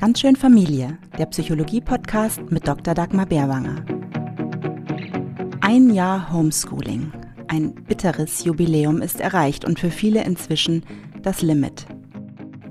Ganz 0.00 0.20
schön 0.20 0.36
Familie, 0.36 0.96
der 1.18 1.26
Psychologie-Podcast 1.26 2.52
mit 2.52 2.68
Dr. 2.68 2.94
Dagmar 2.94 3.26
Bärwanger. 3.26 3.84
Ein 5.60 5.90
Jahr 5.90 6.32
Homeschooling. 6.32 7.10
Ein 7.48 7.74
bitteres 7.74 8.44
Jubiläum 8.44 9.02
ist 9.02 9.20
erreicht 9.20 9.64
und 9.64 9.80
für 9.80 9.90
viele 9.90 10.22
inzwischen 10.22 10.84
das 11.22 11.42
Limit. 11.42 11.86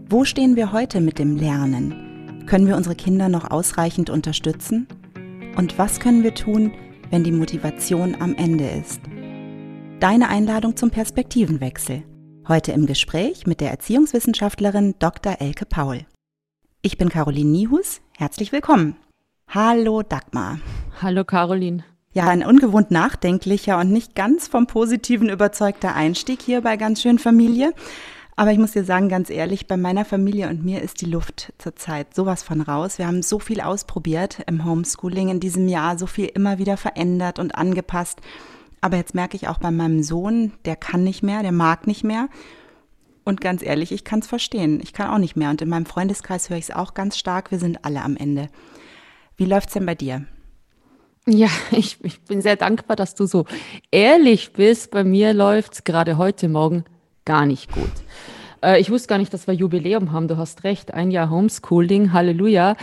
Wo 0.10 0.24
stehen 0.24 0.56
wir 0.56 0.72
heute 0.72 1.02
mit 1.02 1.20
dem 1.20 1.36
Lernen? 1.36 2.46
Können 2.48 2.66
wir 2.66 2.78
unsere 2.78 2.96
Kinder 2.96 3.28
noch 3.28 3.52
ausreichend 3.52 4.10
unterstützen? 4.10 4.88
Und 5.58 5.78
was 5.78 6.00
können 6.00 6.24
wir 6.24 6.34
tun, 6.34 6.72
wenn 7.10 7.26
die 7.26 7.34
Motivation 7.34 8.16
am 8.22 8.36
Ende 8.36 8.70
ist? 8.70 9.02
Deine 10.00 10.30
Einladung 10.30 10.78
zum 10.78 10.92
Perspektivenwechsel. 10.92 12.04
Heute 12.48 12.72
im 12.72 12.86
Gespräch 12.86 13.46
mit 13.46 13.60
der 13.60 13.72
Erziehungswissenschaftlerin 13.72 14.96
Dr. 15.00 15.36
Elke 15.42 15.66
Paul. 15.66 16.06
Ich 16.84 16.98
bin 16.98 17.10
Caroline 17.10 17.50
Niehus. 17.50 18.02
Herzlich 18.16 18.52
willkommen. 18.52 18.96
Hallo 19.48 20.04
Dagmar. 20.04 20.60
Hallo 21.02 21.24
Caroline. 21.24 21.84
Ja, 22.14 22.28
ein 22.28 22.46
ungewohnt 22.46 22.92
nachdenklicher 22.92 23.80
und 23.80 23.92
nicht 23.92 24.14
ganz 24.14 24.48
vom 24.48 24.68
Positiven 24.68 25.30
überzeugter 25.30 25.96
Einstieg 25.96 26.42
hier 26.42 26.62
bei 26.62 26.78
ganz 26.78 27.02
schön 27.02 27.18
Familie. 27.18 27.74
Aber 28.36 28.52
ich 28.52 28.60
muss 28.60 28.74
dir 28.74 28.84
sagen, 28.84 29.10
ganz 29.10 29.32
ehrlich, 29.32 29.68
bei 29.68 29.76
meiner 29.76 30.06
Familie 30.06 30.50
und 30.50 30.64
mir 30.64 30.84
ist 30.84 31.02
die 31.02 31.08
Luft 31.08 31.52
zurzeit 31.58 32.14
sowas 32.14 32.44
von 32.44 32.62
raus. 32.62 33.00
Wir 33.00 33.08
haben 33.08 33.24
so 33.24 33.40
viel 33.40 33.62
ausprobiert 33.62 34.44
im 34.46 34.64
Homeschooling 34.64 35.30
in 35.30 35.40
diesem 35.40 35.68
Jahr, 35.68 35.98
so 35.98 36.06
viel 36.06 36.28
immer 36.28 36.60
wieder 36.60 36.78
verändert 36.78 37.40
und 37.40 37.56
angepasst. 37.56 38.22
Aber 38.82 38.98
jetzt 38.98 39.16
merke 39.16 39.36
ich 39.36 39.48
auch 39.48 39.58
bei 39.58 39.72
meinem 39.72 40.04
Sohn, 40.04 40.54
der 40.66 40.76
kann 40.76 41.04
nicht 41.04 41.24
mehr, 41.24 41.42
der 41.42 41.52
mag 41.52 41.88
nicht 41.88 42.04
mehr. 42.04 42.30
Und 43.28 43.42
ganz 43.42 43.62
ehrlich, 43.62 43.92
ich 43.92 44.06
kann 44.06 44.20
es 44.20 44.28
verstehen. 44.28 44.80
Ich 44.82 44.94
kann 44.94 45.10
auch 45.10 45.18
nicht 45.18 45.36
mehr. 45.36 45.50
Und 45.50 45.62
in 45.62 45.68
meinem 45.68 45.86
Freundeskreis 45.86 46.50
höre 46.50 46.56
ich 46.56 46.70
es 46.70 46.72
auch 46.72 46.94
ganz 46.94 47.18
stark. 47.18 47.52
Wir 47.52 47.60
sind 47.60 47.84
alle 47.84 48.02
am 48.02 48.16
Ende. 48.16 48.48
Wie 49.36 49.44
läuft 49.44 49.68
es 49.68 49.74
denn 49.74 49.86
bei 49.86 49.96
dir? 49.96 50.26
Ja, 51.28 51.50
ich, 51.72 51.98
ich 52.06 52.22
bin 52.22 52.42
sehr 52.42 52.56
dankbar, 52.56 52.96
dass 52.96 53.16
du 53.16 53.26
so 53.26 53.44
ehrlich 53.92 54.54
bist. 54.54 54.92
Bei 54.92 55.04
mir 55.04 55.34
läuft 55.34 55.74
es 55.74 55.84
gerade 55.84 56.18
heute 56.18 56.48
Morgen 56.48 56.86
gar 57.26 57.46
nicht 57.46 57.70
gut. 57.70 57.92
Äh, 58.64 58.80
ich 58.80 58.90
wusste 58.90 59.08
gar 59.08 59.18
nicht, 59.18 59.34
dass 59.34 59.48
wir 59.48 59.54
Jubiläum 59.54 60.12
haben. 60.12 60.28
Du 60.28 60.38
hast 60.38 60.64
recht. 60.64 60.94
Ein 60.94 61.12
Jahr 61.12 61.30
Homeschooling. 61.30 62.14
Halleluja. 62.14 62.76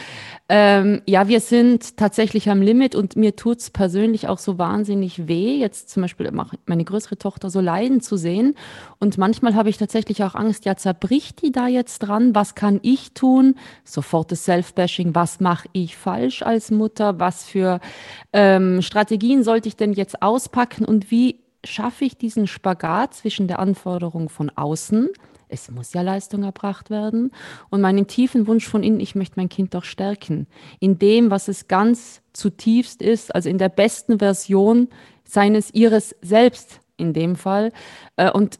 Ähm, 0.48 1.00
ja, 1.06 1.26
wir 1.28 1.40
sind 1.40 1.96
tatsächlich 1.96 2.50
am 2.50 2.60
Limit 2.60 2.94
und 2.94 3.16
mir 3.16 3.34
tut 3.34 3.60
es 3.60 3.70
persönlich 3.70 4.28
auch 4.28 4.38
so 4.38 4.58
wahnsinnig 4.58 5.26
weh, 5.26 5.56
jetzt 5.56 5.88
zum 5.88 6.02
Beispiel 6.02 6.30
meine 6.66 6.84
größere 6.84 7.16
Tochter 7.16 7.48
so 7.48 7.60
leiden 7.60 8.02
zu 8.02 8.18
sehen. 8.18 8.54
Und 8.98 9.16
manchmal 9.16 9.54
habe 9.54 9.70
ich 9.70 9.78
tatsächlich 9.78 10.22
auch 10.22 10.34
Angst, 10.34 10.66
ja, 10.66 10.76
zerbricht 10.76 11.40
die 11.42 11.50
da 11.50 11.66
jetzt 11.66 12.00
dran? 12.00 12.34
Was 12.34 12.54
kann 12.54 12.78
ich 12.82 13.14
tun? 13.14 13.54
Sofort 13.84 14.32
das 14.32 14.44
Self-Bashing. 14.44 15.14
Was 15.14 15.40
mache 15.40 15.68
ich 15.72 15.96
falsch 15.96 16.42
als 16.42 16.70
Mutter? 16.70 17.18
Was 17.18 17.44
für 17.44 17.80
ähm, 18.34 18.82
Strategien 18.82 19.44
sollte 19.44 19.68
ich 19.68 19.76
denn 19.76 19.94
jetzt 19.94 20.20
auspacken? 20.20 20.84
Und 20.84 21.10
wie 21.10 21.40
schaffe 21.64 22.04
ich 22.04 22.16
diesen 22.16 22.46
Spagat 22.46 23.14
zwischen 23.14 23.48
der 23.48 23.58
Anforderung 23.58 24.28
von 24.28 24.50
außen, 24.50 25.08
es 25.54 25.70
muss 25.70 25.92
ja 25.92 26.02
Leistung 26.02 26.42
erbracht 26.42 26.90
werden. 26.90 27.32
Und 27.70 27.80
meinen 27.80 28.06
tiefen 28.06 28.46
Wunsch 28.46 28.66
von 28.66 28.82
innen, 28.82 29.00
ich 29.00 29.14
möchte 29.14 29.34
mein 29.36 29.48
Kind 29.48 29.74
doch 29.74 29.84
stärken. 29.84 30.46
In 30.80 30.98
dem, 30.98 31.30
was 31.30 31.48
es 31.48 31.68
ganz 31.68 32.20
zutiefst 32.32 33.00
ist, 33.02 33.34
also 33.34 33.48
in 33.48 33.58
der 33.58 33.68
besten 33.68 34.18
Version 34.18 34.88
seines, 35.24 35.72
ihres 35.72 36.14
Selbst 36.20 36.80
in 36.96 37.12
dem 37.12 37.36
Fall. 37.36 37.72
Äh, 38.16 38.30
und 38.30 38.58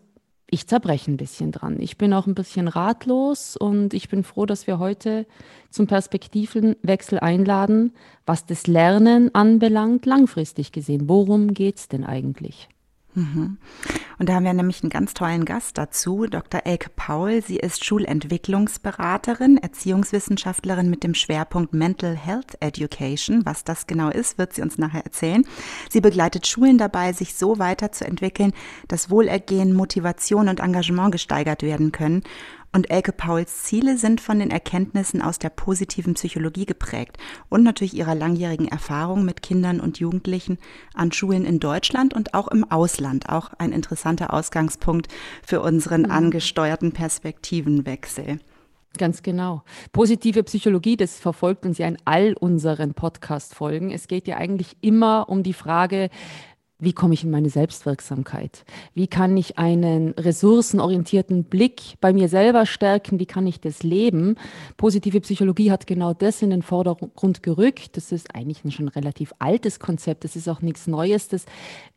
ich 0.51 0.69
zerbreche 0.69 1.11
ein 1.11 1.17
bisschen 1.17 1.51
dran. 1.51 1.81
Ich 1.81 1.99
bin 1.99 2.13
auch 2.13 2.27
ein 2.27 2.35
bisschen 2.35 2.69
ratlos 2.69 3.57
und 3.57 3.93
ich 3.93 4.09
bin 4.09 4.23
froh, 4.23 4.47
dass 4.47 4.67
wir 4.67 4.79
heute 4.79 5.27
zum 5.71 5.89
Perspektivenwechsel 5.89 7.19
einladen, 7.19 7.93
was 8.25 8.47
das 8.47 8.67
Lernen 8.69 9.35
anbelangt, 9.35 10.07
langfristig 10.07 10.71
gesehen. 10.71 11.09
Worum 11.09 11.55
geht 11.55 11.79
es 11.79 11.89
denn 11.89 12.05
eigentlich? 12.05 12.69
Mhm. 13.15 13.59
Und 14.19 14.29
da 14.29 14.35
haben 14.35 14.45
wir 14.45 14.53
nämlich 14.53 14.83
einen 14.83 14.91
ganz 14.91 15.15
tollen 15.15 15.45
Gast 15.45 15.79
dazu, 15.79 16.27
Dr. 16.27 16.63
Elke 16.65 16.91
Paul. 16.95 17.43
Sie 17.43 17.57
ist 17.57 17.85
Schulentwicklungsberaterin, 17.85 19.59
Erziehungswissenschaftlerin 19.59 20.91
mit 20.91 21.03
dem 21.03 21.15
Schwerpunkt 21.15 21.75
Mental 21.75 22.17
Health 22.17 22.57
Education. 22.61 23.45
Was 23.45 23.65
das 23.65 23.87
genau 23.87 24.11
ist, 24.11 24.39
wird 24.39 24.55
sie 24.55 24.63
uns 24.63 24.79
nachher 24.79 25.05
erzählen. 25.05 25.45
Sie 25.91 26.01
begleitet 26.01 26.47
Schulen 26.47 26.79
dabei, 26.79 27.13
sich 27.13 27.35
so 27.35 27.59
weiterzuentwickeln, 27.59 28.53
dass 28.89 29.11
Wohlergehen, 29.11 29.73
Motivation 29.73 30.49
und 30.49 30.61
Engagement 30.61 31.13
gesteigert 31.13 31.63
werden 31.63 31.93
können 31.93 32.23
und 32.75 32.91
Elke 32.91 33.13
Pauls 33.13 33.63
Ziele 33.63 33.97
sind 33.97 34.21
von 34.21 34.41
den 34.41 34.51
Erkenntnissen 34.51 35.23
aus 35.23 35.39
der 35.39 35.49
positiven 35.49 36.15
Psychologie 36.15 36.67
geprägt 36.67 37.17
und 37.49 37.63
natürlich 37.63 37.95
ihrer 37.95 38.17
langjährigen 38.17 38.67
Erfahrung 38.67 39.25
mit 39.25 39.43
Kindern 39.43 39.81
und 39.81 40.01
Jugendlichen 40.01 40.59
an 40.93 41.13
Schulen 41.13 41.45
in 41.45 41.61
Deutschland 41.61 42.15
und 42.15 42.35
auch 42.35 42.49
im 42.49 42.69
Ausland. 42.71 43.29
Auch 43.29 43.53
ein 43.59 43.73
interessanter 43.73 44.35
Ausgangspunkt 44.35 45.07
für 45.47 45.61
unseren 45.63 46.03
mhm. 46.03 46.11
angesteuerten 46.11 46.93
Perspektivenwechsel. 46.93 48.41
Ganz 48.97 49.23
genau. 49.23 49.63
Positive 49.93 50.43
Psychologie, 50.45 50.97
das 50.97 51.19
verfolgt 51.19 51.67
uns 51.67 51.79
ja 51.79 51.87
in 51.87 51.99
all 52.05 52.35
unseren 52.35 52.95
Podcast-Folgen. 52.95 53.91
Es 53.91 54.07
geht 54.07 54.29
ja 54.29 54.37
eigentlich 54.37 54.77
immer 54.81 55.29
um 55.29 55.43
die 55.43 55.53
Frage, 55.53 56.11
wie 56.79 56.93
komme 56.93 57.15
ich 57.15 57.25
in 57.25 57.31
meine 57.31 57.51
Selbstwirksamkeit? 57.51 58.65
Wie 58.95 59.07
kann 59.07 59.37
ich 59.37 59.59
einen 59.59 60.11
ressourcenorientierten 60.11 61.45
Blick 61.45 61.95
bei 62.01 62.13
mir 62.13 62.29
selber 62.29 62.67
stärken? 62.67 63.21
Wie 63.21 63.27
kann 63.27 63.47
ich 63.47 63.61
das 63.61 63.83
leben? 63.83 64.37
Positive 64.77 65.21
Psychologie 65.21 65.71
hat 65.71 65.87
genau 65.87 66.15
das 66.15 66.43
in 66.43 66.51
den 66.51 66.63
Vordergrund 66.63 67.43
gerückt. 67.43 67.97
Das 67.97 68.11
ist 68.11 68.35
eigentlich 68.35 68.65
ein 68.65 68.73
schon 68.73 68.89
relativ 68.89 69.33
altes 69.39 69.79
Konzept. 69.79 70.25
Das 70.25 70.35
ist 70.35 70.49
auch 70.49 70.63
nichts 70.63 70.87
Neues. 70.87 71.29
Das 71.29 71.47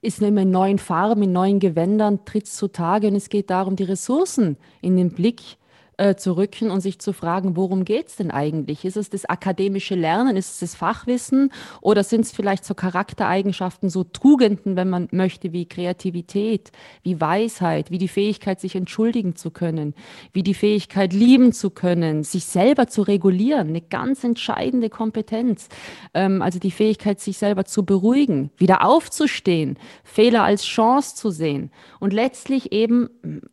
ist 0.02 0.22
immer 0.22 0.44
in 0.44 0.52
neuen 0.52 0.80
Farben, 0.80 1.24
in 1.24 1.32
neuen 1.32 1.60
Gewändern, 1.60 2.24
tritt 2.26 2.48
zutage. 2.48 3.08
Und 3.08 3.16
es 3.16 3.30
geht 3.30 3.50
darum, 3.50 3.76
die 3.76 3.84
Ressourcen 3.84 4.58
in 4.82 4.96
den 4.96 5.12
Blick 5.12 5.42
zu 5.42 5.67
äh, 5.98 6.16
zu 6.16 6.38
rücken 6.38 6.70
und 6.70 6.82
sich 6.82 7.00
zu 7.00 7.12
fragen, 7.12 7.56
worum 7.56 7.84
geht 7.84 8.08
es 8.08 8.16
denn 8.16 8.32
eigentlich? 8.32 8.86
Ist 8.86 8.98
es 8.98 9.10
das 9.10 9.26
akademische 9.26 9.96
Lernen, 9.96 10.38
ist 10.38 10.54
es 10.54 10.60
das 10.60 10.76
Fachwissen 10.76 11.52
oder 11.82 12.04
sind 12.04 12.22
es 12.22 12.32
vielleicht 12.32 12.66
so 12.66 12.76
Charaktereigenschaften, 12.76 13.90
so 13.90 14.04
Tugenden, 14.04 14.76
wenn 14.76 14.90
man 14.90 15.08
möchte, 15.12 15.54
wie 15.54 15.66
Kreativität, 15.66 16.72
wie 17.02 17.20
Weisheit, 17.20 17.90
wie 17.90 17.98
die 17.98 18.08
Fähigkeit, 18.08 18.62
sich 18.62 18.76
entschuldigen 18.76 19.36
zu 19.36 19.50
können, 19.50 19.96
wie 20.34 20.44
die 20.44 20.54
Fähigkeit, 20.54 21.14
lieben 21.14 21.52
zu 21.52 21.72
können, 21.72 22.24
sich 22.24 22.46
selber 22.46 22.88
zu 22.88 23.02
regulieren, 23.02 23.70
eine 23.70 23.82
ganz 23.82 24.24
entscheidende 24.24 24.90
Kompetenz. 24.90 25.68
Ähm, 26.14 26.42
also 26.44 26.60
die 26.60 26.72
Fähigkeit, 26.72 27.20
sich 27.20 27.40
selber 27.40 27.66
zu 27.66 27.84
beruhigen, 27.86 28.52
wieder 28.58 28.86
aufzustehen, 28.86 29.78
Fehler 30.04 30.44
als 30.44 30.64
Chance 30.64 31.16
zu 31.16 31.32
sehen 31.32 31.72
und 32.00 32.14
letztlich 32.14 32.72
eben 32.72 33.10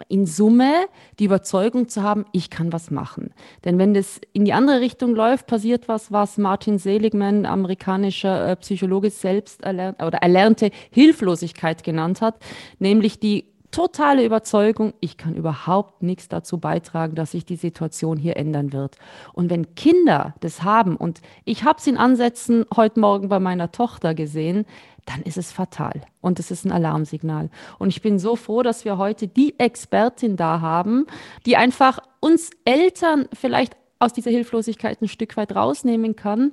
in 0.09 0.27
Summe 0.27 0.73
die 1.19 1.25
Überzeugung 1.25 1.89
zu 1.89 2.03
haben, 2.03 2.27
ich 2.35 2.51
kann 2.51 2.73
was 2.73 2.91
machen. 2.91 3.33
Denn 3.65 3.79
wenn 3.79 3.95
das 3.95 4.21
in 4.33 4.45
die 4.45 4.53
andere 4.53 4.81
Richtung 4.81 5.15
läuft, 5.15 5.47
passiert 5.47 5.87
was, 5.87 6.11
was 6.11 6.37
Martin 6.37 6.79
Seligman, 6.79 7.47
amerikanischer 7.47 8.49
äh, 8.49 8.57
Psychologe, 8.57 9.11
selbst 9.11 9.63
erlernt 9.63 10.03
oder 10.03 10.19
erlernte 10.19 10.71
Hilflosigkeit 10.91 11.85
genannt 11.85 12.21
hat, 12.21 12.37
nämlich 12.79 13.21
die 13.21 13.55
totale 13.71 14.25
Überzeugung, 14.25 14.95
ich 15.01 15.17
kann 15.17 15.35
überhaupt 15.35 16.03
nichts 16.03 16.29
dazu 16.29 16.59
beitragen, 16.59 17.17
dass 17.17 17.33
sich 17.33 17.45
die 17.45 17.57
Situation 17.57 18.17
hier 18.17 18.37
ändern 18.37 18.73
wird. 18.73 18.97
Und 19.33 19.51
wenn 19.51 19.75
Kinder 19.75 20.35
das 20.41 20.63
haben, 20.63 20.97
und 20.97 21.21
ich 21.45 21.65
habe 21.65 21.79
es 21.79 21.87
in 21.87 21.97
Ansätzen 21.97 22.67
heute 22.75 23.01
Morgen 23.01 23.29
bei 23.29 23.41
meiner 23.41 23.73
Tochter 23.73 24.15
gesehen, 24.15 24.65
dann 25.07 25.23
ist 25.23 25.37
es 25.37 25.53
fatal 25.53 26.01
und 26.21 26.39
es 26.39 26.51
ist 26.51 26.65
ein 26.65 26.73
Alarmsignal. 26.73 27.51
Und 27.79 27.89
ich 27.89 28.01
bin 28.01 28.19
so 28.19 28.37
froh, 28.37 28.63
dass 28.63 28.85
wir 28.85 28.97
heute 28.97 29.29
die 29.29 29.59
Expertin 29.59 30.37
da 30.37 30.61
haben, 30.61 31.07
die 31.47 31.57
einfach 31.57 31.99
uns 32.25 32.49
Eltern 32.65 33.29
vielleicht 33.35 33.77
aus 33.99 34.15
dieser 34.15 34.31
Hilflosigkeit 34.31 35.03
ein 35.03 35.09
Stück 35.09 35.37
weit 35.37 35.55
rausnehmen 35.55 36.17
kann 36.17 36.53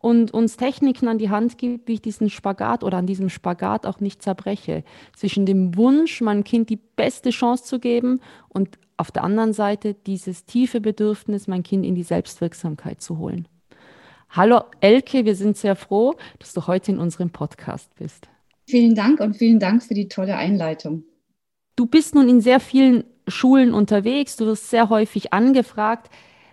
und 0.00 0.34
uns 0.34 0.56
Techniken 0.56 1.06
an 1.06 1.18
die 1.18 1.30
Hand 1.30 1.58
gibt, 1.58 1.86
wie 1.86 1.94
ich 1.94 2.02
diesen 2.02 2.28
Spagat 2.28 2.82
oder 2.82 2.98
an 2.98 3.06
diesem 3.06 3.28
Spagat 3.28 3.86
auch 3.86 4.00
nicht 4.00 4.20
zerbreche. 4.20 4.82
Zwischen 5.14 5.46
dem 5.46 5.76
Wunsch, 5.76 6.20
meinem 6.22 6.42
Kind 6.42 6.70
die 6.70 6.80
beste 6.96 7.30
Chance 7.30 7.62
zu 7.62 7.78
geben 7.78 8.18
und 8.48 8.80
auf 8.96 9.12
der 9.12 9.22
anderen 9.22 9.52
Seite 9.52 9.94
dieses 9.94 10.44
tiefe 10.44 10.80
Bedürfnis, 10.80 11.46
mein 11.46 11.62
Kind 11.62 11.86
in 11.86 11.94
die 11.94 12.02
Selbstwirksamkeit 12.02 13.00
zu 13.00 13.18
holen. 13.18 13.46
Hallo 14.28 14.62
Elke, 14.80 15.24
wir 15.24 15.36
sind 15.36 15.56
sehr 15.56 15.76
froh, 15.76 16.16
dass 16.40 16.52
du 16.52 16.66
heute 16.66 16.90
in 16.90 16.98
unserem 16.98 17.30
Podcast 17.30 17.94
bist. 17.94 18.28
Vielen 18.66 18.96
Dank 18.96 19.20
und 19.20 19.36
vielen 19.36 19.60
Dank 19.60 19.84
für 19.84 19.94
die 19.94 20.08
tolle 20.08 20.34
Einleitung. 20.36 21.04
Du 21.76 21.86
bist 21.86 22.16
nun 22.16 22.28
in 22.28 22.40
sehr 22.40 22.58
vielen 22.58 23.04
Schulen 23.28 23.72
unterwegs, 23.74 24.36
du 24.36 24.46
wirst 24.46 24.70
sehr 24.70 24.88
häufig 24.88 25.32
angefragt. 25.32 26.10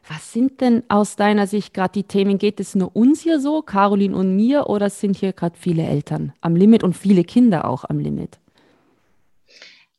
Was 0.08 0.34
sind 0.34 0.62
denn 0.62 0.84
aus 0.88 1.16
deiner 1.16 1.46
Sicht 1.46 1.74
gerade 1.74 1.94
die 1.94 2.04
Themen? 2.04 2.38
Geht 2.38 2.60
es 2.60 2.74
nur 2.74 2.96
uns 2.96 3.22
hier 3.22 3.40
so, 3.40 3.62
Caroline 3.62 4.16
und 4.16 4.36
mir, 4.36 4.68
oder 4.68 4.90
sind 4.90 5.16
hier 5.16 5.34
gerade 5.34 5.56
viele 5.58 5.84
Eltern 5.84 6.34
am 6.42 6.56
Limit 6.56 6.84
und 6.84 6.96
viele 6.98 7.24
Kinder 7.24 7.66
auch 7.66 7.86
am 7.86 8.00
Limit? 8.00 8.40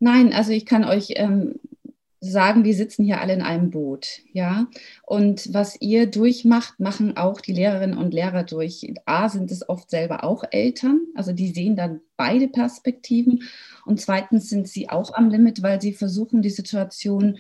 Nein, 0.00 0.32
also 0.32 0.52
ich 0.52 0.66
kann 0.66 0.84
euch 0.84 1.10
ähm, 1.16 1.60
sagen, 2.20 2.64
wir 2.64 2.74
sitzen 2.74 3.04
hier 3.04 3.20
alle 3.20 3.32
in 3.32 3.42
einem 3.42 3.70
Boot, 3.70 4.20
ja. 4.32 4.66
Und 5.02 5.54
was 5.54 5.80
ihr 5.80 6.06
durchmacht, 6.06 6.78
machen 6.78 7.16
auch 7.16 7.40
die 7.40 7.52
Lehrerinnen 7.52 7.96
und 7.96 8.12
Lehrer 8.12 8.44
durch. 8.44 8.92
A, 9.06 9.28
sind 9.28 9.50
es 9.50 9.68
oft 9.68 9.88
selber 9.88 10.22
auch 10.22 10.44
Eltern, 10.50 11.00
also 11.14 11.32
die 11.32 11.48
sehen 11.48 11.76
dann 11.76 12.00
beide 12.16 12.48
Perspektiven. 12.48 13.44
Und 13.86 14.00
zweitens 14.00 14.50
sind 14.50 14.68
sie 14.68 14.90
auch 14.90 15.14
am 15.14 15.30
Limit, 15.30 15.62
weil 15.62 15.80
sie 15.80 15.94
versuchen, 15.94 16.42
die 16.42 16.50
Situation 16.50 17.38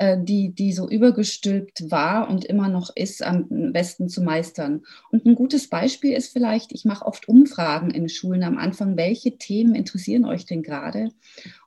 die, 0.00 0.54
die 0.54 0.72
so 0.72 0.88
übergestülpt 0.88 1.90
war 1.90 2.28
und 2.30 2.44
immer 2.44 2.68
noch 2.68 2.90
ist, 2.94 3.22
am 3.22 3.72
besten 3.72 4.08
zu 4.08 4.22
meistern. 4.22 4.82
Und 5.10 5.26
ein 5.26 5.34
gutes 5.34 5.68
Beispiel 5.68 6.14
ist 6.14 6.32
vielleicht, 6.32 6.72
ich 6.72 6.84
mache 6.84 7.04
oft 7.04 7.28
Umfragen 7.28 7.90
in 7.90 8.08
Schulen 8.08 8.42
am 8.42 8.56
Anfang, 8.56 8.96
welche 8.96 9.36
Themen 9.36 9.74
interessieren 9.74 10.24
euch 10.24 10.46
denn 10.46 10.62
gerade? 10.62 11.10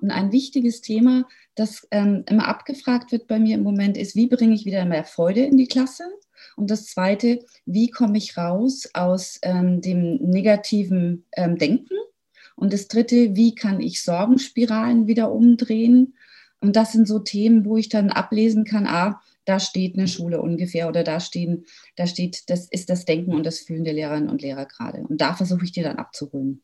Und 0.02 0.12
ein 0.12 0.32
wichtiges 0.32 0.82
Thema, 0.82 1.26
das 1.56 1.88
ähm, 1.92 2.24
immer 2.28 2.48
abgefragt 2.48 3.12
wird 3.12 3.28
bei 3.28 3.40
mir 3.40 3.56
im 3.56 3.64
Moment, 3.64 3.98
ist, 3.98 4.16
wie 4.16 4.28
bringe 4.28 4.56
ich 4.56 4.66
wieder 4.66 4.86
mehr 4.86 5.04
Freude 5.04 5.42
in 5.42 5.58
die 5.58 5.68
Klasse? 5.68 6.06
Und 6.56 6.72
das 6.72 6.88
Zweite, 6.88 7.40
wie 7.66 7.90
komme 7.90 8.18
ich 8.18 8.38
raus 8.38 8.90
aus 8.94 9.40
ähm, 9.44 9.82
dem 9.82 10.16
negativen 10.16 11.26
ähm, 11.36 11.58
Denken? 11.58 11.96
Und 12.56 12.74
das 12.74 12.88
Dritte, 12.88 13.36
wie 13.36 13.56
kann 13.56 13.82
ich 13.82 14.02
Sorgenspiralen 14.02 15.08
wieder 15.08 15.32
umdrehen? 15.32 16.16
Und 16.64 16.78
das 16.78 16.94
sind 16.94 17.10
so 17.10 17.20
Themen, 17.20 17.66
wo 17.66 17.76
ich 17.76 17.90
dann 17.90 18.10
ablesen 18.10 18.64
kann, 18.64 18.88
ah, 18.88 19.22
da 19.44 19.60
steht 19.60 19.98
eine 19.98 20.08
Schule 20.08 20.42
ungefähr 20.42 20.88
oder 20.88 21.04
da 21.04 21.20
stehen, 21.20 21.66
da 21.98 22.08
steht, 22.08 22.50
das 22.50 22.70
ist 22.70 22.90
das 22.90 23.04
Denken 23.04 23.36
und 23.36 23.46
das 23.46 23.60
Fühlen 23.60 23.84
der 23.84 23.94
Lehrerinnen 23.94 24.30
und 24.30 24.42
Lehrer 24.42 24.66
gerade. 24.66 25.00
Und 25.02 25.20
da 25.20 25.34
versuche 25.34 25.66
ich 25.66 25.74
dir 25.74 25.84
dann 25.84 25.98
abzuholen. 25.98 26.62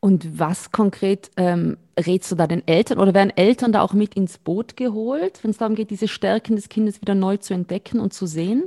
Und 0.00 0.38
was 0.38 0.72
konkret 0.72 1.30
ähm, 1.36 1.76
rätst 1.98 2.32
du 2.32 2.34
da 2.34 2.46
den 2.46 2.66
Eltern 2.66 2.98
oder 2.98 3.12
werden 3.12 3.36
Eltern 3.36 3.72
da 3.72 3.82
auch 3.82 3.92
mit 3.92 4.14
ins 4.14 4.38
Boot 4.38 4.78
geholt, 4.78 5.44
wenn 5.44 5.50
es 5.50 5.58
darum 5.58 5.74
geht, 5.74 5.90
diese 5.90 6.08
Stärken 6.08 6.56
des 6.56 6.70
Kindes 6.70 7.02
wieder 7.02 7.14
neu 7.14 7.36
zu 7.36 7.52
entdecken 7.52 8.00
und 8.00 8.14
zu 8.14 8.24
sehen? 8.24 8.64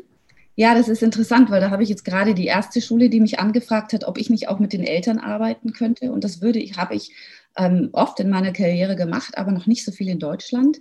Ja, 0.55 0.75
das 0.75 0.87
ist 0.87 1.01
interessant, 1.01 1.49
weil 1.49 1.61
da 1.61 1.71
habe 1.71 1.81
ich 1.81 1.89
jetzt 1.89 2.05
gerade 2.05 2.35
die 2.35 2.45
erste 2.45 2.79
Schule, 2.79 3.09
die 3.09 3.19
mich 3.19 3.39
angefragt 3.39 3.93
hat, 3.93 4.03
ob 4.03 4.19
ich 4.19 4.29
nicht 4.29 4.49
auch 4.49 4.59
mit 4.59 4.71
den 4.71 4.83
Eltern 4.83 5.17
arbeiten 5.17 5.73
könnte. 5.73 6.11
Und 6.11 6.23
das 6.23 6.43
würde 6.43 6.59
ich, 6.59 6.77
habe 6.77 6.93
ich 6.93 7.11
ähm, 7.57 7.89
oft 7.93 8.19
in 8.19 8.29
meiner 8.29 8.51
Karriere 8.51 8.95
gemacht, 8.95 9.37
aber 9.37 9.51
noch 9.51 9.67
nicht 9.67 9.85
so 9.85 9.91
viel 9.91 10.09
in 10.09 10.19
Deutschland. 10.19 10.79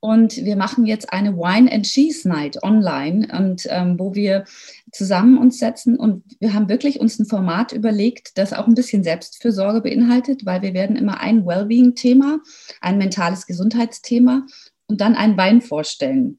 Und 0.00 0.36
wir 0.36 0.54
machen 0.54 0.86
jetzt 0.86 1.12
eine 1.12 1.36
Wine 1.36 1.72
and 1.72 1.84
Cheese 1.84 2.28
Night 2.28 2.62
online 2.62 3.26
und 3.36 3.66
ähm, 3.68 3.98
wo 3.98 4.14
wir 4.14 4.44
zusammen 4.92 5.38
uns 5.38 5.58
setzen 5.58 5.96
und 5.96 6.22
wir 6.38 6.54
haben 6.54 6.68
wirklich 6.68 7.00
uns 7.00 7.18
ein 7.18 7.26
Format 7.26 7.72
überlegt, 7.72 8.38
das 8.38 8.52
auch 8.52 8.68
ein 8.68 8.74
bisschen 8.74 9.02
Selbstfürsorge 9.02 9.80
beinhaltet, 9.80 10.46
weil 10.46 10.62
wir 10.62 10.72
werden 10.72 10.94
immer 10.94 11.20
ein 11.20 11.44
Wellbeing-Thema, 11.44 12.38
ein 12.80 12.98
mentales 12.98 13.46
Gesundheitsthema 13.46 14.46
und 14.86 15.00
dann 15.00 15.16
einen 15.16 15.36
Wein 15.36 15.62
vorstellen. 15.62 16.38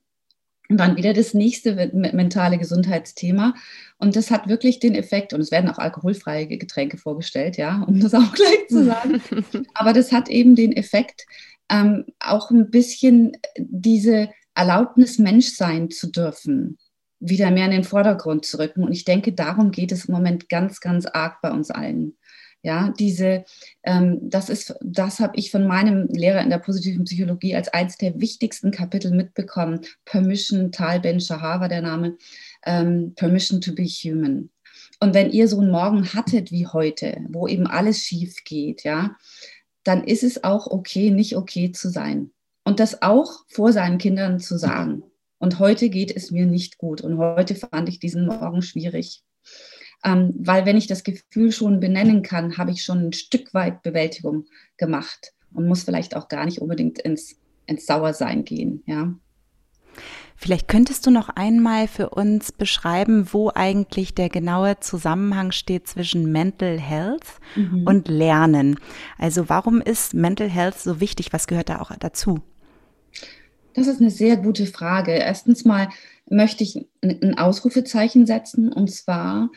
Und 0.69 0.77
dann 0.77 0.98
wieder 0.98 1.13
das 1.13 1.33
nächste 1.33 1.74
mentale 1.94 2.60
Gesundheitsthema. 2.60 3.56
Und 3.98 4.16
das 4.16 4.30
hat 4.30 4.48
wirklich 4.48 4.80
den 4.80 4.94
Effekt, 4.94 5.33
und 5.33 5.42
es 5.42 5.50
werden 5.50 5.69
auch 5.69 5.80
alkoholfreie 5.80 6.45
Getränke 6.45 6.98
vorgestellt, 6.98 7.57
ja, 7.57 7.83
um 7.88 8.00
das 8.00 8.13
auch 8.13 8.31
gleich 8.33 8.68
zu 8.69 8.86
sagen. 8.86 9.21
Aber 9.74 9.94
das 9.94 10.12
hat 10.12 10.30
eben 10.30 10.56
den 10.56 10.71
Effekt, 10.71 11.25
ähm, 11.71 12.06
auch 12.19 12.51
ein 12.51 12.69
bisschen 12.69 13.33
diese 13.57 14.30
Erlaubnis, 14.54 15.18
Mensch 15.18 15.56
sein 15.56 15.89
zu 15.89 16.12
dürfen, 16.12 16.77
wieder 17.19 17.50
mehr 17.50 17.66
in 17.66 17.71
den 17.71 17.83
Vordergrund 17.83 18.45
zu 18.45 18.60
rücken. 18.60 18.83
Und 18.83 18.92
ich 18.92 19.06
denke, 19.06 19.33
darum 19.33 19.71
geht 19.71 19.92
es 19.92 20.06
im 20.06 20.13
Moment 20.13 20.50
ganz, 20.50 20.81
ganz 20.81 21.07
arg 21.07 21.42
bei 21.42 21.51
uns 21.51 21.71
allen. 21.71 22.16
Ja, 22.61 22.94
diese, 23.00 23.45
ähm, 23.83 24.19
das 24.21 24.50
ist, 24.50 24.75
das 24.81 25.19
habe 25.19 25.38
ich 25.38 25.50
von 25.50 25.65
meinem 25.65 26.07
Lehrer 26.07 26.41
in 26.41 26.50
der 26.50 26.57
positiven 26.57 27.06
Psychologie 27.06 27.56
als 27.56 27.69
eines 27.69 27.97
der 27.97 28.19
wichtigsten 28.19 28.71
Kapitel 28.71 29.11
mitbekommen. 29.11 29.81
Permission, 30.03 30.71
Tal 30.71 31.00
Ben 31.00 31.21
Shahar 31.21 31.61
war 31.61 31.69
der 31.69 31.81
Name, 31.81 32.17
ähm, 32.65 33.13
Permission 33.15 33.61
to 33.61 33.73
be 33.73 33.85
human. 33.85 34.50
Und 35.00 35.13
wenn 35.13 35.31
ihr 35.31 35.47
so 35.47 35.59
einen 35.59 35.71
Morgen 35.71 36.13
hattet 36.13 36.51
wie 36.51 36.67
heute, 36.67 37.21
wo 37.29 37.47
eben 37.47 37.65
alles 37.65 38.00
schief 38.00 38.44
geht, 38.44 38.83
ja, 38.83 39.15
dann 39.83 40.03
ist 40.03 40.23
es 40.23 40.44
auch 40.44 40.67
okay, 40.67 41.11
nicht 41.11 41.38
okay 41.38 41.71
zu 41.71 41.89
sein. 41.89 42.31
Und 42.65 42.81
das 42.81 43.01
auch 43.01 43.45
vor 43.47 43.71
seinen 43.71 43.97
Kindern 43.97 44.39
zu 44.39 44.57
sagen. 44.57 45.03
Und 45.38 45.59
heute 45.59 45.89
geht 45.89 46.15
es 46.15 46.31
mir 46.31 46.45
nicht 46.45 46.77
gut. 46.77 47.00
Und 47.00 47.17
heute 47.17 47.56
fand 47.56 47.88
ich 47.88 48.00
diesen 48.00 48.25
Morgen 48.25 48.61
schwierig. 48.61 49.23
Ähm, 50.04 50.34
weil 50.38 50.66
wenn 50.66 50.78
ich 50.78 50.88
das 50.88 51.04
Gefühl 51.04 51.51
schon 51.51 51.80
benennen 51.80 52.22
kann, 52.22 52.57
habe 52.57 52.72
ich 52.72 52.84
schon 52.84 53.07
ein 53.07 53.13
Stück 53.13 53.54
weit 53.54 53.84
Bewältigung 53.84 54.46
gemacht 54.78 55.34
und 55.54 55.68
muss 55.68 55.84
vielleicht 55.84 56.16
auch 56.16 56.28
gar 56.30 56.46
nicht 56.46 56.60
unbedingt 56.60 57.00
ins, 57.00 57.38
ins 57.66 57.86
Sauersein 57.86 58.46
gehen. 58.46 58.84
Ja. 58.86 59.13
Vielleicht 60.42 60.69
könntest 60.69 61.06
du 61.06 61.12
noch 61.12 61.28
einmal 61.28 61.90
für 61.90 62.12
uns 62.12 62.54
beschreiben, 62.54 63.28
wo 63.34 63.51
eigentlich 63.54 64.16
der 64.16 64.30
genaue 64.30 64.80
Zusammenhang 64.80 65.51
steht 65.51 65.86
zwischen 65.90 66.31
Mental 66.31 66.80
Health 66.80 67.25
mhm. 67.57 67.84
und 67.86 68.07
Lernen. 68.07 68.80
Also 69.18 69.50
warum 69.50 69.81
ist 69.81 70.13
Mental 70.13 70.48
Health 70.48 70.80
so 70.80 71.02
wichtig? 71.02 71.34
Was 71.34 71.48
gehört 71.48 71.68
da 71.68 71.81
auch 71.81 71.92
dazu? 72.00 72.40
Das 73.74 73.88
ist 73.88 74.00
eine 74.00 74.12
sehr 74.12 74.38
gute 74.38 74.66
Frage. 74.66 75.12
Erstens 75.12 75.66
mal 75.66 75.90
möchte 76.30 76.63
ich 76.63 76.88
ein 77.04 77.38
Ausrufezeichen 77.38 78.25
setzen 78.25 78.72
und 78.72 78.90
zwar 78.90 79.50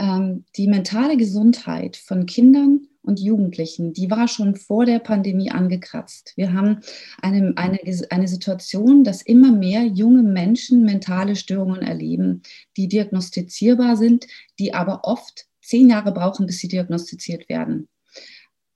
die 0.00 0.68
mentale 0.68 1.16
Gesundheit 1.16 1.96
von 1.96 2.26
Kindern 2.26 2.86
und 3.02 3.20
Jugendlichen, 3.20 3.94
die 3.94 4.10
war 4.10 4.28
schon 4.28 4.54
vor 4.54 4.84
der 4.84 4.98
Pandemie 4.98 5.50
angekratzt. 5.50 6.34
Wir 6.36 6.52
haben 6.52 6.80
eine, 7.22 7.54
eine, 7.56 7.80
eine 8.10 8.28
Situation, 8.28 9.02
dass 9.02 9.22
immer 9.22 9.50
mehr 9.50 9.84
junge 9.84 10.22
Menschen 10.22 10.84
mentale 10.84 11.34
Störungen 11.34 11.82
erleben, 11.82 12.42
die 12.76 12.86
diagnostizierbar 12.86 13.96
sind, 13.96 14.26
die 14.58 14.74
aber 14.74 15.00
oft 15.04 15.46
zehn 15.62 15.88
Jahre 15.90 16.12
brauchen, 16.12 16.46
bis 16.46 16.58
sie 16.58 16.68
diagnostiziert 16.68 17.48
werden. 17.48 17.88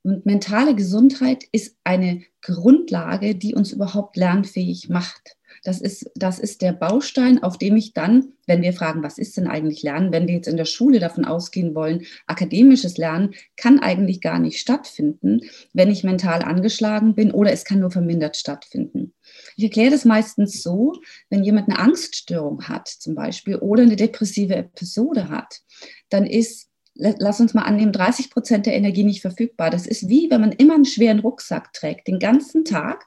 Und 0.03 0.27
mentale 0.27 0.75
Gesundheit 0.75 1.45
ist 1.53 1.77
eine 1.85 2.23
Grundlage, 2.41 3.35
die 3.37 3.55
uns 3.55 3.73
überhaupt 3.73 4.17
lernfähig 4.17 4.89
macht. 4.89 5.37
Das 5.65 5.81
ist, 5.81 6.11
das 6.17 6.41
ist 6.41 6.61
der 6.61 6.73
Baustein, 6.73 7.43
auf 7.43 7.57
dem 7.57 7.77
ich 7.77 7.95
dann, 7.95 8.33
wenn 8.47 8.63
wir 8.63 8.73
fragen, 8.73 9.03
was 9.03 9.19
ist 9.19 9.37
denn 9.37 9.47
eigentlich 9.47 9.83
Lernen, 9.83 10.13
wenn 10.13 10.27
wir 10.27 10.35
jetzt 10.35 10.49
in 10.49 10.57
der 10.57 10.65
Schule 10.65 10.99
davon 10.99 11.25
ausgehen 11.25 11.75
wollen, 11.75 12.05
akademisches 12.27 12.99
Lernen 12.99 13.35
kann 13.57 13.79
eigentlich 13.79 14.21
gar 14.21 14.41
nicht 14.41 14.59
stattfinden, 14.59 15.43
wenn 15.73 15.91
ich 15.91 16.03
mental 16.03 16.43
angeschlagen 16.43 17.15
bin 17.15 17.31
oder 17.31 17.53
es 17.53 17.65
kann 17.65 17.79
nur 17.79 17.93
vermindert 17.93 18.37
stattfinden. 18.37 19.15
Ich 19.57 19.65
erkläre 19.65 19.93
das 19.93 20.05
meistens 20.05 20.63
so, 20.63 20.95
wenn 21.31 21.45
jemand 21.45 21.69
eine 21.69 21.79
Angststörung 21.79 22.65
hat 22.69 22.89
zum 22.89 23.15
Beispiel 23.15 23.57
oder 23.57 23.85
eine 23.85 23.97
depressive 23.97 24.57
Episode 24.57 25.29
hat, 25.29 25.61
dann 26.09 26.27
ist 26.27 26.69
lass 26.95 27.41
uns 27.41 27.55
mal 27.55 27.63
annehmen, 27.63 27.93
30 27.93 28.31
Prozent 28.31 28.67
der 28.67 28.75
Energie 28.75 29.05
nicht 29.05 29.23
verfügbar. 29.23 29.71
Das 29.71 29.87
ist 29.87 30.09
wie, 30.09 30.31
wenn 30.31 30.43
man 30.43 30.53
immer 30.53 30.75
einen 30.75 30.85
schweren 30.85 31.21
Rucksack 31.21 31.73
trägt, 31.73 32.07
den 32.07 32.19
ganzen 32.19 32.65
Tag 32.67 33.07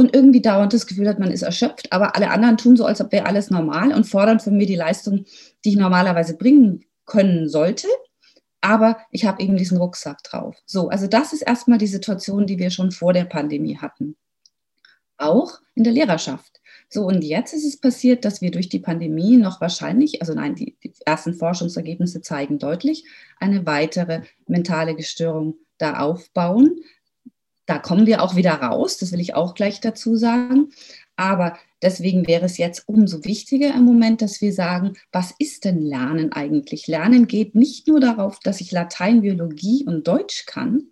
und 0.00 0.14
irgendwie 0.14 0.40
dauernd 0.40 0.72
das 0.72 0.86
Gefühl 0.86 1.08
hat, 1.08 1.18
man 1.18 1.30
ist 1.30 1.42
erschöpft, 1.42 1.92
aber 1.92 2.16
alle 2.16 2.30
anderen 2.30 2.56
tun 2.56 2.74
so, 2.76 2.86
als 2.86 3.00
ob 3.02 3.12
wäre 3.12 3.26
alles 3.26 3.50
normal 3.50 3.92
und 3.92 4.04
fordern 4.04 4.40
von 4.40 4.56
mir 4.56 4.66
die 4.66 4.74
Leistung, 4.74 5.26
die 5.64 5.70
ich 5.70 5.76
normalerweise 5.76 6.36
bringen 6.36 6.84
können 7.04 7.48
sollte. 7.48 7.86
Aber 8.62 8.98
ich 9.10 9.26
habe 9.26 9.42
eben 9.42 9.58
diesen 9.58 9.76
Rucksack 9.76 10.22
drauf. 10.22 10.56
So, 10.64 10.88
also 10.88 11.06
das 11.06 11.34
ist 11.34 11.42
erstmal 11.42 11.78
die 11.78 11.86
Situation, 11.86 12.46
die 12.46 12.58
wir 12.58 12.70
schon 12.70 12.92
vor 12.92 13.12
der 13.12 13.24
Pandemie 13.24 13.76
hatten. 13.76 14.16
Auch 15.18 15.60
in 15.74 15.84
der 15.84 15.92
Lehrerschaft. 15.92 16.60
So, 16.88 17.04
und 17.04 17.22
jetzt 17.22 17.52
ist 17.52 17.66
es 17.66 17.78
passiert, 17.78 18.24
dass 18.24 18.40
wir 18.40 18.50
durch 18.50 18.70
die 18.70 18.78
Pandemie 18.78 19.36
noch 19.36 19.60
wahrscheinlich, 19.60 20.22
also 20.22 20.32
nein, 20.34 20.54
die, 20.54 20.78
die 20.82 20.92
ersten 21.04 21.34
Forschungsergebnisse 21.34 22.22
zeigen 22.22 22.58
deutlich, 22.58 23.04
eine 23.38 23.66
weitere 23.66 24.22
mentale 24.46 24.96
Gestörung 24.96 25.56
da 25.76 26.00
aufbauen. 26.00 26.80
Da 27.66 27.78
kommen 27.78 28.06
wir 28.06 28.22
auch 28.22 28.36
wieder 28.36 28.54
raus, 28.54 28.96
das 28.98 29.12
will 29.12 29.20
ich 29.20 29.34
auch 29.34 29.54
gleich 29.54 29.80
dazu 29.80 30.16
sagen. 30.16 30.70
Aber 31.16 31.58
deswegen 31.82 32.26
wäre 32.26 32.46
es 32.46 32.56
jetzt 32.56 32.88
umso 32.88 33.24
wichtiger 33.24 33.74
im 33.74 33.84
Moment, 33.84 34.22
dass 34.22 34.40
wir 34.40 34.52
sagen, 34.52 34.94
was 35.12 35.34
ist 35.38 35.64
denn 35.64 35.80
Lernen 35.82 36.32
eigentlich? 36.32 36.86
Lernen 36.86 37.26
geht 37.26 37.54
nicht 37.54 37.86
nur 37.86 38.00
darauf, 38.00 38.40
dass 38.40 38.60
ich 38.60 38.72
Latein, 38.72 39.20
Biologie 39.20 39.84
und 39.86 40.08
Deutsch 40.08 40.46
kann, 40.46 40.84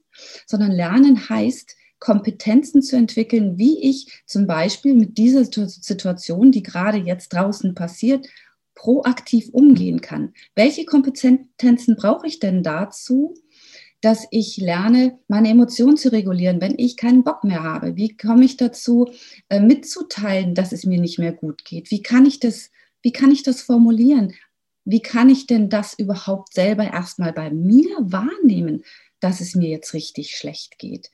sondern 0.46 0.70
Lernen 0.70 1.28
heißt, 1.28 1.74
Kompetenzen 1.98 2.82
zu 2.82 2.96
entwickeln, 2.96 3.58
wie 3.58 3.80
ich 3.80 4.22
zum 4.26 4.46
Beispiel 4.46 4.94
mit 4.94 5.18
dieser 5.18 5.44
Situation, 5.44 6.52
die 6.52 6.62
gerade 6.62 6.98
jetzt 6.98 7.32
draußen 7.32 7.74
passiert, 7.74 8.28
proaktiv 8.74 9.48
umgehen 9.50 10.00
kann. 10.00 10.32
Welche 10.54 10.84
Kompetenzen 10.84 11.96
brauche 11.96 12.26
ich 12.26 12.38
denn 12.38 12.62
dazu, 12.62 13.34
dass 14.00 14.26
ich 14.30 14.56
lerne, 14.56 15.18
meine 15.28 15.50
Emotionen 15.50 15.96
zu 15.96 16.10
regulieren, 16.12 16.60
wenn 16.60 16.78
ich 16.78 16.96
keinen 16.96 17.24
Bock 17.24 17.44
mehr 17.44 17.62
habe? 17.62 17.96
Wie 17.96 18.16
komme 18.16 18.44
ich 18.44 18.56
dazu, 18.56 19.10
äh, 19.48 19.60
mitzuteilen, 19.60 20.54
dass 20.54 20.72
es 20.72 20.84
mir 20.84 21.00
nicht 21.00 21.18
mehr 21.18 21.32
gut 21.32 21.64
geht? 21.64 21.90
Wie 21.90 22.02
kann 22.02 22.26
ich 22.26 22.40
das, 22.40 22.70
wie 23.02 23.12
kann 23.12 23.30
ich 23.30 23.42
das 23.42 23.62
formulieren? 23.62 24.34
Wie 24.84 25.00
kann 25.00 25.28
ich 25.28 25.46
denn 25.46 25.68
das 25.68 25.94
überhaupt 25.98 26.54
selber 26.54 26.84
erstmal 26.84 27.32
bei 27.32 27.50
mir 27.50 27.96
wahrnehmen? 28.00 28.82
dass 29.20 29.40
es 29.40 29.54
mir 29.54 29.68
jetzt 29.68 29.94
richtig 29.94 30.36
schlecht 30.36 30.78
geht. 30.78 31.10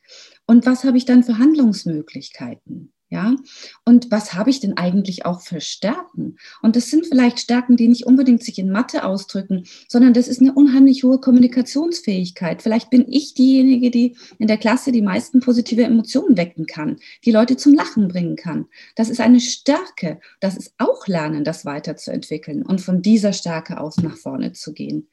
Und 0.47 0.67
was 0.67 0.85
habe 0.85 0.99
ich 0.99 1.05
dann 1.05 1.25
für 1.25 1.39
Handlungsmöglichkeiten? 1.39 2.94
Ja, 3.15 3.37
und 3.85 4.11
was 4.11 4.35
habe 4.35 4.51
ich 4.51 4.59
denn 4.59 4.77
eigentlich 4.77 5.25
auch 5.25 5.41
für 5.41 5.61
Stärken? 5.61 6.37
Und 6.63 6.75
das 6.75 6.91
sind 6.91 7.07
vielleicht 7.07 7.39
Stärken, 7.39 7.77
die 7.77 7.87
nicht 7.87 8.07
unbedingt 8.07 8.43
sich 8.43 8.59
in 8.59 8.73
Mathe 8.73 9.05
ausdrücken, 9.05 9.67
sondern 9.87 10.15
das 10.15 10.27
ist 10.27 10.41
eine 10.41 10.53
unheimlich 10.53 11.05
hohe 11.05 11.21
Kommunikationsfähigkeit. 11.21 12.61
Vielleicht 12.61 12.91
bin 12.91 13.07
ich 13.09 13.35
diejenige, 13.35 13.93
die 13.93 14.17
in 14.41 14.49
der 14.49 14.57
Klasse 14.57 14.91
die 14.91 15.01
meisten 15.01 15.39
positive 15.39 15.85
Emotionen 15.85 16.37
wecken 16.37 16.67
kann, 16.67 16.97
die 17.25 17.31
Leute 17.31 17.57
zum 17.57 17.75
Lachen 17.75 18.09
bringen 18.09 18.35
kann. 18.35 18.67
Das 18.97 19.11
ist 19.11 19.21
eine 19.21 19.39
Stärke. 19.39 20.19
Das 20.41 20.57
ist 20.57 20.75
auch 20.79 21.07
Lernen, 21.07 21.45
das 21.45 21.65
weiterzuentwickeln 21.65 22.65
und 22.65 22.81
von 22.81 23.01
dieser 23.01 23.33
Stärke 23.33 23.79
aus 23.79 23.99
nach 23.99 24.17
vorne 24.17 24.55
zu 24.55 24.73
gehen. 24.73 25.07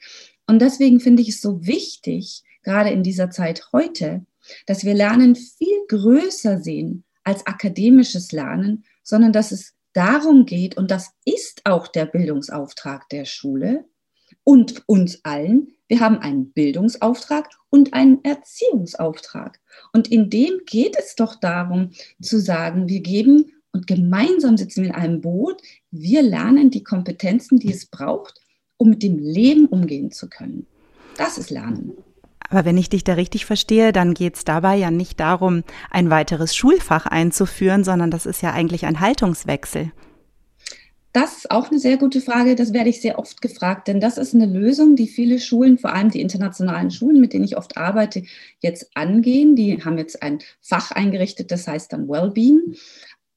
Und 0.48 0.60
deswegen 0.60 1.00
finde 1.00 1.22
ich 1.22 1.30
es 1.30 1.42
so 1.42 1.68
wichtig, 1.68 2.42
gerade 2.64 2.90
in 2.90 3.04
dieser 3.04 3.30
Zeit 3.30 3.68
heute, 3.72 4.26
dass 4.66 4.86
wir 4.86 4.96
Lernen 4.96 5.36
viel 5.36 5.86
größer 5.88 6.58
sehen 6.58 7.04
als 7.32 7.48
akademisches 7.48 8.34
Lernen, 8.34 8.84
sondern 9.04 9.32
dass 9.32 9.54
es 9.54 9.74
darum 9.94 10.46
geht, 10.46 10.76
und 10.76 10.92
das 10.92 11.12
ist 11.24 11.62
auch 11.66 11.88
der 11.88 12.06
Bildungsauftrag 12.06 13.08
der 13.10 13.24
Schule 13.24 13.86
und 14.44 14.84
uns 14.86 15.24
allen, 15.24 15.70
wir 15.88 16.02
haben 16.02 16.20
einen 16.20 16.52
Bildungsauftrag 16.52 17.50
und 17.70 17.94
einen 17.94 18.24
Erziehungsauftrag. 18.24 19.60
Und 19.94 20.10
in 20.10 20.30
dem 20.30 20.60
geht 20.66 20.98
es 20.98 21.16
doch 21.16 21.36
darum 21.36 21.92
zu 22.22 22.40
sagen, 22.40 22.90
wir 22.90 23.02
geben 23.02 23.52
und 23.72 23.88
gemeinsam 23.88 24.58
sitzen 24.58 24.84
wir 24.84 24.90
in 24.90 24.96
einem 24.96 25.22
Boot, 25.22 25.62
wir 25.90 26.22
lernen 26.22 26.70
die 26.70 26.84
Kompetenzen, 26.84 27.60
die 27.60 27.72
es 27.72 27.86
braucht, 27.86 28.42
um 28.76 28.90
mit 28.90 29.04
dem 29.04 29.20
Leben 29.20 29.68
umgehen 29.68 30.12
zu 30.12 30.30
können. 30.30 30.68
Das 31.18 31.38
ist 31.38 31.50
Lernen. 31.50 31.94
Aber 32.52 32.66
wenn 32.66 32.78
ich 32.78 32.90
dich 32.90 33.06
da 33.06 33.14
richtig 33.14 33.46
verstehe, 33.46 33.94
dann 33.94 34.14
geht 34.14 34.36
es 34.36 34.44
dabei 34.44 34.76
ja 34.76 34.92
nicht 34.92 35.20
darum, 35.20 35.64
ein 35.90 36.10
weiteres 36.10 36.54
Schulfach 36.56 37.06
einzuführen, 37.06 37.86
sondern 37.86 38.12
das 38.12 38.26
ist 38.26 38.42
ja 38.42 38.52
eigentlich 38.52 38.86
ein 38.86 39.00
Haltungswechsel. 39.00 39.92
Das 41.14 41.38
ist 41.38 41.52
auch 41.52 41.72
eine 41.72 41.80
sehr 41.80 41.98
gute 41.98 42.22
Frage. 42.22 42.56
Das 42.56 42.74
werde 42.74 42.90
ich 42.90 43.02
sehr 43.02 43.20
oft 43.20 43.42
gefragt, 43.42 43.88
denn 43.88 44.02
das 44.02 44.18
ist 44.18 44.36
eine 44.36 44.46
Lösung, 44.46 44.96
die 44.98 45.08
viele 45.08 45.40
Schulen, 45.40 45.78
vor 45.78 45.94
allem 45.94 46.12
die 46.12 46.22
internationalen 46.22 46.92
Schulen, 46.92 47.22
mit 47.22 47.34
denen 47.34 47.46
ich 47.46 47.58
oft 47.58 47.78
arbeite, 47.78 48.24
jetzt 48.60 48.92
angehen. 48.96 49.56
Die 49.56 49.84
haben 49.84 49.98
jetzt 49.98 50.22
ein 50.22 50.40
Fach 50.62 50.92
eingerichtet, 50.92 51.52
das 51.52 51.68
heißt 51.68 51.92
dann 51.94 52.08
Wellbeing. 52.10 52.76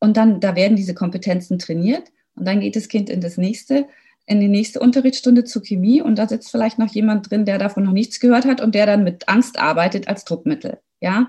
Und 0.01 0.17
dann, 0.17 0.41
da 0.41 0.57
werden 0.57 0.77
diese 0.77 0.95
Kompetenzen 0.95 1.59
trainiert. 1.59 2.13
Und 2.37 2.47
dann 2.47 2.61
geht 2.61 2.75
das 2.75 2.89
Kind 2.89 3.09
in 3.11 3.21
das 3.21 3.39
nächste 3.39 3.87
in 4.27 4.41
die 4.41 4.49
nächste 4.49 4.81
Unterrichtsstunde 4.81 5.45
zu 5.45 5.61
Chemie 5.61 6.01
und 6.01 6.17
da 6.17 6.27
sitzt 6.27 6.51
vielleicht 6.51 6.79
noch 6.79 6.89
jemand 6.89 7.31
drin, 7.31 7.45
der 7.45 7.59
davon 7.59 7.85
noch 7.85 7.93
nichts 7.93 8.21
gehört 8.21 8.47
hat 8.47 8.61
und 8.61 8.75
der 8.75 8.87
dann 8.87 9.05
mit 9.05 9.29
Angst 9.29 9.59
arbeitet 9.59 10.09
als 10.09 10.25
Druckmittel. 10.25 10.81
Ja, 11.01 11.29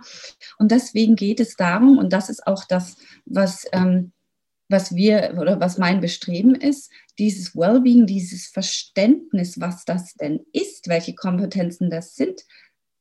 und 0.57 0.71
deswegen 0.71 1.17
geht 1.17 1.41
es 1.41 1.57
darum, 1.57 1.97
und 1.97 2.13
das 2.13 2.29
ist 2.29 2.47
auch 2.47 2.63
das, 2.63 2.95
was, 3.25 3.65
ähm, 3.73 4.13
was 4.69 4.95
wir 4.95 5.35
oder 5.37 5.59
was 5.59 5.77
mein 5.77 5.99
Bestreben 5.99 6.55
ist, 6.55 6.89
dieses 7.19 7.55
Wellbeing, 7.55 8.05
dieses 8.05 8.47
Verständnis, 8.47 9.59
was 9.59 9.83
das 9.83 10.13
denn 10.13 10.45
ist, 10.53 10.87
welche 10.87 11.13
Kompetenzen 11.13 11.89
das 11.89 12.15
sind, 12.15 12.41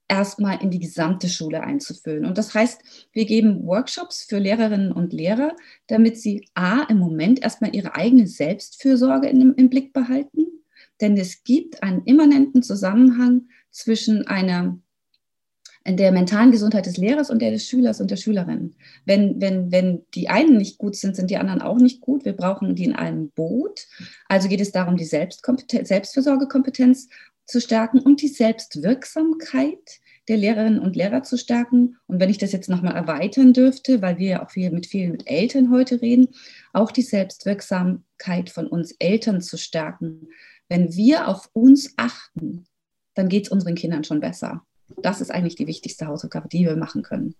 erstmal 0.08 0.62
in 0.62 0.70
die 0.70 0.78
gesamte 0.78 1.28
Schule 1.28 1.62
einzuführen. 1.62 2.24
Und 2.24 2.38
das 2.38 2.54
heißt, 2.54 2.80
wir 3.12 3.24
geben 3.24 3.66
Workshops 3.66 4.24
für 4.24 4.38
Lehrerinnen 4.38 4.92
und 4.92 5.12
Lehrer, 5.12 5.56
damit 5.86 6.18
sie 6.18 6.48
A, 6.54 6.82
im 6.84 6.98
Moment 6.98 7.42
erstmal 7.42 7.74
ihre 7.74 7.94
eigene 7.94 8.26
Selbstfürsorge 8.26 9.28
in, 9.28 9.54
im 9.54 9.70
Blick 9.70 9.92
behalten. 9.92 10.46
Denn 11.00 11.16
es 11.16 11.42
gibt 11.42 11.82
einen 11.82 12.02
immanenten 12.04 12.62
Zusammenhang 12.62 13.48
zwischen 13.70 14.26
einer 14.26 14.78
in 15.86 15.98
der 15.98 16.12
mentalen 16.12 16.50
Gesundheit 16.50 16.86
des 16.86 16.96
Lehrers 16.96 17.28
und 17.28 17.42
der 17.42 17.50
des 17.50 17.68
Schülers 17.68 18.00
und 18.00 18.10
der 18.10 18.16
Schülerin. 18.16 18.74
Wenn, 19.04 19.38
wenn, 19.40 19.70
wenn 19.70 20.06
die 20.14 20.30
einen 20.30 20.56
nicht 20.56 20.78
gut 20.78 20.96
sind, 20.96 21.14
sind 21.14 21.30
die 21.30 21.36
anderen 21.36 21.60
auch 21.60 21.76
nicht 21.76 22.00
gut. 22.00 22.24
Wir 22.24 22.32
brauchen 22.32 22.74
die 22.74 22.84
in 22.84 22.94
einem 22.94 23.28
Boot. 23.30 23.86
Also 24.26 24.48
geht 24.48 24.62
es 24.62 24.72
darum, 24.72 24.96
die 24.96 25.04
Selbstfürsorgekompetenz 25.04 27.08
zu 27.46 27.60
stärken 27.60 28.00
und 28.00 28.22
die 28.22 28.28
Selbstwirksamkeit 28.28 30.00
der 30.28 30.36
Lehrerinnen 30.38 30.78
und 30.78 30.96
Lehrer 30.96 31.22
zu 31.22 31.36
stärken. 31.36 31.96
Und 32.06 32.20
wenn 32.20 32.30
ich 32.30 32.38
das 32.38 32.52
jetzt 32.52 32.68
nochmal 32.68 32.94
erweitern 32.94 33.52
dürfte, 33.52 34.00
weil 34.00 34.18
wir 34.18 34.28
ja 34.28 34.44
auch 34.44 34.50
viel 34.50 34.70
mit 34.70 34.86
vielen 34.86 35.12
mit 35.12 35.28
Eltern 35.28 35.70
heute 35.70 36.00
reden, 36.00 36.28
auch 36.72 36.90
die 36.90 37.02
Selbstwirksamkeit 37.02 38.50
von 38.50 38.66
uns 38.66 38.92
Eltern 38.98 39.42
zu 39.42 39.58
stärken. 39.58 40.28
Wenn 40.68 40.94
wir 40.94 41.28
auf 41.28 41.50
uns 41.52 41.92
achten, 41.96 42.64
dann 43.14 43.28
geht 43.28 43.44
es 43.44 43.52
unseren 43.52 43.74
Kindern 43.74 44.04
schon 44.04 44.20
besser. 44.20 44.64
Das 45.02 45.20
ist 45.20 45.30
eigentlich 45.30 45.56
die 45.56 45.66
wichtigste 45.66 46.06
Hausaufgabe, 46.06 46.48
die 46.48 46.64
wir 46.64 46.76
machen 46.76 47.02
können. 47.02 47.34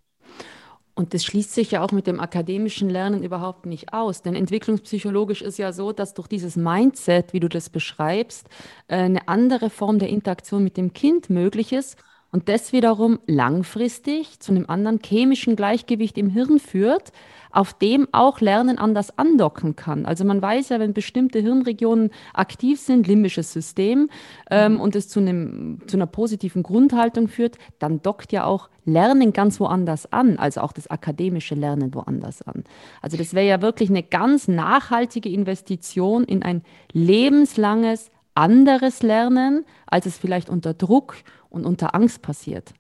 Und 0.95 1.13
das 1.13 1.25
schließt 1.25 1.53
sich 1.53 1.73
ja 1.73 1.83
auch 1.83 1.91
mit 1.91 2.07
dem 2.07 2.21
akademischen 2.21 2.89
Lernen 2.89 3.25
überhaupt 3.25 3.67
nicht 3.67 3.93
aus. 3.93 4.23
Denn 4.23 4.37
entwicklungspsychologisch 4.37 5.43
ist 5.43 5.59
ja 5.59 5.73
so, 5.73 5.93
dass 5.93 6.15
durch 6.15 6.29
dieses 6.29 6.57
Mindset, 6.57 7.33
wie 7.33 7.41
du 7.41 7.49
das 7.49 7.69
beschreibst, 7.69 8.49
äh, 8.87 8.97
eine 8.97 9.27
andere 9.27 9.71
Form 9.71 9.99
der 9.99 10.09
Interaktion 10.09 10.63
mit 10.63 10.77
dem 10.77 10.93
Kind 10.93 11.31
möglich 11.31 11.73
ist 11.73 11.97
und 12.35 12.49
das 12.49 12.73
wiederum 12.73 13.21
langfristig 13.29 14.41
zu 14.41 14.51
einem 14.51 14.65
anderen 14.67 14.99
chemischen 14.99 15.55
Gleichgewicht 15.55 16.19
im 16.19 16.29
Hirn 16.29 16.59
führt, 16.59 17.13
auf 17.53 17.75
dem 17.75 18.09
auch 18.11 18.41
Lernen 18.41 18.77
anders 18.77 19.17
andocken 19.17 19.77
kann. 19.77 20.05
Also 20.05 20.25
man 20.25 20.43
weiß 20.43 20.71
ja, 20.71 20.81
wenn 20.81 20.95
bestimmte 20.95 21.39
Hirnregionen 21.39 22.11
aktiv 22.33 22.81
sind, 22.81 23.07
limbisches 23.07 23.53
System, 23.53 24.11
ähm, 24.51 24.81
und 24.81 24.97
es 24.97 25.09
zu, 25.09 25.21
einem, 25.21 25.79
zu 25.87 25.97
einer 25.97 26.07
positiven 26.07 26.65
Grundhaltung 26.65 27.29
führt, 27.29 27.57
dann 27.79 28.03
dockt 28.03 28.33
ja 28.33 28.47
auch 28.47 28.69
Lernen 28.85 29.33
ganz 29.33 29.61
woanders 29.61 30.13
an, 30.13 30.37
also 30.37 30.63
auch 30.63 30.73
das 30.73 30.89
akademische 30.89 31.55
Lernen 31.55 31.95
woanders 31.95 32.43
an. 32.43 32.65
Also 33.01 33.17
das 33.17 33.35
wäre 33.35 33.47
ja 33.47 33.63
wirklich 33.63 33.91
eine 33.91 34.03
ganz 34.03 34.49
nachhaltige 34.49 35.29
Investition 35.29 36.25
in 36.25 36.43
ein 36.43 36.63
lebenslanges, 36.93 38.11
anderes 38.35 39.03
Lernen, 39.03 39.65
als 39.87 40.07
es 40.07 40.19
vielleicht 40.19 40.51
unter 40.51 40.75
Druck 40.75 41.15
und 41.55 41.65
unter 41.65 41.95
Angst 41.95 42.21
passiert. 42.21 42.75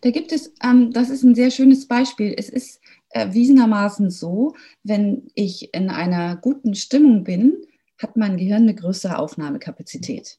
Da 0.00 0.10
gibt 0.10 0.32
es, 0.32 0.52
ähm, 0.62 0.92
das 0.92 1.10
ist 1.10 1.22
ein 1.22 1.34
sehr 1.34 1.50
schönes 1.50 1.86
Beispiel. 1.86 2.34
Es 2.36 2.48
ist 2.48 2.80
erwiesenermaßen 3.10 4.10
so, 4.10 4.54
wenn 4.82 5.30
ich 5.34 5.74
in 5.74 5.90
einer 5.90 6.36
guten 6.36 6.74
Stimmung 6.74 7.24
bin, 7.24 7.66
hat 7.98 8.16
mein 8.16 8.36
Gehirn 8.36 8.62
eine 8.62 8.74
größere 8.74 9.18
Aufnahmekapazität. 9.18 10.38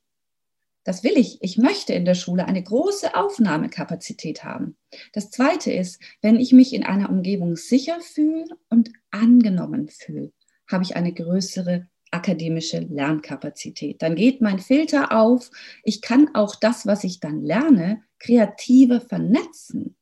Das 0.83 1.03
will 1.03 1.13
ich. 1.15 1.37
Ich 1.41 1.57
möchte 1.57 1.93
in 1.93 2.05
der 2.05 2.15
Schule 2.15 2.45
eine 2.45 2.63
große 2.63 3.15
Aufnahmekapazität 3.15 4.43
haben. 4.43 4.77
Das 5.13 5.29
Zweite 5.29 5.71
ist, 5.71 6.01
wenn 6.21 6.39
ich 6.39 6.53
mich 6.53 6.73
in 6.73 6.83
einer 6.83 7.09
Umgebung 7.09 7.55
sicher 7.55 7.99
fühle 8.01 8.45
und 8.69 8.89
angenommen 9.11 9.89
fühle, 9.89 10.31
habe 10.67 10.83
ich 10.83 10.95
eine 10.95 11.13
größere 11.13 11.87
akademische 12.11 12.79
Lernkapazität. 12.79 14.01
Dann 14.01 14.15
geht 14.15 14.41
mein 14.41 14.59
Filter 14.59 15.11
auf. 15.11 15.49
Ich 15.83 16.01
kann 16.01 16.29
auch 16.33 16.55
das, 16.55 16.85
was 16.85 17.03
ich 17.03 17.19
dann 17.19 17.41
lerne, 17.41 18.03
kreativer 18.19 19.01
vernetzen. 19.01 19.95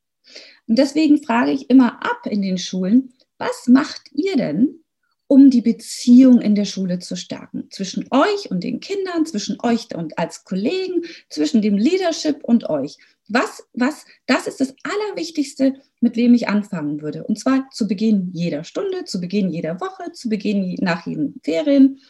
Und 0.66 0.78
deswegen 0.78 1.22
frage 1.22 1.52
ich 1.52 1.70
immer 1.70 2.04
ab 2.04 2.26
in 2.26 2.42
den 2.42 2.58
Schulen, 2.58 3.14
was 3.38 3.66
macht 3.66 4.10
ihr 4.12 4.36
denn, 4.36 4.84
um 5.26 5.48
die 5.48 5.62
Beziehung 5.62 6.40
in 6.40 6.56
der 6.56 6.64
Schule 6.64 6.98
zu 6.98 7.16
stärken. 7.16 7.68
Zwischen 7.70 8.06
euch 8.10 8.50
und 8.50 8.64
den 8.64 8.80
Kindern, 8.80 9.26
zwischen 9.26 9.58
euch 9.62 9.94
und 9.94 10.18
als 10.18 10.44
Kollegen, 10.44 11.04
zwischen 11.28 11.62
dem 11.62 11.78
Leadership 11.78 12.42
und 12.42 12.68
euch. 12.68 12.98
Was, 13.32 13.64
was, 13.74 14.06
das 14.26 14.48
ist 14.48 14.60
das 14.60 14.74
Allerwichtigste, 14.82 15.74
mit 16.00 16.16
wem 16.16 16.34
ich 16.34 16.48
anfangen 16.48 17.00
würde. 17.00 17.24
Und 17.24 17.38
zwar 17.38 17.70
zu 17.70 17.86
Beginn 17.86 18.30
jeder 18.32 18.64
Stunde, 18.64 19.04
zu 19.04 19.20
Beginn 19.20 19.50
jeder 19.50 19.80
Woche, 19.80 20.12
zu 20.12 20.28
Beginn 20.28 20.76
nach 20.80 21.06
jeden 21.06 21.40
Ferien 21.44 22.00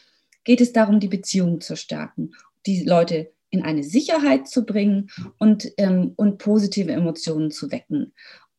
geht 0.44 0.62
es 0.62 0.72
darum, 0.72 0.98
die 0.98 1.08
Beziehung 1.08 1.60
zu 1.60 1.76
stärken, 1.76 2.32
die 2.66 2.84
Leute 2.84 3.32
in 3.50 3.62
eine 3.62 3.82
Sicherheit 3.82 4.48
zu 4.48 4.64
bringen 4.64 5.10
und, 5.38 5.70
ähm, 5.76 6.14
und 6.16 6.38
positive 6.38 6.92
Emotionen 6.92 7.50
zu 7.50 7.70
wecken. 7.70 8.14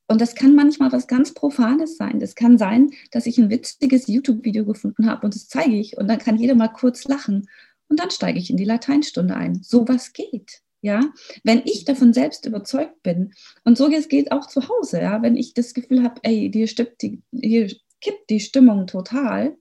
Und 0.07 0.21
das 0.21 0.35
kann 0.35 0.55
manchmal 0.55 0.91
was 0.91 1.07
ganz 1.07 1.33
Profanes 1.33 1.95
sein. 1.95 2.19
Das 2.19 2.35
kann 2.35 2.57
sein, 2.57 2.91
dass 3.11 3.25
ich 3.25 3.37
ein 3.37 3.49
witziges 3.49 4.07
YouTube-Video 4.07 4.65
gefunden 4.65 5.09
habe 5.09 5.25
und 5.25 5.33
das 5.33 5.47
zeige 5.47 5.75
ich 5.75 5.97
und 5.97 6.07
dann 6.07 6.19
kann 6.19 6.37
jeder 6.37 6.53
mal 6.53 6.67
kurz 6.67 7.05
lachen 7.05 7.47
und 7.87 7.99
dann 7.99 8.11
steige 8.11 8.37
ich 8.37 8.49
in 8.49 8.57
die 8.57 8.65
Lateinstunde 8.65 9.35
ein. 9.35 9.63
So 9.63 9.87
was 9.87 10.13
geht. 10.13 10.61
Ja, 10.83 11.01
wenn 11.43 11.61
ich 11.65 11.85
davon 11.85 12.11
selbst 12.11 12.47
überzeugt 12.47 13.03
bin 13.03 13.33
und 13.63 13.77
so 13.77 13.87
es 13.91 14.07
geht 14.07 14.31
auch 14.31 14.47
zu 14.47 14.67
Hause, 14.67 15.01
ja, 15.01 15.21
wenn 15.21 15.37
ich 15.37 15.53
das 15.53 15.75
Gefühl 15.75 16.03
habe, 16.03 16.19
ey, 16.23 16.49
hier, 16.51 16.67
stimmt 16.67 17.01
die, 17.03 17.21
hier 17.31 17.67
kippt 18.01 18.29
die 18.31 18.39
Stimmung 18.39 18.87
total, 18.87 19.55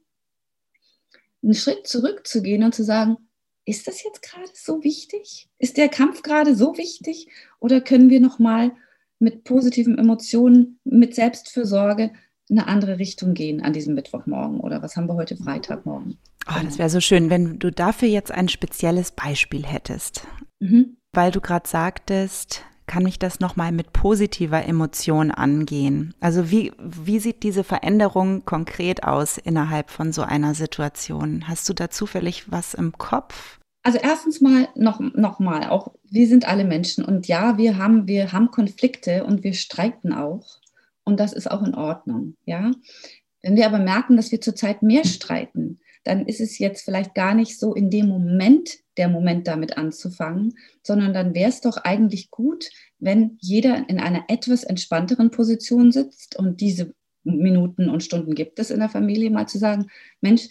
einen 1.43 1.55
Schritt 1.55 1.87
zurückzugehen 1.87 2.65
und 2.65 2.75
zu 2.75 2.85
sagen, 2.85 3.19
ist 3.67 3.87
das 3.87 4.03
jetzt 4.03 4.23
gerade 4.23 4.51
so 4.55 4.83
wichtig? 4.83 5.49
Ist 5.59 5.77
der 5.77 5.89
Kampf 5.89 6.23
gerade 6.23 6.57
so 6.57 6.77
wichtig? 6.77 7.29
Oder 7.61 7.81
können 7.81 8.11
wir 8.11 8.21
noch 8.21 8.39
mal 8.39 8.73
mit 9.19 9.45
positiven 9.45 9.99
Emotionen, 9.99 10.81
mit 10.85 11.15
Selbstfürsorge 11.15 12.13
eine 12.51 12.67
andere 12.67 12.99
Richtung 12.99 13.35
gehen 13.35 13.63
an 13.63 13.73
diesem 13.73 13.95
Mittwochmorgen 13.95 14.61
oder 14.61 14.83
was 14.83 14.97
haben 14.97 15.07
wir 15.07 15.15
heute 15.15 15.37
Freitagmorgen? 15.37 16.19
Oh, 16.49 16.65
das 16.65 16.79
wäre 16.79 16.91
so 16.91 17.01
schön, 17.01 17.31
wenn 17.31 17.59
du 17.59 17.71
dafür 17.71 18.09
jetzt 18.09 18.33
ein 18.33 18.49
spezielles 18.49 19.13
Beispiel 19.13 19.65
hättest. 19.65 20.27
Mhm. 20.59 20.97
Weil 21.13 21.33
du 21.33 21.41
gerade 21.41 21.69
sagtest, 21.69 22.65
kann 22.87 23.07
ich 23.07 23.19
das 23.19 23.41
nochmal 23.41 23.73
mit 23.73 23.93
positiver 23.93 24.65
Emotion 24.65 25.31
angehen? 25.31 26.15
Also 26.21 26.51
wie, 26.51 26.73
wie 26.79 27.19
sieht 27.19 27.43
diese 27.43 27.65
Veränderung 27.65 28.45
konkret 28.45 29.05
aus 29.05 29.39
innerhalb 29.39 29.91
von 29.91 30.13
so 30.13 30.23
einer 30.23 30.55
Situation? 30.55 31.49
Hast 31.49 31.69
du 31.69 31.73
da 31.73 31.91
zufällig 31.91 32.51
was 32.51 32.75
im 32.75 32.93
Kopf? 32.93 33.61
Also 33.83 33.99
erstens 33.99 34.41
mal 34.41 34.69
noch, 34.75 35.01
noch 35.01 35.39
mal, 35.39 35.71
auch 35.71 35.93
wir 36.11 36.29
sind 36.29 36.47
alle 36.47 36.65
Menschen 36.65 37.05
und 37.05 37.29
ja, 37.29 37.57
wir 37.57 37.79
haben, 37.79 38.07
wir 38.07 38.33
haben 38.33 38.51
Konflikte 38.51 39.25
und 39.25 39.43
wir 39.43 39.55
streiten 39.55 40.13
auch 40.13 40.59
und 41.05 41.19
das 41.19 41.33
ist 41.33 41.51
auch 41.51 41.63
in 41.63 41.75
Ordnung, 41.75 42.37
ja. 42.45 42.73
Wenn 43.43 43.57
wir 43.57 43.67
aber 43.67 43.79
merken, 43.79 44.17
dass 44.17 44.33
wir 44.33 44.41
zurzeit 44.43 44.83
mehr 44.83 45.07
streiten, 45.07 45.80
dann 46.05 46.27
ist 46.27 46.41
es 46.41 46.59
jetzt 46.59 46.85
vielleicht 46.85 47.15
gar 47.15 47.35
nicht 47.35 47.59
so 47.59 47.75
in 47.75 47.91
dem 47.91 48.09
Moment 48.09 48.71
der 48.97 49.09
Moment 49.09 49.47
damit 49.47 49.77
anzufangen, 49.77 50.55
sondern 50.83 51.13
dann 51.13 51.35
wäre 51.35 51.51
es 51.51 51.61
doch 51.61 51.77
eigentlich 51.79 52.31
gut, 52.31 52.71
wenn 52.99 53.39
jeder 53.41 53.89
in 53.89 54.01
einer 54.01 54.25
etwas 54.29 54.65
entspannteren 54.65 55.31
Position 55.31 55.93
sitzt 55.93 56.37
und 56.37 56.61
diese 56.61 56.95
Minuten 57.23 57.91
und 57.91 58.03
Stunden 58.03 58.35
gibt 58.35 58.59
es 58.59 58.71
in 58.71 58.81
der 58.81 58.89
Familie, 58.89 59.31
mal 59.31 59.47
zu 59.47 59.59
sagen, 59.59 59.87
Mensch, 60.21 60.49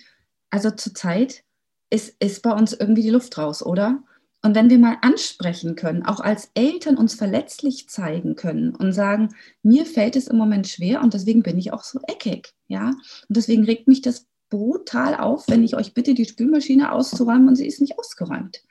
also 0.49 0.71
zurzeit 0.71 1.43
ist, 1.89 2.15
ist 2.19 2.43
bei 2.43 2.51
uns 2.51 2.73
irgendwie 2.73 3.01
die 3.01 3.09
Luft 3.09 3.37
raus, 3.37 3.65
oder? 3.65 4.03
Und 4.41 4.55
wenn 4.55 4.69
wir 4.69 4.79
mal 4.79 4.97
ansprechen 5.01 5.75
können, 5.75 6.03
auch 6.05 6.21
als 6.21 6.51
Eltern 6.53 6.97
uns 6.97 7.13
verletzlich 7.13 7.89
zeigen 7.89 8.35
können 8.35 8.73
und 8.73 8.93
sagen, 8.93 9.35
mir 9.63 9.85
fällt 9.85 10.15
es 10.15 10.27
im 10.27 10.37
Moment 10.37 10.67
schwer 10.67 11.01
und 11.01 11.13
deswegen 11.13 11.43
bin 11.43 11.57
ich 11.57 11.73
auch 11.73 11.83
so 11.83 11.99
eckig, 12.07 12.53
ja? 12.67 12.89
Und 12.89 13.35
deswegen 13.37 13.65
regt 13.65 13.87
mich 13.87 14.01
das 14.01 14.27
brutal 14.49 15.15
auf, 15.15 15.47
wenn 15.47 15.63
ich 15.63 15.75
euch 15.75 15.93
bitte, 15.93 16.13
die 16.13 16.25
Spülmaschine 16.25 16.91
auszuräumen 16.91 17.47
und 17.47 17.55
sie 17.55 17.67
ist 17.67 17.81
nicht 17.81 17.97
ausgeräumt. 17.97 18.63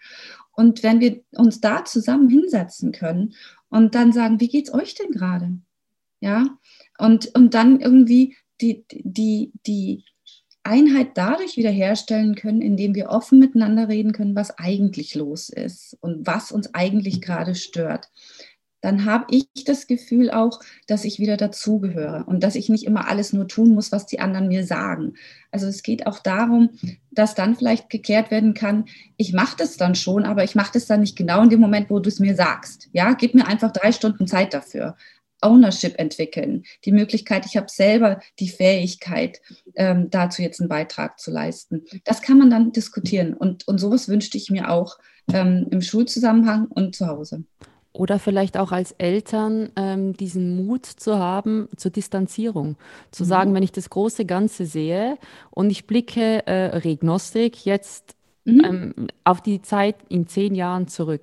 Und 0.52 0.82
wenn 0.82 1.00
wir 1.00 1.23
uns 1.37 1.61
da 1.61 1.85
zusammen 1.85 2.28
hinsetzen 2.28 2.92
können 2.92 3.35
und 3.68 3.94
dann 3.94 4.12
sagen, 4.12 4.40
wie 4.40 4.49
geht's 4.49 4.73
euch 4.75 4.94
denn 4.94 5.11
gerade? 5.12 5.56
Ja? 6.20 6.58
Und, 6.99 7.35
und 7.37 7.54
dann 7.54 7.80
irgendwie 7.80 8.37
die, 8.61 8.85
die, 8.90 9.52
die 9.66 10.04
Einheit 10.64 11.11
dadurch 11.14 11.56
wiederherstellen 11.56 12.35
können, 12.35 12.61
indem 12.61 12.94
wir 12.94 13.08
offen 13.08 13.38
miteinander 13.38 13.88
reden 13.88 14.12
können, 14.12 14.35
was 14.35 14.58
eigentlich 14.58 15.14
los 15.14 15.49
ist 15.49 15.97
und 16.00 16.26
was 16.26 16.50
uns 16.52 16.75
eigentlich 16.75 17.20
gerade 17.20 17.54
stört 17.54 18.11
dann 18.80 19.04
habe 19.04 19.26
ich 19.30 19.49
das 19.64 19.87
Gefühl 19.87 20.30
auch, 20.30 20.61
dass 20.87 21.04
ich 21.04 21.18
wieder 21.18 21.37
dazugehöre 21.37 22.25
und 22.26 22.42
dass 22.42 22.54
ich 22.54 22.68
nicht 22.68 22.85
immer 22.85 23.08
alles 23.08 23.32
nur 23.32 23.49
tun 23.49 23.75
muss, 23.75 23.92
was 23.92 24.06
die 24.06 24.20
anderen 24.20 24.49
mir 24.49 24.64
sagen. 24.64 25.14
Also 25.50 25.66
es 25.66 25.82
geht 25.82 26.06
auch 26.06 26.20
darum, 26.20 26.70
dass 27.11 27.35
dann 27.35 27.56
vielleicht 27.56 27.90
geklärt 27.90 28.30
werden 28.30 28.54
kann, 28.54 28.85
ich 29.16 29.32
mache 29.32 29.56
das 29.56 29.76
dann 29.76 29.94
schon, 29.94 30.25
aber 30.25 30.44
ich 30.44 30.54
mache 30.54 30.73
das 30.75 30.87
dann 30.87 31.00
nicht 31.00 31.16
genau 31.16 31.42
in 31.42 31.50
dem 31.50 31.61
Moment, 31.61 31.90
wo 31.90 31.99
du 31.99 32.08
es 32.08 32.20
mir 32.20 32.35
sagst. 32.35 32.88
Ja, 32.92 33.14
gib 33.14 33.35
mir 33.35 33.47
einfach 33.47 33.73
drei 33.73 33.92
Stunden 33.92 34.26
Zeit 34.26 34.54
dafür. 34.54 34.97
Ownership 35.40 35.99
entwickeln, 35.99 36.64
die 36.85 36.90
Möglichkeit, 36.90 37.47
ich 37.47 37.56
habe 37.56 37.68
selber 37.68 38.20
die 38.40 38.49
Fähigkeit, 38.49 39.40
ähm, 39.76 40.11
dazu 40.11 40.42
jetzt 40.42 40.61
einen 40.61 40.68
Beitrag 40.68 41.20
zu 41.20 41.30
leisten. 41.30 41.85
Das 42.04 42.23
kann 42.23 42.38
man 42.38 42.50
dann 42.50 42.73
diskutieren 42.73 43.35
und, 43.35 43.66
und 43.68 43.78
sowas 43.78 44.08
wünschte 44.08 44.37
ich 44.37 44.50
mir 44.50 44.68
auch 44.68 44.99
ähm, 45.32 45.68
im 45.70 45.80
Schulzusammenhang 45.80 46.66
und 46.66 46.97
zu 46.97 47.06
Hause. 47.06 47.44
Oder 47.99 48.21
vielleicht 48.21 48.57
auch 48.57 48.71
als 48.71 48.93
Eltern 48.93 49.71
ähm, 49.75 50.12
diesen 50.17 50.55
Mut 50.55 50.87
zu 50.87 51.19
haben 51.19 51.69
zur 51.76 51.90
Distanzierung. 51.90 52.76
Zu 53.11 53.25
mhm. 53.25 53.28
sagen, 53.28 53.55
wenn 53.55 53.64
ich 53.64 53.73
das 53.73 53.90
große 53.90 54.25
Ganze 54.25 54.67
sehe 54.67 55.19
und 55.50 55.69
ich 55.71 55.88
blicke 55.88 56.47
äh, 56.47 56.76
Regnostik 56.76 57.67
jetzt 57.67 58.14
mhm. 58.45 58.64
ähm, 58.64 58.95
auf 59.25 59.40
die 59.40 59.62
Zeit 59.62 59.97
in 60.09 60.28
zehn 60.28 60.55
Jahren 60.55 60.87
zurück. 60.87 61.23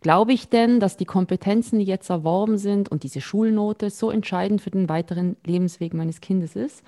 Glaube 0.00 0.32
ich 0.32 0.48
denn, 0.48 0.80
dass 0.80 0.96
die 0.96 1.04
Kompetenzen, 1.04 1.78
die 1.78 1.84
jetzt 1.84 2.08
erworben 2.08 2.56
sind 2.56 2.88
und 2.88 3.02
diese 3.02 3.20
Schulnote 3.20 3.90
so 3.90 4.10
entscheidend 4.10 4.62
für 4.62 4.70
den 4.70 4.88
weiteren 4.88 5.36
Lebensweg 5.44 5.92
meines 5.92 6.22
Kindes 6.22 6.56
ist? 6.56 6.82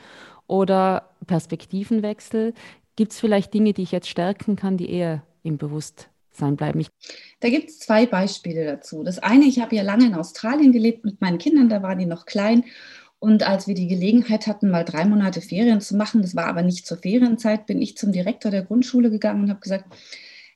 Oder 0.47 1.11
Perspektivenwechsel? 1.27 2.55
Gibt 2.97 3.13
es 3.13 3.21
vielleicht 3.21 3.53
Dinge, 3.53 3.75
die 3.75 3.83
ich 3.83 3.93
jetzt 3.93 4.09
stärken 4.09 4.57
kann, 4.57 4.79
die 4.79 4.89
eher 4.89 5.25
im 5.43 5.59
Bewusstsein 5.59 6.16
sein 6.39 6.57
bleiben. 6.57 6.81
Ich 6.81 6.89
da 7.41 7.51
gibt 7.51 7.71
es 7.71 7.79
zwei 7.79 8.07
Beispiele 8.07 8.65
dazu. 8.65 9.03
Das 9.03 9.19
eine, 9.19 9.45
ich 9.45 9.61
habe 9.61 9.77
ja 9.77 9.83
lange 9.83 10.07
in 10.07 10.15
Australien 10.15 10.73
gelebt 10.73 11.05
mit 11.05 11.21
meinen 11.21 11.39
Kindern, 11.39 11.69
da 11.69 11.83
waren 11.83 11.99
die 11.99 12.07
noch 12.07 12.27
klein. 12.27 12.65
Und 13.19 13.43
als 13.43 13.67
wir 13.67 13.75
die 13.75 13.89
Gelegenheit 13.89 14.47
hatten, 14.47 14.71
mal 14.71 14.85
drei 14.85 15.05
Monate 15.05 15.41
Ferien 15.41 15.81
zu 15.81 15.97
machen, 15.97 16.23
das 16.23 16.37
war 16.37 16.47
aber 16.47 16.63
nicht 16.63 16.87
zur 16.87 16.99
Ferienzeit, 16.99 17.67
bin 17.67 17.81
ich 17.81 17.97
zum 17.97 18.13
Direktor 18.13 18.51
der 18.51 18.63
Grundschule 18.63 19.11
gegangen 19.11 19.45
und 19.45 19.51
habe 19.51 19.61
gesagt, 19.61 19.85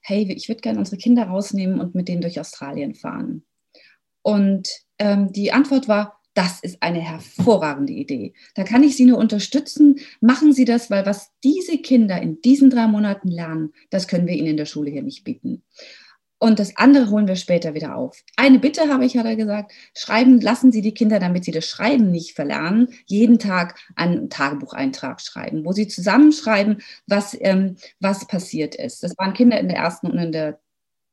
hey, 0.03 0.31
ich 0.33 0.49
würde 0.49 0.61
gerne 0.61 0.79
unsere 0.79 0.97
Kinder 0.97 1.25
rausnehmen 1.25 1.81
und 1.81 1.95
mit 1.95 2.09
denen 2.09 2.23
durch 2.23 2.41
Australien 2.41 2.95
fahren. 2.95 3.45
Und 4.23 4.69
ähm, 4.99 5.33
die 5.33 5.53
Antwort 5.53 5.89
war, 5.89 6.20
das 6.35 6.61
ist 6.61 6.83
eine 6.83 7.01
hervorragende 7.01 7.93
Idee. 7.93 8.35
Da 8.55 8.63
kann 8.63 8.83
ich 8.83 8.97
Sie 8.97 9.05
nur 9.05 9.19
unterstützen. 9.19 9.99
Machen 10.21 10.53
Sie 10.53 10.65
das, 10.65 10.91
weil 10.91 11.05
was 11.05 11.31
diese 11.43 11.79
Kinder 11.79 12.21
in 12.21 12.41
diesen 12.41 12.71
drei 12.71 12.87
Monaten 12.87 13.29
lernen, 13.29 13.73
das 13.91 14.07
können 14.07 14.27
wir 14.27 14.35
ihnen 14.35 14.49
in 14.49 14.57
der 14.57 14.67
Schule 14.67 14.91
hier 14.91 15.03
nicht 15.03 15.25
bieten. 15.25 15.63
Und 16.43 16.59
das 16.59 16.75
andere 16.79 17.11
holen 17.11 17.29
wir 17.29 17.37
später 17.37 17.75
wieder 17.75 17.97
auf. 17.97 18.23
Eine 18.37 18.59
Bitte 18.59 18.89
habe 18.89 19.05
ich, 19.05 19.19
hat 19.19 19.27
er 19.27 19.37
gesagt, 19.37 19.73
schreiben, 19.95 20.41
lassen 20.41 20.73
Sie 20.73 20.81
die 20.81 20.95
Kinder, 20.95 21.19
damit 21.19 21.45
sie 21.45 21.51
das 21.51 21.67
Schreiben 21.67 22.11
nicht 22.11 22.35
verlernen, 22.35 22.89
jeden 23.05 23.39
Tag 23.39 23.79
einen 23.95 24.31
Tagebucheintrag 24.31 25.21
schreiben, 25.21 25.67
wo 25.67 25.73
sie 25.73 25.87
zusammenschreiben, 25.87 26.81
was, 27.07 27.37
ähm, 27.39 27.77
was 28.01 28.27
passiert 28.27 28.75
ist. 28.75 29.03
Das 29.03 29.19
waren 29.19 29.35
Kinder 29.35 29.61
in 29.61 29.69
der 29.69 29.77
ersten 29.77 30.07
und 30.07 30.19
in 30.19 30.33
der 30.33 30.59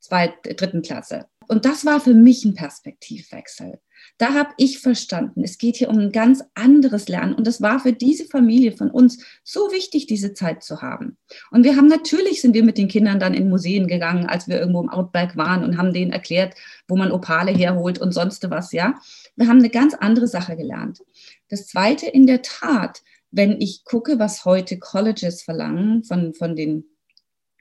zweiten, 0.00 0.56
dritten 0.56 0.80
Klasse. 0.80 1.26
Und 1.48 1.64
das 1.64 1.84
war 1.84 2.00
für 2.00 2.14
mich 2.14 2.44
ein 2.44 2.54
Perspektivwechsel. 2.54 3.80
Da 4.18 4.34
habe 4.34 4.50
ich 4.56 4.78
verstanden, 4.78 5.42
es 5.42 5.58
geht 5.58 5.76
hier 5.76 5.88
um 5.88 5.98
ein 5.98 6.12
ganz 6.12 6.42
anderes 6.54 7.08
Lernen. 7.08 7.34
Und 7.34 7.46
es 7.46 7.60
war 7.60 7.80
für 7.80 7.92
diese 7.92 8.26
Familie 8.26 8.72
von 8.72 8.90
uns 8.90 9.24
so 9.44 9.72
wichtig, 9.72 10.06
diese 10.06 10.34
Zeit 10.34 10.62
zu 10.62 10.82
haben. 10.82 11.16
Und 11.50 11.64
wir 11.64 11.76
haben 11.76 11.86
natürlich, 11.86 12.40
sind 12.40 12.54
wir 12.54 12.64
mit 12.64 12.78
den 12.78 12.88
Kindern 12.88 13.18
dann 13.18 13.34
in 13.34 13.48
Museen 13.48 13.86
gegangen, 13.86 14.26
als 14.26 14.46
wir 14.48 14.58
irgendwo 14.58 14.82
im 14.82 14.90
Outback 14.90 15.36
waren 15.36 15.64
und 15.64 15.78
haben 15.78 15.92
denen 15.92 16.12
erklärt, 16.12 16.54
wo 16.86 16.96
man 16.96 17.12
Opale 17.12 17.50
herholt 17.50 17.98
und 17.98 18.12
sonst 18.12 18.48
was, 18.50 18.72
ja. 18.72 18.94
Wir 19.36 19.48
haben 19.48 19.58
eine 19.58 19.70
ganz 19.70 19.94
andere 19.94 20.26
Sache 20.26 20.56
gelernt. 20.56 21.02
Das 21.48 21.66
Zweite, 21.66 22.06
in 22.06 22.26
der 22.26 22.42
Tat, 22.42 23.02
wenn 23.30 23.60
ich 23.60 23.84
gucke, 23.84 24.18
was 24.18 24.44
heute 24.44 24.78
Colleges 24.78 25.42
verlangen 25.42 26.04
von, 26.04 26.34
von 26.34 26.56
den 26.56 26.84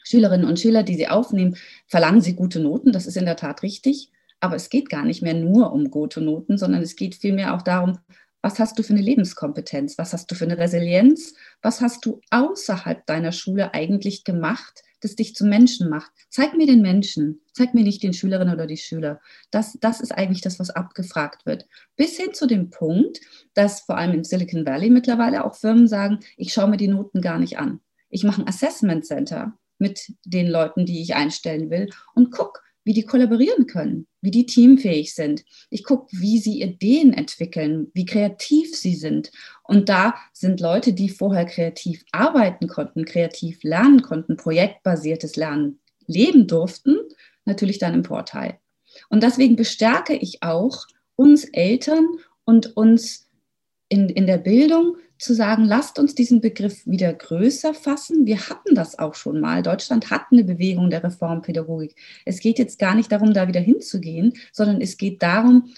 Schülerinnen 0.07 0.47
und 0.47 0.59
Schülern, 0.59 0.85
die 0.85 0.95
sie 0.95 1.07
aufnehmen, 1.07 1.57
verlangen 1.87 2.21
sie 2.21 2.35
gute 2.35 2.59
Noten. 2.59 2.91
Das 2.91 3.07
ist 3.07 3.17
in 3.17 3.25
der 3.25 3.35
Tat 3.35 3.63
richtig. 3.63 4.11
Aber 4.39 4.55
es 4.55 4.69
geht 4.69 4.89
gar 4.89 5.03
nicht 5.03 5.21
mehr 5.21 5.33
nur 5.33 5.73
um 5.73 5.89
gute 5.89 6.21
Noten, 6.21 6.57
sondern 6.57 6.81
es 6.81 6.95
geht 6.95 7.15
vielmehr 7.15 7.55
auch 7.55 7.61
darum, 7.61 7.99
was 8.41 8.59
hast 8.59 8.77
du 8.77 8.83
für 8.83 8.93
eine 8.93 9.01
Lebenskompetenz? 9.01 9.97
Was 9.97 10.13
hast 10.13 10.29
du 10.31 10.35
für 10.35 10.45
eine 10.45 10.57
Resilienz? 10.57 11.33
Was 11.61 11.81
hast 11.81 12.05
du 12.05 12.21
außerhalb 12.29 13.05
deiner 13.05 13.31
Schule 13.31 13.73
eigentlich 13.73 14.23
gemacht, 14.23 14.83
das 15.01 15.15
dich 15.15 15.35
zum 15.35 15.49
Menschen 15.49 15.89
macht? 15.89 16.11
Zeig 16.29 16.55
mir 16.55 16.67
den 16.67 16.81
Menschen, 16.81 17.41
zeig 17.53 17.73
mir 17.73 17.83
nicht 17.83 18.03
den 18.03 18.13
Schülerinnen 18.13 18.53
oder 18.53 18.67
die 18.67 18.77
Schüler. 18.77 19.19
Das, 19.49 19.77
das 19.81 19.99
ist 20.01 20.11
eigentlich 20.11 20.41
das, 20.41 20.59
was 20.59 20.69
abgefragt 20.69 21.45
wird. 21.45 21.65
Bis 21.95 22.15
hin 22.15 22.33
zu 22.33 22.45
dem 22.45 22.69
Punkt, 22.69 23.19
dass 23.55 23.81
vor 23.81 23.97
allem 23.97 24.13
im 24.13 24.23
Silicon 24.23 24.65
Valley 24.65 24.91
mittlerweile 24.91 25.43
auch 25.43 25.55
Firmen 25.55 25.87
sagen, 25.87 26.19
ich 26.37 26.53
schaue 26.53 26.69
mir 26.69 26.77
die 26.77 26.87
Noten 26.87 27.21
gar 27.21 27.39
nicht 27.39 27.57
an. 27.57 27.81
Ich 28.09 28.23
mache 28.23 28.41
ein 28.41 28.47
Assessment 28.47 29.05
Center 29.05 29.57
mit 29.79 30.11
den 30.25 30.47
Leuten, 30.47 30.85
die 30.85 31.01
ich 31.01 31.15
einstellen 31.15 31.69
will 31.69 31.89
und 32.15 32.31
gucke, 32.31 32.59
wie 32.87 32.93
die 32.93 33.03
kollaborieren 33.03 33.67
können, 33.67 34.07
wie 34.21 34.31
die 34.31 34.45
teamfähig 34.45 35.13
sind. 35.13 35.43
Ich 35.69 35.83
gucke, 35.83 36.07
wie 36.17 36.39
sie 36.39 36.61
Ideen 36.61 37.11
entwickeln, 37.11 37.91
wie 37.93 38.05
kreativ 38.05 38.73
sie 38.77 38.95
sind. 38.95 39.29
Und 39.63 39.89
da 39.89 40.15
sind 40.31 40.61
Leute, 40.61 40.93
die 40.93 41.09
vorher 41.09 41.45
kreativ 41.45 42.05
arbeiten 42.13 42.67
konnten, 42.67 43.03
kreativ 43.03 43.61
lernen 43.63 44.03
konnten, 44.03 44.37
projektbasiertes 44.37 45.35
Lernen 45.35 45.79
leben 46.05 46.47
durften, 46.47 46.95
natürlich 47.43 47.77
dann 47.77 47.93
im 47.93 48.05
Vorteil. 48.05 48.57
Und 49.09 49.21
deswegen 49.21 49.57
bestärke 49.57 50.15
ich 50.15 50.41
auch 50.41 50.85
uns 51.17 51.43
Eltern 51.43 52.07
und 52.45 52.77
uns 52.77 53.29
in, 53.89 54.07
in 54.07 54.27
der 54.27 54.37
Bildung, 54.37 54.95
zu 55.19 55.33
sagen, 55.33 55.65
lasst 55.65 55.99
uns 55.99 56.15
diesen 56.15 56.41
Begriff 56.41 56.85
wieder 56.85 57.13
größer 57.13 57.73
fassen. 57.73 58.25
Wir 58.25 58.49
hatten 58.49 58.75
das 58.75 58.99
auch 58.99 59.15
schon 59.15 59.39
mal. 59.39 59.63
Deutschland 59.63 60.09
hat 60.09 60.23
eine 60.31 60.43
Bewegung 60.43 60.89
der 60.89 61.03
Reformpädagogik. 61.03 61.95
Es 62.25 62.39
geht 62.39 62.59
jetzt 62.59 62.79
gar 62.79 62.95
nicht 62.95 63.11
darum, 63.11 63.33
da 63.33 63.47
wieder 63.47 63.59
hinzugehen, 63.59 64.33
sondern 64.51 64.81
es 64.81 64.97
geht 64.97 65.23
darum, 65.23 65.71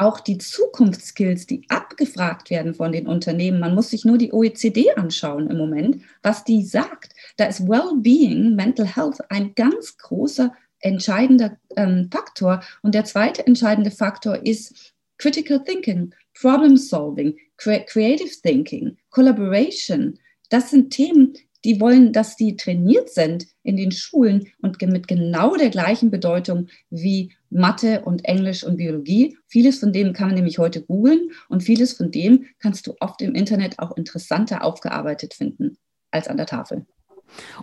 auch 0.00 0.20
die 0.20 0.38
Zukunftsskills, 0.38 1.46
die 1.46 1.66
abgefragt 1.68 2.48
werden 2.48 2.74
von 2.74 2.90
den 2.90 3.06
Unternehmen. 3.06 3.60
Man 3.60 3.74
muss 3.74 3.90
sich 3.90 4.06
nur 4.06 4.16
die 4.16 4.32
OECD 4.32 4.92
anschauen 4.96 5.50
im 5.50 5.58
Moment, 5.58 6.02
was 6.22 6.42
die 6.44 6.64
sagt. 6.64 7.12
Da 7.36 7.44
ist 7.44 7.68
Wellbeing, 7.68 8.54
Mental 8.56 8.86
Health 8.86 9.18
ein 9.30 9.54
ganz 9.54 9.98
großer 9.98 10.54
entscheidender 10.80 11.58
ähm, 11.76 12.08
Faktor. 12.10 12.62
Und 12.82 12.94
der 12.94 13.04
zweite 13.04 13.46
entscheidende 13.46 13.90
Faktor 13.90 14.36
ist 14.36 14.94
Critical 15.18 15.62
Thinking, 15.62 16.14
Problem 16.34 16.76
Solving, 16.76 17.36
Creative 17.56 18.30
Thinking, 18.42 18.96
Collaboration. 19.10 20.18
Das 20.48 20.70
sind 20.70 20.90
Themen, 20.90 21.34
die 21.64 21.80
wollen, 21.80 22.12
dass 22.12 22.36
die 22.36 22.56
trainiert 22.56 23.10
sind 23.10 23.46
in 23.62 23.76
den 23.76 23.92
Schulen 23.92 24.48
und 24.62 24.80
mit 24.80 25.08
genau 25.08 25.56
der 25.56 25.70
gleichen 25.70 26.10
Bedeutung 26.10 26.68
wie 26.88 27.32
Mathe 27.50 28.02
und 28.02 28.24
Englisch 28.24 28.64
und 28.64 28.78
Biologie. 28.78 29.36
Vieles 29.46 29.80
von 29.80 29.92
dem 29.92 30.12
kann 30.12 30.28
man 30.28 30.36
nämlich 30.36 30.58
heute 30.58 30.82
googeln 30.82 31.30
und 31.48 31.62
vieles 31.62 31.92
von 31.92 32.10
dem 32.10 32.46
kannst 32.58 32.86
du 32.86 32.94
oft 33.00 33.20
im 33.20 33.34
Internet 33.34 33.78
auch 33.78 33.96
interessanter 33.96 34.64
aufgearbeitet 34.64 35.34
finden 35.34 35.76
als 36.10 36.28
an 36.28 36.36
der 36.36 36.46
Tafel. 36.46 36.86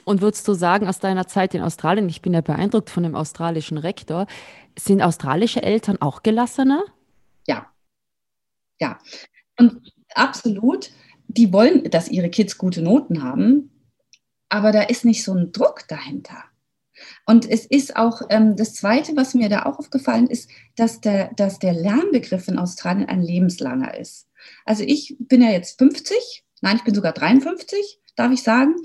Und 0.06 0.22
würdest 0.22 0.48
du 0.48 0.54
sagen, 0.54 0.88
aus 0.88 1.00
deiner 1.00 1.28
Zeit 1.28 1.54
in 1.54 1.62
Australien, 1.62 2.08
ich 2.08 2.22
bin 2.22 2.34
ja 2.34 2.42
beeindruckt 2.42 2.90
von 2.90 3.04
dem 3.04 3.16
australischen 3.16 3.78
Rektor, 3.78 4.28
sind 4.78 5.02
australische 5.02 5.62
Eltern 5.62 5.98
auch 6.00 6.24
gelassener? 6.24 6.84
Ja. 8.80 9.00
Und 9.58 9.92
absolut, 10.13 10.92
die 11.28 11.52
wollen, 11.52 11.90
dass 11.90 12.10
ihre 12.10 12.30
Kids 12.30 12.58
gute 12.58 12.82
Noten 12.82 13.24
haben, 13.24 13.72
aber 14.50 14.72
da 14.72 14.84
ist 14.84 15.06
nicht 15.06 15.24
so 15.24 15.34
ein 15.34 15.52
Druck 15.52 15.88
dahinter. 15.88 16.44
Und 17.26 17.50
es 17.50 17.66
ist 17.66 17.96
auch 17.96 18.22
ähm, 18.30 18.56
das 18.56 18.74
Zweite, 18.74 19.16
was 19.16 19.34
mir 19.34 19.50
da 19.50 19.63
auch 19.63 19.80
aufgefallen 19.80 20.28
ist, 20.28 20.50
dass 20.76 21.02
der, 21.02 21.32
dass 21.36 21.60
der 21.60 21.74
Lernbegriff 21.74 22.48
in 22.48 22.58
Australien 22.58 23.08
ein 23.08 23.22
lebenslanger 23.22 23.98
ist. 23.98 24.28
Also 24.66 24.84
ich 24.84 25.16
bin 25.20 25.42
ja 25.42 25.52
jetzt 25.52 25.78
50, 25.78 26.44
nein, 26.62 26.78
ich 26.78 26.84
bin 26.84 26.96
sogar 26.96 27.13
53, 27.13 28.00
darf 28.16 28.32
ich 28.32 28.42
sagen. 28.42 28.76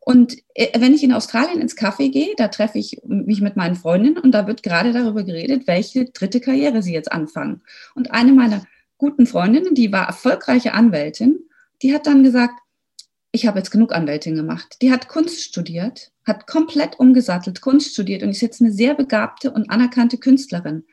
Und 0.00 0.36
äh, 0.54 0.78
wenn 0.80 0.94
ich 0.94 1.02
in 1.02 1.12
Australien 1.12 1.60
ins 1.60 1.76
Café 1.76 2.10
gehe, 2.10 2.34
da 2.36 2.48
treffe 2.48 2.78
ich 2.78 3.00
mich 3.04 3.40
mit 3.40 3.56
meinen 3.56 3.76
Freundinnen 3.76 4.18
und 4.18 4.32
da 4.32 4.46
wird 4.46 4.62
gerade 4.62 4.92
darüber 4.92 5.22
geredet, 5.22 5.66
welche 5.66 6.06
dritte 6.06 6.40
Karriere 6.40 6.82
sie 6.82 6.92
jetzt 6.92 7.10
anfangen. 7.10 7.62
Und 7.94 8.10
eine 8.10 8.32
meiner 8.32 8.64
guten 9.02 9.26
Freundinnen, 9.26 9.74
die 9.74 9.90
war 9.90 10.06
erfolgreiche 10.06 10.74
Anwältin, 10.74 11.40
die 11.82 11.92
hat 11.92 12.06
dann 12.06 12.22
gesagt, 12.22 12.54
ich 13.32 13.48
habe 13.48 13.58
jetzt 13.58 13.72
genug 13.72 13.92
Anwältin 13.92 14.36
gemacht. 14.36 14.76
Die 14.80 14.92
hat 14.92 15.08
Kunst 15.08 15.42
studiert, 15.42 16.12
hat 16.24 16.46
komplett 16.46 17.00
umgesattelt, 17.00 17.60
Kunst 17.60 17.94
studiert 17.94 18.22
und 18.22 18.28
ist 18.28 18.42
jetzt 18.42 18.60
eine 18.60 18.70
sehr 18.70 18.94
begabte 18.94 19.50
und 19.50 19.70
anerkannte 19.70 20.18
Künstlerin. 20.18 20.84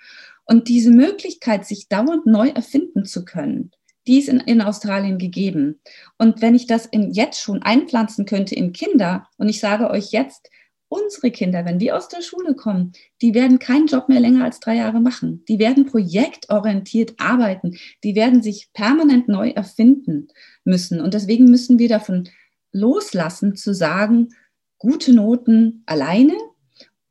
Und 0.45 0.69
diese 0.69 0.89
Möglichkeit, 0.89 1.67
sich 1.67 1.87
dauernd 1.87 2.25
neu 2.25 2.49
erfinden 2.49 3.05
zu 3.05 3.25
können, 3.25 3.69
die 4.07 4.17
ist 4.17 4.27
in, 4.27 4.39
in 4.39 4.61
Australien 4.61 5.19
gegeben. 5.19 5.79
Und 6.17 6.41
wenn 6.41 6.55
ich 6.55 6.65
das 6.65 6.87
in, 6.87 7.11
jetzt 7.11 7.39
schon 7.39 7.61
einpflanzen 7.61 8.25
könnte 8.25 8.55
in 8.55 8.73
Kinder, 8.73 9.27
und 9.37 9.49
ich 9.49 9.59
sage 9.59 9.87
euch 9.91 10.11
jetzt, 10.11 10.49
unsere 10.89 11.31
Kinder, 11.31 11.65
wenn 11.65 11.79
die 11.79 11.91
aus 11.91 12.09
der 12.09 12.21
Schule 12.21 12.55
kommen, 12.55 12.93
die 13.21 13.33
werden 13.33 13.59
keinen 13.59 13.87
Job 13.87 14.09
mehr 14.09 14.19
länger 14.19 14.43
als 14.43 14.59
drei 14.59 14.75
Jahre 14.75 14.99
machen. 14.99 15.43
Die 15.47 15.59
werden 15.59 15.85
projektorientiert 15.85 17.13
arbeiten. 17.19 17.77
Die 18.03 18.15
werden 18.15 18.41
sich 18.41 18.69
permanent 18.73 19.27
neu 19.27 19.49
erfinden 19.51 20.27
müssen. 20.65 20.99
Und 20.99 21.13
deswegen 21.13 21.45
müssen 21.45 21.79
wir 21.79 21.89
davon 21.89 22.27
loslassen, 22.71 23.55
zu 23.55 23.73
sagen, 23.73 24.29
gute 24.77 25.13
Noten 25.13 25.83
alleine 25.85 26.33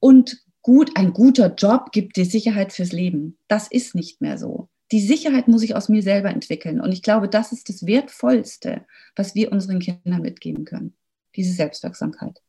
und 0.00 0.44
gut, 0.62 0.90
ein 0.96 1.12
guter 1.12 1.54
Job 1.54 1.92
gibt 1.92 2.16
dir 2.16 2.26
Sicherheit 2.26 2.72
fürs 2.72 2.92
Leben. 2.92 3.38
Das 3.48 3.68
ist 3.68 3.94
nicht 3.94 4.20
mehr 4.20 4.38
so 4.38 4.68
die 4.92 5.00
Sicherheit 5.00 5.48
muss 5.48 5.62
ich 5.62 5.76
aus 5.76 5.88
mir 5.88 6.02
selber 6.02 6.30
entwickeln. 6.30 6.80
Und 6.80 6.92
ich 6.92 7.02
glaube, 7.02 7.28
das 7.28 7.52
ist 7.52 7.68
das 7.68 7.86
Wertvollste, 7.86 8.86
was 9.16 9.34
wir 9.34 9.52
unseren 9.52 9.80
Kindern 9.80 10.22
mitgeben 10.22 10.64
können. 10.64 10.94
Diese 11.36 11.52
Selbstwirksamkeit. 11.52 12.40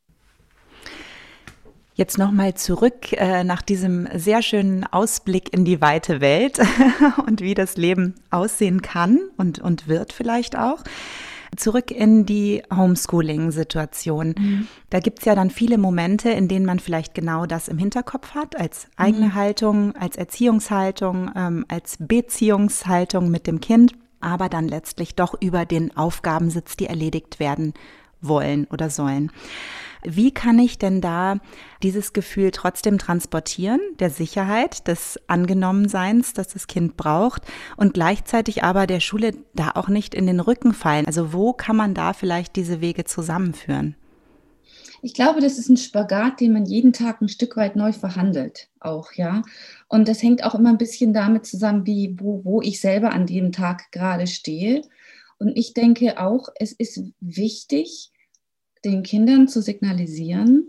Jetzt 1.99 2.17
nochmal 2.17 2.53
zurück 2.53 3.11
äh, 3.11 3.43
nach 3.43 3.61
diesem 3.61 4.07
sehr 4.15 4.41
schönen 4.41 4.85
Ausblick 4.85 5.51
in 5.51 5.65
die 5.65 5.81
weite 5.81 6.21
Welt 6.21 6.57
und 7.27 7.41
wie 7.41 7.55
das 7.55 7.75
Leben 7.75 8.15
aussehen 8.29 8.81
kann 8.81 9.19
und, 9.35 9.59
und 9.59 9.89
wird 9.89 10.13
vielleicht 10.13 10.57
auch. 10.57 10.81
Zurück 11.57 11.91
in 11.91 12.25
die 12.25 12.63
Homeschooling-Situation. 12.73 14.33
Mhm. 14.39 14.67
Da 14.89 15.01
gibt 15.01 15.19
es 15.19 15.25
ja 15.25 15.35
dann 15.35 15.49
viele 15.49 15.77
Momente, 15.77 16.29
in 16.29 16.47
denen 16.47 16.65
man 16.65 16.79
vielleicht 16.79 17.15
genau 17.15 17.45
das 17.45 17.67
im 17.67 17.77
Hinterkopf 17.77 18.33
hat, 18.33 18.57
als 18.57 18.87
eigene 18.95 19.25
mhm. 19.25 19.35
Haltung, 19.35 19.93
als 19.97 20.15
Erziehungshaltung, 20.15 21.31
ähm, 21.35 21.65
als 21.67 21.97
Beziehungshaltung 21.99 23.29
mit 23.29 23.45
dem 23.45 23.59
Kind, 23.59 23.91
aber 24.21 24.47
dann 24.47 24.69
letztlich 24.69 25.15
doch 25.15 25.35
über 25.41 25.65
den 25.65 25.97
Aufgaben 25.97 26.49
sitzt, 26.49 26.79
die 26.79 26.85
erledigt 26.85 27.41
werden 27.41 27.73
wollen 28.21 28.67
oder 28.71 28.89
sollen. 28.89 29.33
Wie 30.03 30.31
kann 30.31 30.59
ich 30.59 30.77
denn 30.77 31.01
da 31.01 31.37
dieses 31.83 32.13
Gefühl 32.13 32.51
trotzdem 32.51 32.97
transportieren, 32.97 33.81
der 33.99 34.09
Sicherheit, 34.09 34.87
des 34.87 35.19
Angenommenseins, 35.27 36.33
das 36.33 36.47
das 36.47 36.67
Kind 36.67 36.95
braucht 36.95 37.43
und 37.75 37.93
gleichzeitig 37.93 38.63
aber 38.63 38.87
der 38.87 39.01
Schule 39.01 39.33
da 39.53 39.71
auch 39.75 39.89
nicht 39.89 40.13
in 40.13 40.25
den 40.25 40.39
Rücken 40.39 40.73
fallen? 40.73 41.05
Also 41.05 41.33
wo 41.33 41.53
kann 41.53 41.75
man 41.75 41.93
da 41.93 42.13
vielleicht 42.13 42.55
diese 42.55 42.79
Wege 42.79 43.03
zusammenführen? 43.03 43.95
Ich 45.01 45.13
glaube, 45.13 45.39
das 45.39 45.57
ist 45.57 45.69
ein 45.69 45.77
Spagat, 45.77 46.41
den 46.41 46.51
man 46.51 46.65
jeden 46.65 46.91
Tag 46.91 47.21
ein 47.21 47.29
Stück 47.29 47.55
weit 47.55 47.75
neu 47.75 47.93
verhandelt, 47.93 48.67
auch, 48.79 49.13
ja. 49.13 49.43
Und 49.87 50.07
das 50.07 50.21
hängt 50.21 50.43
auch 50.43 50.55
immer 50.55 50.69
ein 50.69 50.77
bisschen 50.77 51.13
damit 51.13 51.45
zusammen, 51.45 51.85
wie, 51.85 52.17
wo, 52.19 52.43
wo 52.43 52.61
ich 52.61 52.81
selber 52.81 53.11
an 53.11 53.25
dem 53.25 53.51
Tag 53.51 53.91
gerade 53.91 54.27
stehe. 54.27 54.81
Und 55.37 55.57
ich 55.57 55.73
denke 55.73 56.19
auch, 56.19 56.49
es 56.55 56.73
ist 56.73 57.01
wichtig, 57.21 58.11
den 58.85 59.03
Kindern 59.03 59.47
zu 59.47 59.61
signalisieren, 59.61 60.67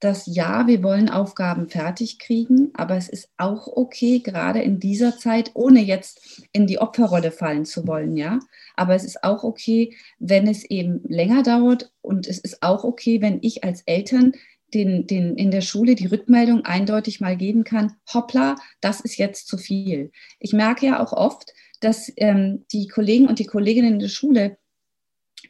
dass 0.00 0.26
ja, 0.26 0.66
wir 0.66 0.82
wollen 0.82 1.08
Aufgaben 1.08 1.68
fertig 1.68 2.18
kriegen, 2.18 2.70
aber 2.74 2.96
es 2.96 3.08
ist 3.08 3.30
auch 3.38 3.66
okay, 3.66 4.18
gerade 4.18 4.60
in 4.60 4.78
dieser 4.78 5.16
Zeit, 5.16 5.52
ohne 5.54 5.80
jetzt 5.80 6.46
in 6.52 6.66
die 6.66 6.78
Opferrolle 6.78 7.32
fallen 7.32 7.64
zu 7.64 7.86
wollen, 7.86 8.16
ja. 8.16 8.40
Aber 8.76 8.94
es 8.94 9.04
ist 9.04 9.24
auch 9.24 9.42
okay, 9.42 9.96
wenn 10.18 10.46
es 10.46 10.64
eben 10.64 11.00
länger 11.08 11.42
dauert 11.42 11.92
und 12.02 12.26
es 12.26 12.38
ist 12.38 12.62
auch 12.62 12.84
okay, 12.84 13.22
wenn 13.22 13.38
ich 13.40 13.64
als 13.64 13.82
Eltern 13.86 14.32
den, 14.74 15.06
den 15.06 15.36
in 15.36 15.50
der 15.50 15.62
Schule 15.62 15.94
die 15.94 16.06
Rückmeldung 16.06 16.64
eindeutig 16.64 17.20
mal 17.20 17.36
geben 17.36 17.64
kann, 17.64 17.94
hoppla, 18.12 18.56
das 18.82 19.00
ist 19.00 19.16
jetzt 19.16 19.48
zu 19.48 19.56
viel. 19.56 20.10
Ich 20.40 20.52
merke 20.52 20.86
ja 20.86 21.02
auch 21.02 21.12
oft, 21.12 21.54
dass 21.80 22.12
ähm, 22.16 22.66
die 22.72 22.88
Kollegen 22.88 23.28
und 23.28 23.38
die 23.38 23.46
Kolleginnen 23.46 23.94
in 23.94 23.98
der 23.98 24.08
Schule 24.08 24.58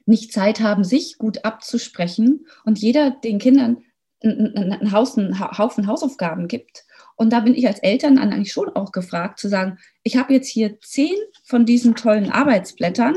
nicht 0.07 0.33
Zeit 0.33 0.61
haben, 0.61 0.85
sich 0.85 1.19
gut 1.19 1.45
abzusprechen 1.45 2.47
und 2.65 2.79
jeder 2.79 3.11
den 3.11 3.39
Kindern 3.39 3.79
einen, 4.23 4.93
Haufen, 4.93 5.39
Hausaufgaben 5.39 6.49
gibt. 6.49 6.85
Und 7.17 7.33
da 7.33 7.41
bin 7.41 7.55
ich 7.55 7.67
als 7.67 7.81
Eltern 7.81 8.19
eigentlich 8.19 8.53
schon 8.53 8.69
auch 8.71 8.93
gefragt 8.93 9.39
zu 9.39 9.49
sagen, 9.49 9.79
ich 10.03 10.17
habe 10.17 10.33
jetzt 10.33 10.49
hier 10.49 10.81
zehn 10.81 11.15
von 11.45 11.67
diesen 11.67 11.95
tollen 11.95 12.31
Arbeitsblättern, 12.31 13.17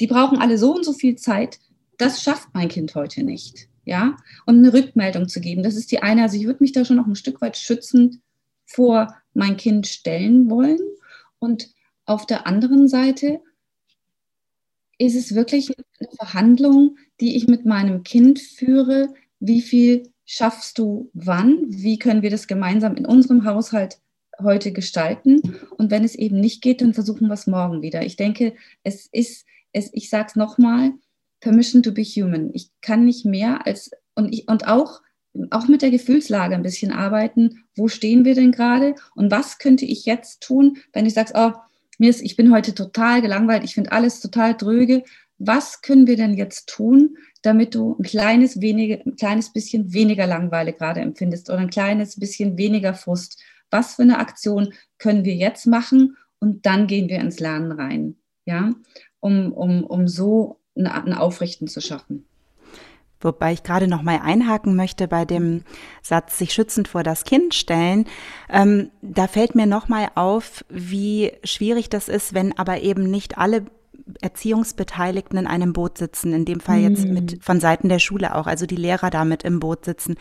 die 0.00 0.06
brauchen 0.06 0.38
alle 0.38 0.58
so 0.58 0.74
und 0.74 0.84
so 0.84 0.92
viel 0.92 1.16
Zeit. 1.16 1.58
Das 1.98 2.22
schafft 2.22 2.48
mein 2.52 2.68
Kind 2.68 2.94
heute 2.94 3.22
nicht. 3.22 3.68
Ja, 3.86 4.16
und 4.46 4.58
eine 4.58 4.72
Rückmeldung 4.72 5.28
zu 5.28 5.40
geben. 5.40 5.62
Das 5.62 5.76
ist 5.76 5.92
die 5.92 6.02
eine. 6.02 6.22
Also 6.22 6.38
ich 6.38 6.46
würde 6.46 6.62
mich 6.62 6.72
da 6.72 6.86
schon 6.86 6.96
noch 6.96 7.06
ein 7.06 7.16
Stück 7.16 7.42
weit 7.42 7.58
schützend 7.58 8.18
vor 8.64 9.14
mein 9.34 9.58
Kind 9.58 9.86
stellen 9.86 10.48
wollen. 10.48 10.80
Und 11.38 11.68
auf 12.06 12.24
der 12.24 12.46
anderen 12.46 12.88
Seite 12.88 13.40
ist 14.98 15.16
es 15.16 15.34
wirklich 15.34 15.72
eine 15.98 16.08
Verhandlung, 16.16 16.96
die 17.20 17.36
ich 17.36 17.46
mit 17.46 17.64
meinem 17.64 18.02
Kind 18.02 18.40
führe. 18.40 19.14
Wie 19.40 19.62
viel 19.62 20.10
schaffst 20.24 20.78
du 20.78 21.10
wann? 21.12 21.64
Wie 21.68 21.98
können 21.98 22.22
wir 22.22 22.30
das 22.30 22.46
gemeinsam 22.46 22.96
in 22.96 23.06
unserem 23.06 23.44
Haushalt 23.44 23.98
heute 24.42 24.72
gestalten? 24.72 25.40
Und 25.76 25.90
wenn 25.90 26.04
es 26.04 26.14
eben 26.14 26.40
nicht 26.40 26.62
geht, 26.62 26.80
dann 26.80 26.94
versuchen 26.94 27.28
wir 27.28 27.34
es 27.34 27.46
morgen 27.46 27.82
wieder. 27.82 28.04
Ich 28.04 28.16
denke, 28.16 28.54
es 28.82 29.06
ist, 29.06 29.46
es, 29.72 29.90
ich 29.92 30.08
sage 30.08 30.28
es 30.28 30.36
nochmal, 30.36 30.92
Permission 31.40 31.82
to 31.82 31.92
be 31.92 32.02
human. 32.02 32.50
Ich 32.54 32.70
kann 32.80 33.04
nicht 33.04 33.24
mehr 33.24 33.66
als, 33.66 33.90
und, 34.14 34.32
ich, 34.32 34.48
und 34.48 34.66
auch, 34.66 35.02
auch 35.50 35.68
mit 35.68 35.82
der 35.82 35.90
Gefühlslage 35.90 36.54
ein 36.54 36.62
bisschen 36.62 36.92
arbeiten. 36.92 37.64
Wo 37.76 37.88
stehen 37.88 38.24
wir 38.24 38.34
denn 38.34 38.52
gerade? 38.52 38.94
Und 39.14 39.30
was 39.30 39.58
könnte 39.58 39.84
ich 39.84 40.06
jetzt 40.06 40.42
tun, 40.42 40.78
wenn 40.92 41.06
ich 41.06 41.14
sage, 41.14 41.32
oh, 41.34 41.52
mir 41.98 42.10
ist, 42.10 42.22
ich 42.22 42.36
bin 42.36 42.52
heute 42.52 42.74
total 42.74 43.22
gelangweilt, 43.22 43.64
ich 43.64 43.74
finde 43.74 43.92
alles 43.92 44.20
total 44.20 44.54
dröge. 44.54 45.02
Was 45.38 45.82
können 45.82 46.06
wir 46.06 46.16
denn 46.16 46.34
jetzt 46.34 46.68
tun, 46.68 47.16
damit 47.42 47.74
du 47.74 47.96
ein 47.98 48.04
kleines, 48.04 48.60
wenige, 48.60 49.00
ein 49.04 49.16
kleines 49.16 49.52
bisschen 49.52 49.92
weniger 49.92 50.26
Langeweile 50.26 50.72
gerade 50.72 51.00
empfindest 51.00 51.50
oder 51.50 51.58
ein 51.58 51.70
kleines 51.70 52.18
bisschen 52.18 52.56
weniger 52.56 52.94
Frust? 52.94 53.42
Was 53.70 53.94
für 53.94 54.02
eine 54.02 54.18
Aktion 54.18 54.72
können 54.98 55.24
wir 55.24 55.34
jetzt 55.34 55.66
machen? 55.66 56.16
Und 56.38 56.66
dann 56.66 56.86
gehen 56.86 57.08
wir 57.08 57.18
ins 57.18 57.40
Lernen 57.40 57.72
rein, 57.72 58.16
ja, 58.44 58.72
um, 59.20 59.52
um, 59.52 59.84
um 59.84 60.06
so 60.06 60.60
ein 60.76 61.14
Aufrichten 61.14 61.68
zu 61.68 61.80
schaffen. 61.80 62.26
Wobei 63.24 63.54
ich 63.54 63.62
gerade 63.62 63.88
noch 63.88 64.02
mal 64.02 64.20
einhaken 64.22 64.76
möchte 64.76 65.08
bei 65.08 65.24
dem 65.24 65.62
Satz, 66.02 66.38
sich 66.38 66.52
schützend 66.52 66.88
vor 66.88 67.02
das 67.02 67.24
Kind 67.24 67.54
stellen. 67.54 68.06
Ähm, 68.50 68.90
da 69.02 69.26
fällt 69.26 69.54
mir 69.54 69.66
noch 69.66 69.88
mal 69.88 70.08
auf, 70.14 70.64
wie 70.68 71.32
schwierig 71.42 71.88
das 71.88 72.08
ist, 72.08 72.34
wenn 72.34 72.56
aber 72.56 72.82
eben 72.82 73.10
nicht 73.10 73.38
alle 73.38 73.64
Erziehungsbeteiligten 74.20 75.38
in 75.38 75.46
einem 75.46 75.72
Boot 75.72 75.98
sitzen, 75.98 76.32
in 76.34 76.44
dem 76.44 76.60
Fall 76.60 76.80
jetzt 76.80 77.06
mit 77.06 77.32
mhm. 77.32 77.40
von 77.40 77.60
Seiten 77.60 77.88
der 77.88 77.98
Schule 77.98 78.34
auch, 78.34 78.46
also 78.46 78.66
die 78.66 78.76
Lehrer 78.76 79.08
damit 79.08 79.42
im 79.42 79.60
Boot 79.60 79.84
sitzen. 79.84 80.16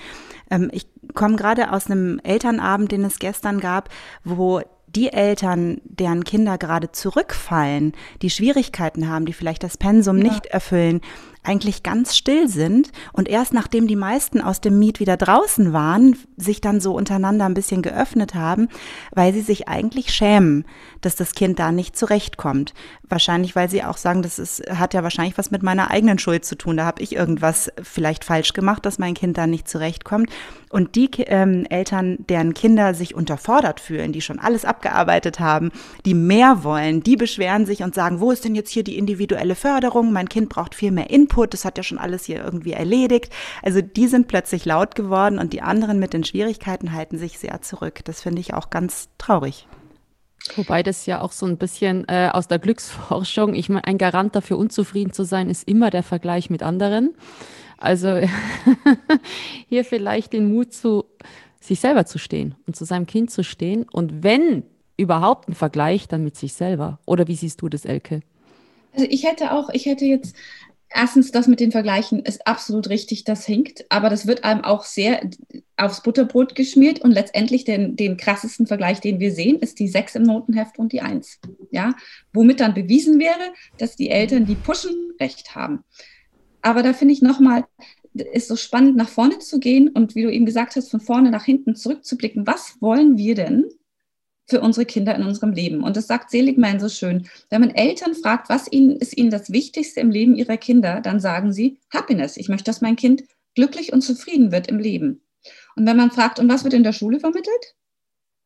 Ähm, 0.49 0.69
ich 0.71 0.87
komme 1.13 1.35
gerade 1.35 1.71
aus 1.71 1.87
einem 1.87 2.19
Elternabend, 2.23 2.91
den 2.91 3.03
es 3.03 3.19
gestern 3.19 3.59
gab, 3.59 3.89
wo 4.23 4.61
die 4.95 5.11
Eltern, 5.11 5.81
deren 5.85 6.23
Kinder 6.23 6.57
gerade 6.57 6.91
zurückfallen, 6.91 7.93
die 8.21 8.29
Schwierigkeiten 8.29 9.09
haben, 9.09 9.25
die 9.25 9.33
vielleicht 9.33 9.63
das 9.63 9.77
Pensum 9.77 10.17
ja. 10.19 10.25
nicht 10.25 10.45
erfüllen, 10.45 11.01
eigentlich 11.43 11.84
ganz 11.84 12.15
still 12.15 12.47
sind 12.47 12.91
und 13.12 13.27
erst 13.27 13.53
nachdem 13.53 13.88
die 13.88 13.95
meisten 13.95 14.41
aus 14.41 14.62
dem 14.62 14.79
Miet 14.79 14.99
wieder 14.99 15.17
draußen 15.17 15.73
waren, 15.73 16.17
sich 16.38 16.62
dann 16.62 16.79
so 16.79 16.95
untereinander 16.95 17.45
ein 17.45 17.53
bisschen 17.53 17.82
geöffnet 17.82 18.36
haben, 18.36 18.69
weil 19.12 19.34
sie 19.34 19.41
sich 19.41 19.67
eigentlich 19.67 20.13
schämen, 20.13 20.65
dass 21.01 21.15
das 21.15 21.34
Kind 21.34 21.60
da 21.60 21.71
nicht 21.71 21.97
zurechtkommt. 21.97 22.73
Wahrscheinlich, 23.10 23.56
weil 23.56 23.69
sie 23.69 23.84
auch 23.84 23.97
sagen, 23.97 24.21
das 24.21 24.39
ist, 24.39 24.63
hat 24.71 24.93
ja 24.93 25.03
wahrscheinlich 25.03 25.38
was 25.38 25.51
mit 25.51 25.62
meiner 25.62 25.91
eigenen 25.91 26.17
Schuld 26.17 26.45
zu 26.45 26.56
tun. 26.56 26.77
Da 26.77 26.86
habe 26.86 27.01
ich 27.01 27.15
irgendwas 27.15 27.71
vielleicht 27.82 28.23
falsch 28.23 28.53
gemacht, 28.53 28.86
dass 28.86 28.97
mein 28.97 29.13
Kind 29.13 29.38
da 29.38 29.45
nicht 29.45 29.67
zurechtkommt. 29.67 30.32
Und 30.69 30.95
die 30.95 31.10
ähm, 31.27 31.65
Eltern, 31.69 32.17
deren 32.29 32.56
Kinder 32.56 32.95
sich 32.95 33.13
unterfordert 33.13 33.79
fühlen, 33.79 34.12
die 34.12 34.21
schon 34.21 34.39
alles 34.39 34.65
abgearbeitet 34.65 35.39
haben, 35.39 35.71
die 36.06 36.15
mehr 36.15 36.63
wollen, 36.63 37.03
die 37.03 37.15
beschweren 37.15 37.67
sich 37.67 37.84
und 37.84 37.93
sagen, 37.93 38.19
wo 38.19 38.32
ist 38.32 38.45
denn 38.45 38.56
jetzt 38.56 38.71
hier 38.71 38.84
die 38.84 38.97
individuelle 38.97 39.53
Förderung? 39.53 40.12
Mein 40.12 40.29
Kind 40.29 40.49
braucht 40.49 40.73
viel 40.73 40.91
mehr 40.91 41.12
Input, 41.12 41.32
das 41.53 41.65
hat 41.65 41.77
ja 41.77 41.83
schon 41.83 41.97
alles 41.97 42.25
hier 42.25 42.43
irgendwie 42.43 42.73
erledigt. 42.73 43.33
Also 43.61 43.81
die 43.81 44.07
sind 44.07 44.27
plötzlich 44.27 44.65
laut 44.65 44.95
geworden 44.95 45.39
und 45.39 45.53
die 45.53 45.61
anderen 45.61 45.99
mit 45.99 46.13
den 46.13 46.23
Schwierigkeiten 46.23 46.93
halten 46.93 47.17
sich 47.17 47.39
sehr 47.39 47.61
zurück. 47.61 48.01
Das 48.05 48.21
finde 48.21 48.41
ich 48.41 48.53
auch 48.53 48.69
ganz 48.69 49.09
traurig. 49.17 49.67
Wobei 50.55 50.83
das 50.83 51.05
ja 51.05 51.21
auch 51.21 51.31
so 51.31 51.45
ein 51.45 51.57
bisschen 51.57 52.05
äh, 52.09 52.29
aus 52.31 52.47
der 52.47 52.59
Glücksforschung, 52.59 53.53
ich 53.53 53.69
meine, 53.69 53.85
ein 53.85 53.97
Garant 53.97 54.35
dafür, 54.35 54.57
unzufrieden 54.57 55.13
zu 55.13 55.23
sein, 55.23 55.49
ist 55.49 55.67
immer 55.67 55.89
der 55.89 56.03
Vergleich 56.03 56.49
mit 56.49 56.63
anderen. 56.63 57.15
Also 57.77 58.19
hier 59.69 59.85
vielleicht 59.85 60.33
den 60.33 60.53
Mut 60.53 60.73
zu 60.73 61.05
sich 61.61 61.79
selber 61.79 62.05
zu 62.05 62.17
stehen 62.17 62.55
und 62.67 62.75
zu 62.75 62.83
seinem 62.83 63.05
Kind 63.05 63.31
zu 63.31 63.43
stehen. 63.43 63.85
Und 63.89 64.23
wenn 64.23 64.63
überhaupt 64.97 65.47
ein 65.47 65.53
Vergleich, 65.53 66.07
dann 66.07 66.23
mit 66.23 66.35
sich 66.35 66.53
selber. 66.53 66.99
Oder 67.05 67.27
wie 67.27 67.35
siehst 67.35 67.61
du 67.61 67.69
das, 67.69 67.85
Elke? 67.85 68.21
Also 68.93 69.07
ich 69.09 69.23
hätte 69.23 69.53
auch, 69.53 69.69
ich 69.69 69.85
hätte 69.85 70.05
jetzt 70.05 70.35
erstens 70.93 71.32
das 71.32 71.47
mit 71.47 71.60
den 71.60 71.71
Vergleichen 71.71 72.19
ist 72.19 72.45
absolut 72.47 72.89
richtig, 72.89 73.23
das 73.23 73.45
hinkt, 73.45 73.86
aber 73.89 74.10
das 74.10 74.27
wird 74.27 74.43
einem 74.43 74.63
auch 74.63 74.84
sehr 74.84 75.29
aufs 75.75 76.03
Butterbrot 76.03 76.56
geschmiert 76.56 77.01
und 77.01 77.12
letztendlich 77.12 77.65
den, 77.65 77.95
den 77.95 78.17
krassesten 78.17 78.67
Vergleich, 78.67 79.01
den 79.01 79.19
wir 79.19 79.32
sehen, 79.32 79.60
ist 79.60 79.79
die 79.79 79.88
6 79.88 80.15
im 80.15 80.23
Notenheft 80.23 80.77
und 80.77 80.93
die 80.93 81.01
1. 81.01 81.39
Ja, 81.71 81.95
womit 82.32 82.60
dann 82.60 82.73
bewiesen 82.73 83.19
wäre, 83.19 83.53
dass 83.77 83.95
die 83.95 84.10
Eltern, 84.10 84.45
die 84.45 84.56
pushen, 84.56 84.93
recht 85.19 85.56
haben. 85.56 85.84
Aber 86.62 86.84
da 86.84 86.93
finde 86.93 87.13
ich 87.13 87.21
nochmal, 87.21 87.65
ist 88.13 88.47
so 88.47 88.56
spannend, 88.56 88.95
nach 88.95 89.10
vorne 89.10 89.39
zu 89.39 89.60
gehen 89.60 89.89
und 89.89 90.15
wie 90.15 90.23
du 90.23 90.32
eben 90.32 90.45
gesagt 90.45 90.75
hast, 90.75 90.91
von 90.91 91.01
vorne 91.01 91.32
nach 91.32 91.43
hinten 91.43 91.75
zurückzublicken. 91.75 92.45
Was 92.45 92.77
wollen 92.79 93.17
wir 93.17 93.36
denn 93.36 93.65
für 94.45 94.62
unsere 94.62 94.86
Kinder 94.86 95.15
in 95.15 95.23
unserem 95.23 95.53
Leben? 95.53 95.84
Und 95.84 95.97
das 95.97 96.08
sagt 96.08 96.32
Seligman 96.32 96.79
so 96.79 96.89
schön. 96.89 97.27
Wenn 97.49 97.62
man 97.62 97.71
Eltern 97.71 98.15
fragt, 98.15 98.49
was 98.49 98.71
ihnen, 98.71 98.97
ist 98.97 99.17
ihnen 99.17 99.29
das 99.29 99.51
Wichtigste 99.51 99.99
im 99.99 100.12
Leben 100.12 100.36
ihrer 100.36 100.58
Kinder, 100.58 101.01
dann 101.01 101.19
sagen 101.19 101.53
sie 101.53 101.79
Happiness. 101.91 102.38
Ich 102.38 102.49
möchte, 102.49 102.65
dass 102.65 102.82
mein 102.82 102.95
Kind 102.95 103.23
glücklich 103.56 103.93
und 103.93 104.01
zufrieden 104.01 104.51
wird 104.51 104.67
im 104.67 104.79
Leben. 104.79 105.21
Und 105.75 105.86
wenn 105.86 105.97
man 105.97 106.12
fragt, 106.12 106.39
und 106.39 106.49
was 106.49 106.63
wird 106.63 106.73
in 106.73 106.84
der 106.84 106.93
Schule 106.93 107.19
vermittelt? 107.19 107.75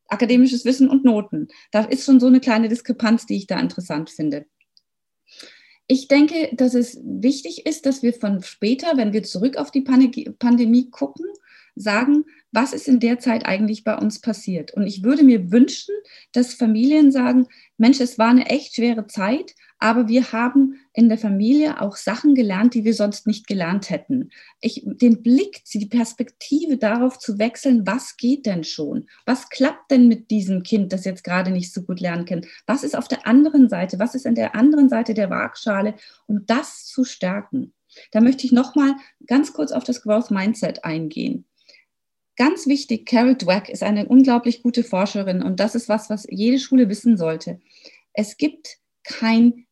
Akademisches 0.07 0.65
Wissen 0.65 0.89
und 0.89 1.03
Noten. 1.03 1.49
Da 1.71 1.83
ist 1.83 2.05
schon 2.05 2.19
so 2.19 2.27
eine 2.27 2.39
kleine 2.39 2.69
Diskrepanz, 2.69 3.25
die 3.25 3.35
ich 3.35 3.47
da 3.47 3.59
interessant 3.59 4.09
finde 4.09 4.45
ich 5.87 6.07
denke, 6.07 6.49
dass 6.53 6.73
es 6.75 6.99
wichtig 7.01 7.65
ist, 7.65 7.85
dass 7.85 8.03
wir 8.03 8.13
von 8.13 8.43
später, 8.43 8.97
wenn 8.97 9.13
wir 9.13 9.23
zurück 9.23 9.57
auf 9.57 9.71
die 9.71 9.81
Pandemie 9.81 10.89
gucken, 10.89 11.25
sagen, 11.79 12.25
was 12.51 12.73
ist 12.73 12.87
in 12.87 12.99
der 12.99 13.19
Zeit 13.19 13.45
eigentlich 13.45 13.83
bei 13.83 13.95
uns 13.97 14.19
passiert. 14.21 14.73
Und 14.73 14.87
ich 14.87 15.03
würde 15.03 15.23
mir 15.23 15.51
wünschen, 15.51 15.93
dass 16.31 16.53
Familien 16.53 17.11
sagen, 17.11 17.47
Mensch, 17.77 17.99
es 17.99 18.17
war 18.17 18.29
eine 18.29 18.49
echt 18.49 18.75
schwere 18.75 19.07
Zeit, 19.07 19.53
aber 19.79 20.07
wir 20.07 20.31
haben 20.31 20.79
in 20.93 21.07
der 21.09 21.17
Familie 21.17 21.81
auch 21.81 21.95
Sachen 21.95 22.33
gelernt, 22.33 22.73
die 22.73 22.83
wir 22.83 22.93
sonst 22.93 23.27
nicht 23.27 23.47
gelernt 23.47 23.89
hätten. 23.89 24.29
Ich, 24.59 24.83
den 24.85 25.21
Blick, 25.21 25.63
die 25.71 25.85
Perspektive 25.85 26.77
darauf 26.77 27.19
zu 27.19 27.37
wechseln, 27.37 27.85
was 27.85 28.17
geht 28.17 28.45
denn 28.45 28.63
schon? 28.63 29.07
Was 29.25 29.49
klappt 29.49 29.91
denn 29.91 30.07
mit 30.07 30.31
diesem 30.31 30.63
Kind, 30.63 30.93
das 30.93 31.05
jetzt 31.05 31.23
gerade 31.23 31.51
nicht 31.51 31.73
so 31.73 31.83
gut 31.83 31.99
lernen 31.99 32.25
kann? 32.25 32.45
Was 32.65 32.83
ist 32.83 32.97
auf 32.97 33.07
der 33.07 33.27
anderen 33.27 33.69
Seite? 33.69 33.99
Was 33.99 34.15
ist 34.15 34.25
an 34.25 34.35
der 34.35 34.55
anderen 34.55 34.89
Seite 34.89 35.13
der 35.13 35.29
Waagschale? 35.29 35.95
Und 36.25 36.49
das 36.49 36.85
zu 36.85 37.03
stärken. 37.03 37.73
Da 38.11 38.21
möchte 38.21 38.45
ich 38.45 38.51
nochmal 38.51 38.95
ganz 39.27 39.53
kurz 39.53 39.71
auf 39.71 39.83
das 39.83 40.01
Growth 40.01 40.31
Mindset 40.31 40.83
eingehen. 40.83 41.45
Ganz 42.37 42.67
wichtig, 42.67 43.07
Carol 43.07 43.35
Dweck 43.35 43.67
ist 43.67 43.81
eine 43.83 44.07
unglaublich 44.07 44.61
gute 44.61 44.83
Forscherin 44.83 45.41
und 45.41 45.59
das 45.59 45.73
ist 45.73 45.89
was, 45.89 46.09
was 46.09 46.27
jede 46.29 46.59
Schule 46.59 46.87
wissen 46.87 47.17
sollte. 47.17 47.59
Es 48.13 48.37
gibt 48.37 48.77
kein 49.03 49.65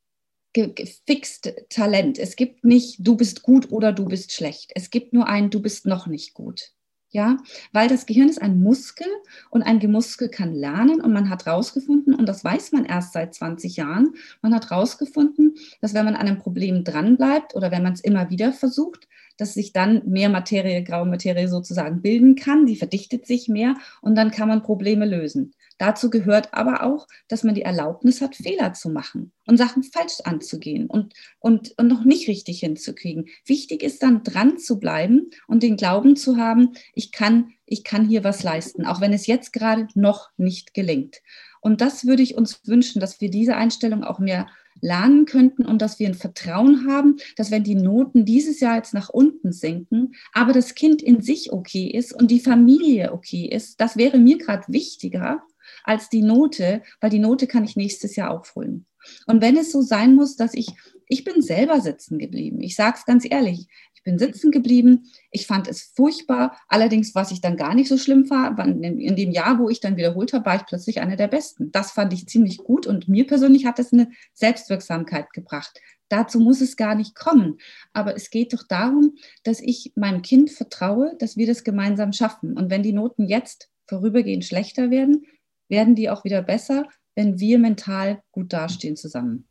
gefixt 0.54 1.54
Talent. 1.70 2.18
Es 2.18 2.36
gibt 2.36 2.64
nicht, 2.64 3.06
du 3.06 3.16
bist 3.18 3.44
gut 3.44 3.72
oder 3.72 3.92
du 3.92 4.06
bist 4.06 4.32
schlecht. 4.32 4.72
Es 4.74 4.90
gibt 4.90 5.14
nur 5.14 5.28
ein, 5.28 5.50
du 5.50 5.62
bist 5.62 5.86
noch 5.86 6.08
nicht 6.08 6.34
gut. 6.34 6.72
Ja, 7.10 7.38
weil 7.72 7.88
das 7.88 8.08
Gehirn 8.08 8.28
ist 8.28 8.42
ein 8.42 8.62
Muskel 8.62 9.08
und 9.50 9.62
ein 9.62 9.80
Gemuskel 9.80 10.28
kann 10.28 10.54
lernen 10.54 11.00
und 11.00 11.14
man 11.14 11.30
hat 11.30 11.46
herausgefunden, 11.46 12.14
und 12.14 12.26
das 12.26 12.44
weiß 12.44 12.74
man 12.74 12.84
erst 12.84 13.14
seit 13.14 13.34
20 13.34 13.78
Jahren, 13.78 14.16
man 14.42 14.54
hat 14.54 14.70
herausgefunden, 14.70 15.56
dass 15.80 15.94
wenn 15.94 16.04
man 16.04 16.16
an 16.16 16.28
einem 16.28 16.40
Problem 16.40 16.84
dranbleibt 16.84 17.56
oder 17.56 17.72
wenn 17.72 17.84
man 17.84 17.94
es 17.94 18.02
immer 18.02 18.30
wieder 18.32 18.52
versucht, 18.52 19.08
dass 19.38 19.54
sich 19.54 19.74
dann 19.74 20.02
mehr 20.06 20.30
Materie, 20.30 20.84
graue 20.84 21.06
Materie 21.06 21.48
sozusagen 21.48 22.02
bilden 22.02 22.36
kann, 22.36 22.66
die 22.66 22.76
verdichtet 22.76 23.26
sich 23.26 23.48
mehr 23.48 23.76
und 24.02 24.16
dann 24.16 24.32
kann 24.32 24.48
man 24.48 24.64
Probleme 24.64 25.06
lösen. 25.06 25.54
Dazu 25.78 26.10
gehört 26.10 26.54
aber 26.54 26.84
auch, 26.84 27.08
dass 27.28 27.44
man 27.44 27.56
die 27.56 27.64
Erlaubnis 27.64 28.22
hat, 28.22 28.36
Fehler 28.36 28.74
zu 28.74 28.90
machen 28.90 29.32
und 29.46 29.58
Sachen 29.58 29.84
falsch 29.84 30.22
anzugehen 30.24 30.88
und, 30.88 31.14
und, 31.40 31.74
und 31.78 31.88
noch 31.88 32.06
nicht 32.06 32.30
richtig 32.30 32.60
hinzukriegen. 32.60 33.28
Wichtig 33.46 33.84
ist 33.84 34.02
dann 34.02 34.24
dran 34.24 34.58
zu 34.58 34.80
bleiben 34.80 35.30
und 35.48 35.64
den 35.64 35.76
Glauben 35.76 36.16
zu 36.16 36.38
haben, 36.38 36.74
ich 36.94 37.12
kann, 37.12 37.52
ich 37.66 37.84
kann 37.84 38.08
hier 38.08 38.24
was 38.24 38.44
leisten, 38.44 38.86
auch 38.86 39.02
wenn 39.02 39.12
es 39.12 39.28
jetzt 39.28 39.52
gerade 39.52 39.88
noch 39.96 40.30
nicht 40.38 40.74
gelingt. 40.74 41.22
Und 41.60 41.82
das 41.82 42.06
würde 42.06 42.24
ich 42.24 42.36
uns 42.36 42.62
wünschen, 42.68 43.00
dass 43.00 43.20
wir 43.20 43.30
diese 43.30 43.56
Einstellung 43.56 44.04
auch 44.04 44.20
mehr 44.20 44.48
lernen 44.82 45.26
könnten 45.26 45.66
und 45.66 45.82
dass 45.82 46.00
wir 46.00 46.08
ein 46.08 46.14
Vertrauen 46.14 46.88
haben, 46.88 47.18
dass 47.36 47.52
wenn 47.52 47.64
die 47.64 47.76
Noten 47.76 48.26
dieses 48.26 48.60
Jahr 48.60 48.76
jetzt 48.76 48.94
nach 48.94 49.10
unten 49.10 49.52
sinken, 49.52 50.16
aber 50.34 50.54
das 50.54 50.76
Kind 50.76 51.02
in 51.02 51.22
sich 51.22 51.52
okay 51.52 51.88
ist 51.88 52.14
und 52.14 52.32
die 52.32 52.40
Familie 52.40 53.14
okay 53.14 53.46
ist, 53.46 53.82
das 53.82 53.98
wäre 53.98 54.18
mir 54.18 54.38
gerade 54.38 54.66
wichtiger, 54.68 55.42
als 55.84 56.10
die 56.10 56.22
Note, 56.22 56.82
weil 57.00 57.10
die 57.10 57.20
Note 57.20 57.48
kann 57.48 57.64
ich 57.64 57.76
nächstes 57.76 58.16
Jahr 58.16 58.32
aufholen. 58.32 58.86
Und 59.28 59.42
wenn 59.42 59.58
es 59.58 59.72
so 59.72 59.82
sein 59.82 60.16
muss, 60.16 60.36
dass 60.36 60.54
ich, 60.54 60.68
ich 61.08 61.24
bin 61.24 61.42
selber 61.42 61.82
sitzen 61.82 62.18
geblieben. 62.20 62.62
Ich 62.62 62.76
sage 62.76 62.98
es 62.98 63.06
ganz 63.06 63.26
ehrlich, 63.30 63.68
ich 63.94 64.04
bin 64.04 64.18
sitzen 64.18 64.52
geblieben. 64.52 65.12
Ich 65.32 65.48
fand 65.48 65.68
es 65.68 65.84
furchtbar. 65.96 66.58
Allerdings, 66.68 67.16
was 67.16 67.32
ich 67.32 67.42
dann 67.42 67.58
gar 67.58 67.76
nicht 67.76 67.90
so 67.90 67.98
schlimm 67.98 68.30
war, 68.30 68.58
in 68.60 69.16
dem 69.16 69.32
Jahr, 69.32 69.60
wo 69.60 69.70
ich 69.70 69.80
dann 69.80 69.98
wiederholt 69.98 70.34
habe, 70.34 70.46
war 70.46 70.56
ich 70.56 70.66
plötzlich 70.66 71.02
eine 71.02 71.16
der 71.16 71.28
Besten. 71.28 71.72
Das 71.72 71.92
fand 71.92 72.14
ich 72.14 72.28
ziemlich 72.28 72.58
gut 72.58 72.88
und 72.88 73.08
mir 73.08 73.26
persönlich 73.28 73.66
hat 73.66 73.80
es 73.80 73.94
eine 73.94 74.10
Selbstwirksamkeit 74.34 75.32
gebracht. 75.34 75.80
Dazu 76.10 76.40
muss 76.40 76.62
es 76.62 76.78
gar 76.78 76.96
nicht 76.96 77.16
kommen. 77.16 77.58
Aber 77.94 78.16
es 78.16 78.30
geht 78.30 78.54
doch 78.54 78.64
darum, 78.68 79.16
dass 79.44 79.60
ich 79.60 79.92
meinem 79.96 80.22
Kind 80.22 80.52
vertraue, 80.52 81.16
dass 81.18 81.36
wir 81.36 81.48
das 81.48 81.64
gemeinsam 81.64 82.14
schaffen. 82.14 82.58
Und 82.58 82.70
wenn 82.70 82.84
die 82.84 82.94
Noten 82.94 83.28
jetzt 83.28 83.70
vorübergehend 83.88 84.46
schlechter 84.46 84.92
werden, 84.92 85.26
werden 85.68 85.96
die 85.96 86.10
auch 86.10 86.24
wieder 86.24 86.42
besser, 86.42 86.88
wenn 87.16 87.40
wir 87.40 87.58
mental 87.60 88.22
gut 88.32 88.54
dastehen 88.54 88.96
zusammen. 88.96 89.48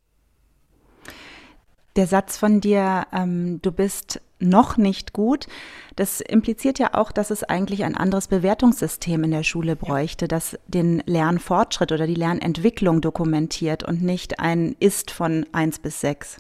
Der 1.97 2.09
Satz 2.09 2.37
von 2.37 2.61
dir, 2.61 3.07
ähm, 3.13 3.61
du 3.63 3.71
bist 3.71 4.21
noch 4.41 4.77
nicht 4.77 5.13
gut, 5.13 5.47
das 5.95 6.21
impliziert 6.21 6.81
ja 6.81 6.95
auch, 6.95 7.13
dass 7.13 7.31
es 7.31 7.45
eigentlich 7.45 7.85
ein 7.85 7.97
anderes 7.97 8.27
Bewertungssystem 8.27 9.23
in 9.23 9.31
der 9.31 9.45
Schule 9.45 9.77
bräuchte, 9.77 10.27
das 10.27 10.59
den 10.67 11.03
Lernfortschritt 11.07 11.93
oder 11.93 12.07
die 12.07 12.17
Lernentwicklung 12.17 13.01
dokumentiert 13.01 13.85
und 13.85 14.03
nicht 14.03 14.41
ein 14.41 14.75
Ist 14.81 15.13
von 15.13 15.47
1 15.53 15.79
bis 15.79 16.01
6. 16.01 16.39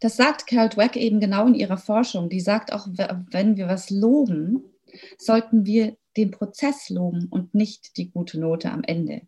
Das 0.00 0.16
sagt 0.16 0.46
Carol 0.46 0.70
Dweck 0.70 0.96
eben 0.96 1.20
genau 1.20 1.46
in 1.46 1.54
ihrer 1.54 1.78
Forschung. 1.78 2.30
Die 2.30 2.40
sagt 2.40 2.72
auch, 2.72 2.86
wenn 3.30 3.56
wir 3.56 3.68
was 3.68 3.90
loben, 3.90 4.64
sollten 5.18 5.66
wir 5.66 5.96
den 6.16 6.30
Prozess 6.30 6.88
loben 6.88 7.26
und 7.28 7.54
nicht 7.54 7.96
die 7.96 8.10
gute 8.10 8.40
Note 8.40 8.70
am 8.70 8.82
Ende. 8.82 9.22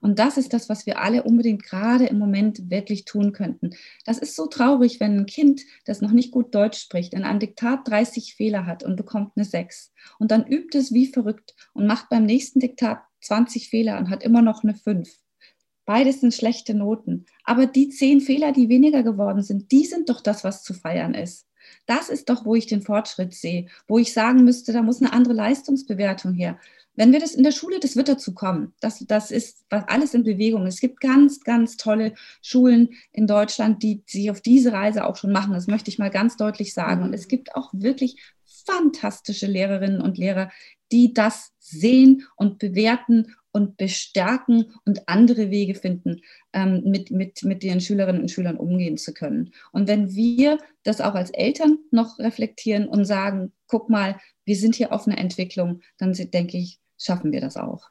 Und 0.00 0.18
das 0.18 0.36
ist 0.36 0.52
das, 0.52 0.68
was 0.68 0.86
wir 0.86 1.00
alle 1.00 1.22
unbedingt 1.22 1.62
gerade 1.62 2.06
im 2.06 2.18
Moment 2.18 2.70
wirklich 2.70 3.04
tun 3.04 3.32
könnten. 3.32 3.70
Das 4.04 4.18
ist 4.18 4.36
so 4.36 4.46
traurig, 4.46 5.00
wenn 5.00 5.18
ein 5.18 5.26
Kind, 5.26 5.62
das 5.84 6.00
noch 6.00 6.12
nicht 6.12 6.30
gut 6.30 6.54
Deutsch 6.54 6.78
spricht, 6.78 7.14
in 7.14 7.24
einem 7.24 7.40
Diktat 7.40 7.88
30 7.88 8.34
Fehler 8.34 8.66
hat 8.66 8.82
und 8.82 8.96
bekommt 8.96 9.32
eine 9.36 9.44
6 9.44 9.92
und 10.18 10.30
dann 10.30 10.46
übt 10.46 10.76
es 10.76 10.92
wie 10.92 11.06
verrückt 11.06 11.54
und 11.72 11.86
macht 11.86 12.08
beim 12.08 12.26
nächsten 12.26 12.60
Diktat 12.60 13.02
20 13.20 13.68
Fehler 13.68 13.98
und 13.98 14.10
hat 14.10 14.22
immer 14.22 14.42
noch 14.42 14.62
eine 14.62 14.74
5. 14.74 15.08
Beides 15.86 16.20
sind 16.20 16.34
schlechte 16.34 16.74
Noten. 16.74 17.26
Aber 17.44 17.66
die 17.66 17.88
zehn 17.88 18.20
Fehler, 18.20 18.52
die 18.52 18.68
weniger 18.68 19.04
geworden 19.04 19.42
sind, 19.42 19.70
die 19.70 19.84
sind 19.84 20.08
doch 20.08 20.20
das, 20.20 20.42
was 20.42 20.64
zu 20.64 20.74
feiern 20.74 21.14
ist. 21.14 21.46
Das 21.86 22.08
ist 22.08 22.28
doch, 22.28 22.44
wo 22.44 22.54
ich 22.54 22.66
den 22.66 22.82
Fortschritt 22.82 23.34
sehe, 23.34 23.66
wo 23.86 23.98
ich 23.98 24.12
sagen 24.12 24.44
müsste, 24.44 24.72
da 24.72 24.82
muss 24.82 25.00
eine 25.00 25.12
andere 25.12 25.34
Leistungsbewertung 25.34 26.34
her. 26.34 26.58
Wenn 26.96 27.12
wir 27.12 27.20
das 27.20 27.34
in 27.34 27.44
der 27.44 27.52
Schule, 27.52 27.78
das 27.78 27.96
wird 27.96 28.08
dazu 28.08 28.34
kommen. 28.34 28.72
Das, 28.80 29.04
das 29.06 29.30
ist 29.30 29.64
alles 29.68 30.14
in 30.14 30.24
Bewegung. 30.24 30.66
Es 30.66 30.80
gibt 30.80 31.00
ganz, 31.00 31.40
ganz 31.40 31.76
tolle 31.76 32.14
Schulen 32.42 32.90
in 33.12 33.26
Deutschland, 33.26 33.82
die 33.82 34.02
sich 34.06 34.30
auf 34.30 34.40
diese 34.40 34.72
Reise 34.72 35.06
auch 35.06 35.16
schon 35.16 35.32
machen. 35.32 35.52
Das 35.52 35.66
möchte 35.66 35.90
ich 35.90 35.98
mal 35.98 36.10
ganz 36.10 36.36
deutlich 36.36 36.74
sagen. 36.74 37.02
Und 37.02 37.12
es 37.12 37.28
gibt 37.28 37.54
auch 37.54 37.70
wirklich 37.72 38.16
fantastische 38.66 39.46
Lehrerinnen 39.46 40.00
und 40.00 40.18
Lehrer, 40.18 40.50
die 40.90 41.14
das 41.14 41.52
sehen 41.58 42.26
und 42.36 42.58
bewerten 42.58 43.34
und 43.52 43.76
bestärken 43.76 44.74
und 44.84 45.08
andere 45.08 45.50
Wege 45.50 45.74
finden, 45.74 46.20
ähm, 46.52 46.82
mit, 46.84 47.10
mit, 47.10 47.42
mit 47.42 47.62
den 47.62 47.80
Schülerinnen 47.80 48.20
und 48.20 48.30
Schülern 48.30 48.58
umgehen 48.58 48.98
zu 48.98 49.14
können. 49.14 49.52
Und 49.72 49.88
wenn 49.88 50.14
wir 50.14 50.58
das 50.82 51.00
auch 51.00 51.14
als 51.14 51.30
Eltern 51.30 51.78
noch 51.90 52.18
reflektieren 52.18 52.86
und 52.86 53.06
sagen, 53.06 53.52
guck 53.66 53.88
mal, 53.88 54.20
wir 54.44 54.56
sind 54.56 54.74
hier 54.74 54.92
auf 54.92 55.06
einer 55.06 55.18
Entwicklung, 55.18 55.80
dann 55.96 56.12
denke 56.12 56.58
ich, 56.58 56.80
schaffen 56.98 57.32
wir 57.32 57.40
das 57.40 57.56
auch. 57.56 57.90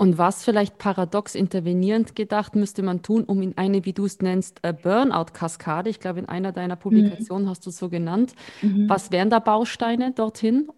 Und 0.00 0.16
was 0.16 0.44
vielleicht 0.44 0.78
paradox 0.78 1.34
intervenierend 1.34 2.16
gedacht 2.16 2.56
müsste 2.56 2.82
man 2.82 3.02
tun, 3.02 3.22
um 3.24 3.42
in 3.42 3.58
eine, 3.58 3.84
wie 3.84 3.92
du 3.92 4.06
es 4.06 4.20
nennst, 4.20 4.62
Burnout-Kaskade, 4.62 5.90
ich 5.90 6.00
glaube 6.00 6.20
in 6.20 6.26
einer 6.26 6.52
deiner 6.52 6.76
mhm. 6.76 6.80
Publikationen 6.80 7.44
mhm. 7.44 7.50
hast 7.50 7.66
du 7.66 7.70
es 7.70 7.76
so 7.76 7.90
genannt, 7.90 8.32
mhm. 8.62 8.88
was 8.88 9.12
wären 9.12 9.28
da 9.28 9.40
Bausteine 9.40 10.12
dorthin? 10.12 10.70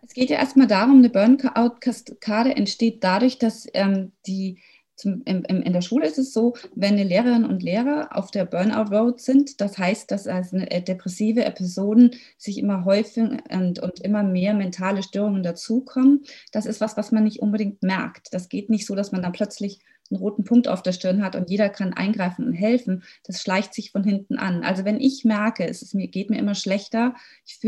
Es 0.00 0.14
geht 0.14 0.30
ja 0.30 0.38
erstmal 0.38 0.68
darum, 0.68 0.98
eine 0.98 1.10
Burnout-Kaskade 1.10 2.56
entsteht 2.56 3.04
dadurch, 3.04 3.38
dass 3.38 3.66
ähm, 3.74 4.12
die 4.26 4.58
zum, 4.96 5.22
in, 5.24 5.42
in, 5.44 5.72
der 5.72 5.80
Schule 5.80 6.06
ist 6.06 6.18
es 6.18 6.32
so, 6.32 6.54
wenn 6.74 6.94
eine 6.94 7.04
Lehrerinnen 7.04 7.48
und 7.48 7.62
Lehrer 7.62 8.10
auf 8.12 8.30
der 8.30 8.44
Burnout 8.44 8.94
Road 8.94 9.20
sind, 9.20 9.60
das 9.60 9.76
heißt, 9.76 10.10
dass 10.10 10.26
also 10.26 10.58
depressive 10.58 11.44
Episoden 11.44 12.12
sich 12.38 12.58
immer 12.58 12.84
häufiger 12.84 13.38
und, 13.50 13.80
und 13.80 14.00
immer 14.00 14.22
mehr 14.22 14.54
mentale 14.54 15.02
Störungen 15.02 15.42
dazukommen. 15.42 16.24
Das 16.52 16.66
ist 16.66 16.80
was, 16.80 16.96
was 16.96 17.12
man 17.12 17.24
nicht 17.24 17.40
unbedingt 17.40 17.82
merkt. 17.82 18.32
Das 18.32 18.48
geht 18.48 18.70
nicht 18.70 18.86
so, 18.86 18.94
dass 18.94 19.12
man 19.12 19.22
dann 19.22 19.32
plötzlich 19.32 19.80
einen 20.10 20.20
roten 20.20 20.44
Punkt 20.44 20.68
auf 20.68 20.82
der 20.82 20.92
Stirn 20.92 21.24
hat 21.24 21.34
und 21.34 21.50
jeder 21.50 21.68
kann 21.68 21.94
eingreifen 21.94 22.46
und 22.46 22.52
helfen. 22.52 23.02
Das 23.24 23.40
schleicht 23.40 23.74
sich 23.74 23.90
von 23.90 24.04
hinten 24.04 24.36
an. 24.36 24.62
Also 24.62 24.84
wenn 24.84 25.00
ich 25.00 25.24
merke, 25.24 25.66
es 25.66 25.94
mir, 25.94 26.08
geht 26.08 26.30
mir 26.30 26.38
immer 26.38 26.54
schlechter, 26.54 27.14
ich 27.46 27.58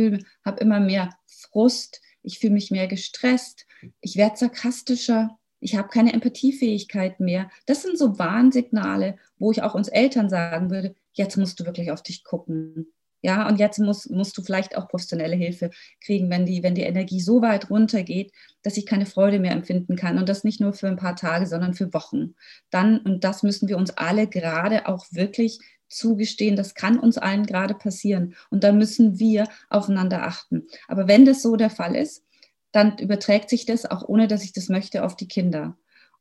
habe 0.44 0.60
immer 0.60 0.80
mehr 0.80 1.10
Frust, 1.26 2.02
ich 2.22 2.38
fühle 2.38 2.52
mich 2.52 2.70
mehr 2.70 2.88
gestresst, 2.88 3.66
ich 4.00 4.16
werde 4.16 4.36
sarkastischer, 4.36 5.38
ich 5.60 5.76
habe 5.76 5.88
keine 5.88 6.12
Empathiefähigkeit 6.12 7.20
mehr. 7.20 7.50
Das 7.66 7.82
sind 7.82 7.98
so 7.98 8.18
Warnsignale, 8.18 9.16
wo 9.38 9.50
ich 9.50 9.62
auch 9.62 9.74
uns 9.74 9.88
Eltern 9.88 10.28
sagen 10.28 10.70
würde, 10.70 10.94
jetzt 11.12 11.36
musst 11.36 11.58
du 11.60 11.64
wirklich 11.64 11.90
auf 11.90 12.02
dich 12.02 12.24
gucken. 12.24 12.92
Ja, 13.22 13.48
und 13.48 13.58
jetzt 13.58 13.78
musst, 13.78 14.10
musst 14.10 14.36
du 14.38 14.42
vielleicht 14.42 14.76
auch 14.76 14.88
professionelle 14.88 15.34
Hilfe 15.34 15.70
kriegen, 16.00 16.30
wenn 16.30 16.46
die, 16.46 16.62
wenn 16.62 16.74
die 16.74 16.82
Energie 16.82 17.20
so 17.20 17.42
weit 17.42 17.70
runtergeht, 17.70 18.30
dass 18.62 18.76
ich 18.76 18.86
keine 18.86 19.06
Freude 19.06 19.40
mehr 19.40 19.52
empfinden 19.52 19.96
kann. 19.96 20.18
Und 20.18 20.28
das 20.28 20.44
nicht 20.44 20.60
nur 20.60 20.74
für 20.74 20.86
ein 20.86 20.96
paar 20.96 21.16
Tage, 21.16 21.46
sondern 21.46 21.74
für 21.74 21.92
Wochen. 21.92 22.34
Dann, 22.70 22.98
und 22.98 23.24
das 23.24 23.42
müssen 23.42 23.68
wir 23.68 23.78
uns 23.78 23.90
alle 23.90 24.28
gerade 24.28 24.86
auch 24.86 25.06
wirklich 25.10 25.58
zugestehen, 25.88 26.56
das 26.56 26.74
kann 26.74 26.98
uns 26.98 27.16
allen 27.18 27.46
gerade 27.46 27.74
passieren. 27.74 28.34
Und 28.50 28.64
da 28.64 28.72
müssen 28.72 29.18
wir 29.18 29.48
aufeinander 29.70 30.24
achten. 30.24 30.66
Aber 30.88 31.08
wenn 31.08 31.24
das 31.24 31.42
so 31.42 31.56
der 31.56 31.70
Fall 31.70 31.96
ist, 31.96 32.25
dann 32.72 32.98
überträgt 32.98 33.48
sich 33.48 33.66
das, 33.66 33.86
auch 33.86 34.06
ohne 34.06 34.28
dass 34.28 34.44
ich 34.44 34.52
das 34.52 34.68
möchte, 34.68 35.04
auf 35.04 35.16
die 35.16 35.28
Kinder. 35.28 35.76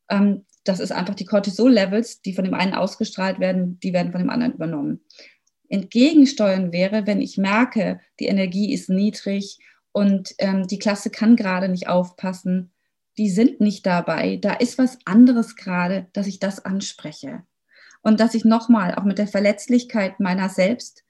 Ähm, 0.09 0.45
das 0.63 0.79
ist 0.79 0.91
einfach 0.91 1.15
die 1.15 1.25
Cortisol-Levels, 1.25 2.21
die 2.21 2.33
von 2.33 2.45
dem 2.45 2.53
einen 2.53 2.73
ausgestrahlt 2.73 3.39
werden, 3.39 3.79
die 3.81 3.93
werden 3.93 4.11
von 4.11 4.21
dem 4.21 4.29
anderen 4.29 4.53
übernommen. 4.53 5.01
Entgegensteuern 5.69 6.71
wäre, 6.71 7.07
wenn 7.07 7.21
ich 7.21 7.37
merke, 7.37 7.99
die 8.19 8.25
Energie 8.25 8.73
ist 8.73 8.89
niedrig 8.89 9.59
und 9.91 10.35
ähm, 10.39 10.67
die 10.67 10.79
Klasse 10.79 11.09
kann 11.09 11.35
gerade 11.35 11.69
nicht 11.69 11.87
aufpassen, 11.87 12.71
die 13.17 13.29
sind 13.29 13.61
nicht 13.61 13.85
dabei, 13.85 14.37
da 14.37 14.53
ist 14.53 14.77
was 14.77 14.97
anderes 15.05 15.55
gerade, 15.55 16.07
dass 16.13 16.27
ich 16.27 16.39
das 16.39 16.63
anspreche. 16.63 17.43
Und 18.01 18.19
dass 18.19 18.35
ich 18.35 18.45
nochmal, 18.45 18.95
auch 18.95 19.03
mit 19.03 19.17
der 19.17 19.27
Verletzlichkeit 19.27 20.19
meiner 20.19 20.49
selbst, 20.49 21.03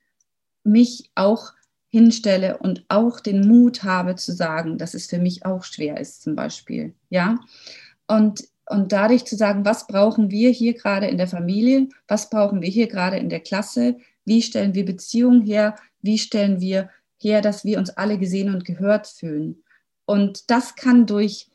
mich 0.64 1.12
auch 1.16 1.52
hinstelle 1.96 2.58
und 2.58 2.84
auch 2.90 3.22
den 3.22 3.48
Mut 3.48 3.86
habe 3.86 4.18
zu 4.18 4.34
sagen, 4.34 4.78
dass 4.78 4.96
es 4.96 5.08
für 5.08 5.18
mich 5.18 5.46
auch 5.46 5.64
schwer 5.64 5.98
ist, 5.98 6.24
zum 6.24 6.36
Beispiel. 6.36 6.94
Ja. 7.10 7.40
Und, 8.06 8.50
und 8.70 8.92
dadurch 8.92 9.24
zu 9.24 9.38
sagen, 9.38 9.64
was 9.64 9.88
brauchen 9.88 10.30
wir 10.30 10.50
hier 10.50 10.74
gerade 10.74 11.08
in 11.08 11.18
der 11.18 11.30
Familie, 11.30 11.88
was 12.10 12.30
brauchen 12.30 12.62
wir 12.62 12.68
hier 12.68 12.88
gerade 12.88 13.16
in 13.16 13.30
der 13.30 13.40
Klasse, 13.40 13.96
wie 14.26 14.42
stellen 14.42 14.74
wir 14.74 14.84
Beziehungen 14.84 15.46
her, 15.46 15.76
wie 16.02 16.18
stellen 16.18 16.60
wir 16.60 16.90
her, 17.18 17.40
dass 17.40 17.64
wir 17.64 17.78
uns 17.80 17.92
alle 17.92 18.18
gesehen 18.18 18.54
und 18.54 18.66
gehört 18.66 19.08
fühlen. 19.08 19.64
Und 20.06 20.52
das 20.52 20.76
kann 20.76 21.06
durch 21.06 21.48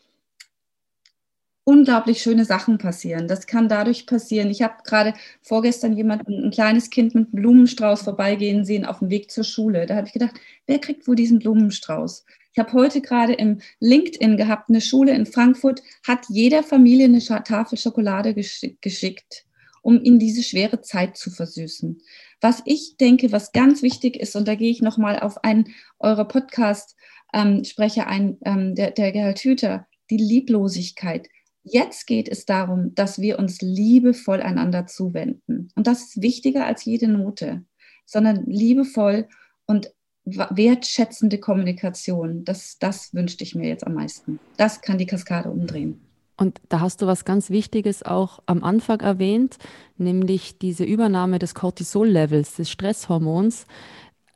unglaublich 1.71 2.21
schöne 2.21 2.45
Sachen 2.45 2.79
passieren. 2.79 3.29
Das 3.29 3.47
kann 3.47 3.69
dadurch 3.69 4.05
passieren. 4.05 4.51
Ich 4.51 4.61
habe 4.61 4.83
gerade 4.83 5.15
vorgestern 5.41 5.97
jemanden, 5.97 6.45
ein 6.45 6.51
kleines 6.51 6.91
Kind 6.91 7.15
mit 7.15 7.31
Blumenstrauß 7.31 8.03
vorbeigehen 8.03 8.65
sehen 8.65 8.85
auf 8.85 8.99
dem 8.99 9.09
Weg 9.09 9.31
zur 9.31 9.45
Schule. 9.45 9.87
Da 9.87 9.95
habe 9.95 10.09
ich 10.09 10.13
gedacht, 10.13 10.35
wer 10.67 10.81
kriegt 10.81 11.07
wohl 11.07 11.15
diesen 11.15 11.39
Blumenstrauß? 11.39 12.25
Ich 12.53 12.59
habe 12.59 12.73
heute 12.73 13.01
gerade 13.01 13.35
im 13.35 13.61
LinkedIn 13.79 14.37
gehabt, 14.37 14.69
eine 14.69 14.81
Schule 14.81 15.15
in 15.15 15.27
Frankfurt 15.27 15.81
hat 16.05 16.27
jeder 16.29 16.65
Familie 16.65 17.05
eine 17.05 17.21
Tafel 17.21 17.79
Schokolade 17.79 18.35
geschickt, 18.35 19.45
um 19.83 20.03
ihnen 20.03 20.19
diese 20.19 20.43
schwere 20.43 20.81
Zeit 20.81 21.17
zu 21.17 21.31
versüßen. 21.31 22.03
Was 22.41 22.63
ich 22.65 22.97
denke, 22.97 23.31
was 23.31 23.53
ganz 23.53 23.83
wichtig 23.83 24.17
ist, 24.17 24.35
und 24.35 24.49
da 24.49 24.57
gehe 24.57 24.73
ich 24.73 24.83
nochmal 24.83 25.21
auf 25.21 25.45
einen 25.45 25.69
eurer 26.01 26.25
Podcast-Sprecher 26.27 28.03
ähm, 28.03 28.09
ein, 28.09 28.39
ähm, 28.45 28.75
der, 28.75 28.91
der 28.91 29.13
Gerhard 29.13 29.39
Hüther, 29.39 29.87
die 30.11 30.17
Lieblosigkeit 30.17 31.29
Jetzt 31.63 32.07
geht 32.07 32.29
es 32.29 32.47
darum, 32.47 32.95
dass 32.95 33.21
wir 33.21 33.39
uns 33.39 33.61
liebevoll 33.61 34.41
einander 34.41 34.87
zuwenden. 34.87 35.71
Und 35.75 35.87
das 35.87 36.03
ist 36.03 36.23
wichtiger 36.23 36.67
als 36.67 36.85
jede 36.85 37.09
Note, 37.09 37.65
sondern 38.07 38.47
liebevoll 38.47 39.29
und 39.67 39.93
wertschätzende 40.25 41.39
Kommunikation. 41.39 42.45
Das, 42.45 42.79
das 42.79 43.13
wünschte 43.15 43.45
ich 43.45 43.55
mir 43.55 43.69
jetzt 43.69 43.87
am 43.87 43.95
meisten. 43.95 44.39
Das 44.57 44.81
kann 44.81 44.99
die 44.99 45.07
Kaskade 45.07 45.51
umdrehen. 45.51 46.01
Und 46.37 46.59
da 46.71 46.81
hast 46.81 47.03
du 47.03 47.07
was 47.07 47.27
ganz 47.27 47.51
Wichtiges 47.51 48.03
auch 48.03 48.41
am 48.47 48.65
Anfang 48.65 49.01
erwähnt, 49.01 49.59
nämlich 49.99 50.57
diese 50.59 50.85
Übernahme 50.85 51.39
des 51.39 51.55
Cortisol-Levels, 51.55 52.57
des 52.57 52.71
Stresshormons 52.71 53.67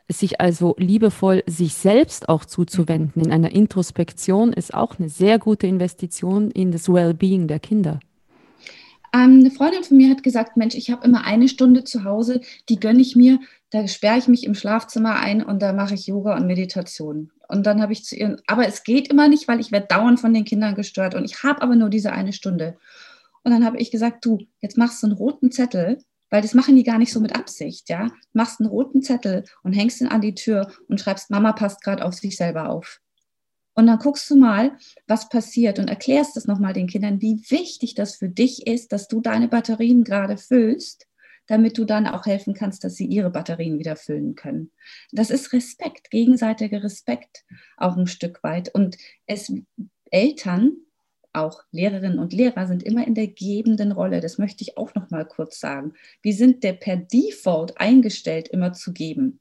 sich 0.09 0.40
also 0.40 0.75
liebevoll 0.79 1.43
sich 1.47 1.75
selbst 1.75 2.29
auch 2.29 2.45
zuzuwenden 2.45 3.23
in 3.23 3.33
einer 3.33 3.53
Introspektion 3.53 4.53
ist 4.53 4.75
auch 4.75 4.99
eine 4.99 5.09
sehr 5.09 5.38
gute 5.38 5.67
Investition 5.67 6.51
in 6.51 6.73
das 6.73 6.93
Wellbeing 6.93 7.49
der 7.49 7.59
Kinder. 7.59 8.01
Ähm, 9.14 9.40
eine 9.40 9.51
Freundin 9.51 9.85
von 9.85 9.97
mir 9.97 10.11
hat 10.11 10.23
gesagt, 10.23 10.57
Mensch, 10.57 10.75
ich 10.75 10.90
habe 10.90 11.07
immer 11.07 11.25
eine 11.25 11.49
Stunde 11.49 11.85
zu 11.85 12.05
Hause, 12.05 12.40
die 12.69 12.81
gönne 12.81 13.01
ich 13.01 13.17
mir, 13.17 13.38
da 13.71 13.87
sperre 13.87 14.19
ich 14.19 14.29
mich 14.29 14.45
im 14.45 14.55
Schlafzimmer 14.55 15.17
ein 15.17 15.43
und 15.43 15.62
da 15.62 15.73
mache 15.73 15.95
ich 15.95 16.07
Yoga 16.07 16.37
und 16.37 16.47
Meditation. 16.47 17.31
Und 17.49 17.67
dann 17.67 17.81
habe 17.81 17.93
ich 17.93 18.05
zu 18.05 18.17
ihr, 18.17 18.37
aber 18.47 18.67
es 18.67 18.83
geht 18.83 19.09
immer 19.09 19.29
nicht, 19.29 19.47
weil 19.49 19.61
ich 19.61 19.71
werde 19.71 19.87
dauernd 19.88 20.19
von 20.19 20.35
den 20.35 20.45
Kindern 20.45 20.75
gestört 20.75 21.14
und 21.14 21.25
ich 21.25 21.43
habe 21.43 21.62
aber 21.62 21.77
nur 21.77 21.90
diese 21.90 22.12
eine 22.12 22.33
Stunde. 22.33 22.77
Und 23.45 23.53
dann 23.53 23.64
habe 23.64 23.79
ich 23.79 23.90
gesagt, 23.90 24.25
du, 24.25 24.38
jetzt 24.61 24.79
machst 24.79 25.03
du 25.03 25.07
einen 25.07 25.17
roten 25.17 25.53
Zettel 25.53 25.99
weil 26.35 26.42
das 26.42 26.55
machen 26.55 26.75
die 26.75 26.83
gar 26.83 26.99
nicht 26.99 27.12
so 27.12 27.20
mit 27.20 27.37
Absicht, 27.37 27.88
ja. 27.88 28.11
Machst 28.33 28.59
einen 28.59 28.68
roten 28.68 29.03
Zettel 29.03 29.44
und 29.62 29.73
hängst 29.73 30.01
ihn 30.01 30.09
an 30.09 30.20
die 30.20 30.35
Tür 30.35 30.73
und 30.88 31.01
schreibst, 31.01 31.31
Mama 31.31 31.53
passt 31.53 31.81
gerade 31.81 32.05
auf 32.05 32.14
sich 32.14 32.37
selber 32.37 32.70
auf. 32.70 33.01
Und 33.75 33.87
dann 33.87 34.01
guckst 34.01 34.29
du 34.29 34.35
mal, 34.35 34.77
was 35.07 35.29
passiert 35.29 35.79
und 35.79 35.88
erklärst 35.88 36.37
es 36.37 36.49
nochmal 36.49 36.73
den 36.73 36.88
Kindern, 36.88 37.23
wie 37.23 37.40
wichtig 37.51 37.94
das 37.94 38.16
für 38.16 38.29
dich 38.29 38.66
ist, 38.66 38.90
dass 38.90 39.07
du 39.07 39.20
deine 39.20 39.47
Batterien 39.47 40.03
gerade 40.03 40.37
füllst, 40.37 41.07
damit 41.47 41.79
du 41.79 41.85
dann 41.85 42.09
auch 42.09 42.27
helfen 42.27 42.53
kannst, 42.53 42.83
dass 42.83 42.97
sie 42.97 43.07
ihre 43.07 43.31
Batterien 43.31 43.79
wieder 43.79 43.94
füllen 43.94 44.35
können. 44.35 44.73
Das 45.12 45.31
ist 45.31 45.53
Respekt, 45.53 46.11
gegenseitiger 46.11 46.83
Respekt 46.83 47.44
auch 47.77 47.97
ein 47.97 48.09
Stück 48.09 48.42
weit. 48.42 48.75
Und 48.75 48.97
es 49.27 49.53
Eltern 50.11 50.73
auch 51.35 51.62
Lehrerinnen 51.70 52.18
und 52.18 52.33
Lehrer 52.33 52.66
sind 52.66 52.83
immer 52.83 53.07
in 53.07 53.14
der 53.14 53.29
gebenden 53.29 53.92
Rolle. 53.92 54.20
Das 54.20 54.38
möchte 54.38 54.62
ich 54.62 54.77
auch 54.77 54.94
noch 54.94 55.11
mal 55.11 55.25
kurz 55.25 55.61
sagen. 55.61 55.94
Wir 56.23 56.35
sind 56.35 56.62
der 56.62 56.75
per 56.75 56.97
Default 56.97 57.79
eingestellt, 57.79 58.49
immer 58.49 58.73
zu 58.73 58.92
geben. 58.92 59.40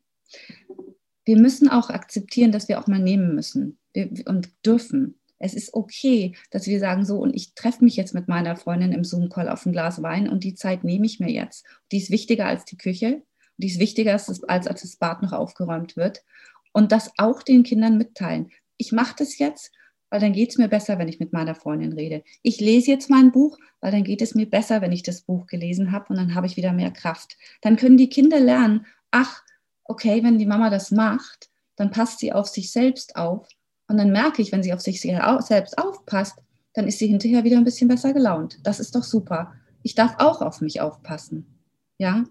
Wir 1.26 1.38
müssen 1.38 1.70
auch 1.70 1.90
akzeptieren, 1.90 2.52
dass 2.52 2.68
wir 2.68 2.80
auch 2.80 2.88
mal 2.88 3.00
nehmen 3.00 3.36
müssen 3.36 3.78
und 4.26 4.52
dürfen. 4.66 5.16
Es 5.40 5.54
ist 5.54 5.74
okay, 5.74 6.36
dass 6.52 6.68
wir 6.68 6.80
sagen 6.80 7.06
so, 7.06 7.20
und 7.20 7.36
ich 7.36 7.54
treffe 7.54 7.84
mich 7.84 7.96
jetzt 7.96 8.14
mit 8.14 8.28
meiner 8.28 8.56
Freundin 8.56 8.92
im 8.92 9.04
Zoom-Call 9.04 9.50
auf 9.50 9.66
ein 9.66 9.74
Glas 9.74 10.02
Wein 10.02 10.30
und 10.30 10.44
die 10.44 10.56
Zeit 10.56 10.84
nehme 10.84 11.06
ich 11.06 11.20
mir 11.20 11.32
jetzt. 11.32 11.66
Die 11.92 11.98
ist 11.98 12.12
wichtiger 12.12 12.46
als 12.46 12.66
die 12.66 12.78
Küche, 12.78 13.24
die 13.58 13.68
ist 13.68 13.80
wichtiger 13.80 14.14
als, 14.14 14.26
das 14.66 14.96
Bad 14.98 15.22
noch 15.22 15.34
aufgeräumt 15.34 15.96
wird. 15.96 16.24
Und 16.72 16.92
das 16.92 17.12
auch 17.18 17.44
den 17.44 17.64
Kindern 17.64 17.98
mitteilen. 17.98 18.52
Ich 18.78 18.92
mache 18.92 19.16
das 19.18 19.38
jetzt 19.38 19.72
weil 20.14 20.20
dann 20.20 20.34
geht 20.34 20.52
es 20.52 20.60
mir 20.60 20.68
besser, 20.68 21.00
wenn 21.00 21.08
ich 21.08 21.20
mit 21.20 21.34
meiner 21.34 21.56
Freundin 21.56 21.94
rede. 21.94 22.24
Ich 22.44 22.62
lese 22.62 22.92
jetzt 22.92 23.10
mein 23.10 23.32
Buch, 23.32 23.58
weil 23.82 23.92
dann 23.92 24.04
geht 24.04 24.22
es 24.22 24.36
mir 24.36 24.48
besser, 24.48 24.80
wenn 24.80 24.92
ich 24.92 25.02
das 25.02 25.22
Buch 25.22 25.48
gelesen 25.48 25.92
habe 25.92 26.06
und 26.10 26.18
dann 26.18 26.36
habe 26.36 26.46
ich 26.46 26.56
wieder 26.56 26.72
mehr 26.72 26.92
Kraft. 26.92 27.36
Dann 27.62 27.78
können 27.78 27.98
die 27.98 28.10
Kinder 28.10 28.40
lernen, 28.40 28.86
ach, 29.10 29.42
okay, 29.86 30.24
wenn 30.24 30.38
die 30.38 30.46
Mama 30.46 30.70
das 30.70 30.92
macht, 30.92 31.50
dann 31.78 31.90
passt 31.90 32.20
sie 32.20 32.32
auf 32.32 32.48
sich 32.48 32.72
selbst 32.72 33.16
auf 33.16 33.48
Und 33.88 33.98
dann 33.98 34.12
merke 34.12 34.44
ich, 34.44 34.52
wenn 34.52 34.62
sie 34.62 34.72
auf 34.72 34.82
sich 34.82 35.02
selbst 35.02 35.80
aufpasst, 35.80 36.38
dann 36.76 36.88
ist 36.88 37.00
sie 37.00 37.08
hinterher 37.08 37.44
wieder 37.44 37.58
ein 37.58 37.64
bisschen 37.64 37.88
besser 37.88 38.14
gelaunt. 38.14 38.60
Das 38.62 38.80
ist 38.80 38.94
doch 38.94 39.04
super. 39.04 39.56
Ich 39.82 39.96
darf 39.96 40.18
auch 40.20 40.44
auf 40.44 40.62
mich 40.62 40.80
aufpassen. 40.80 41.60
Ja? 41.98 42.26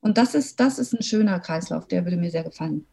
Und 0.00 0.18
das 0.18 0.34
ist, 0.34 0.60
das 0.60 0.78
ist 0.78 0.92
ein 0.92 1.02
schöner 1.02 1.40
Kreislauf, 1.40 1.88
der 1.88 2.04
würde 2.04 2.18
mir 2.18 2.30
sehr 2.30 2.44
gefallen. 2.44 2.84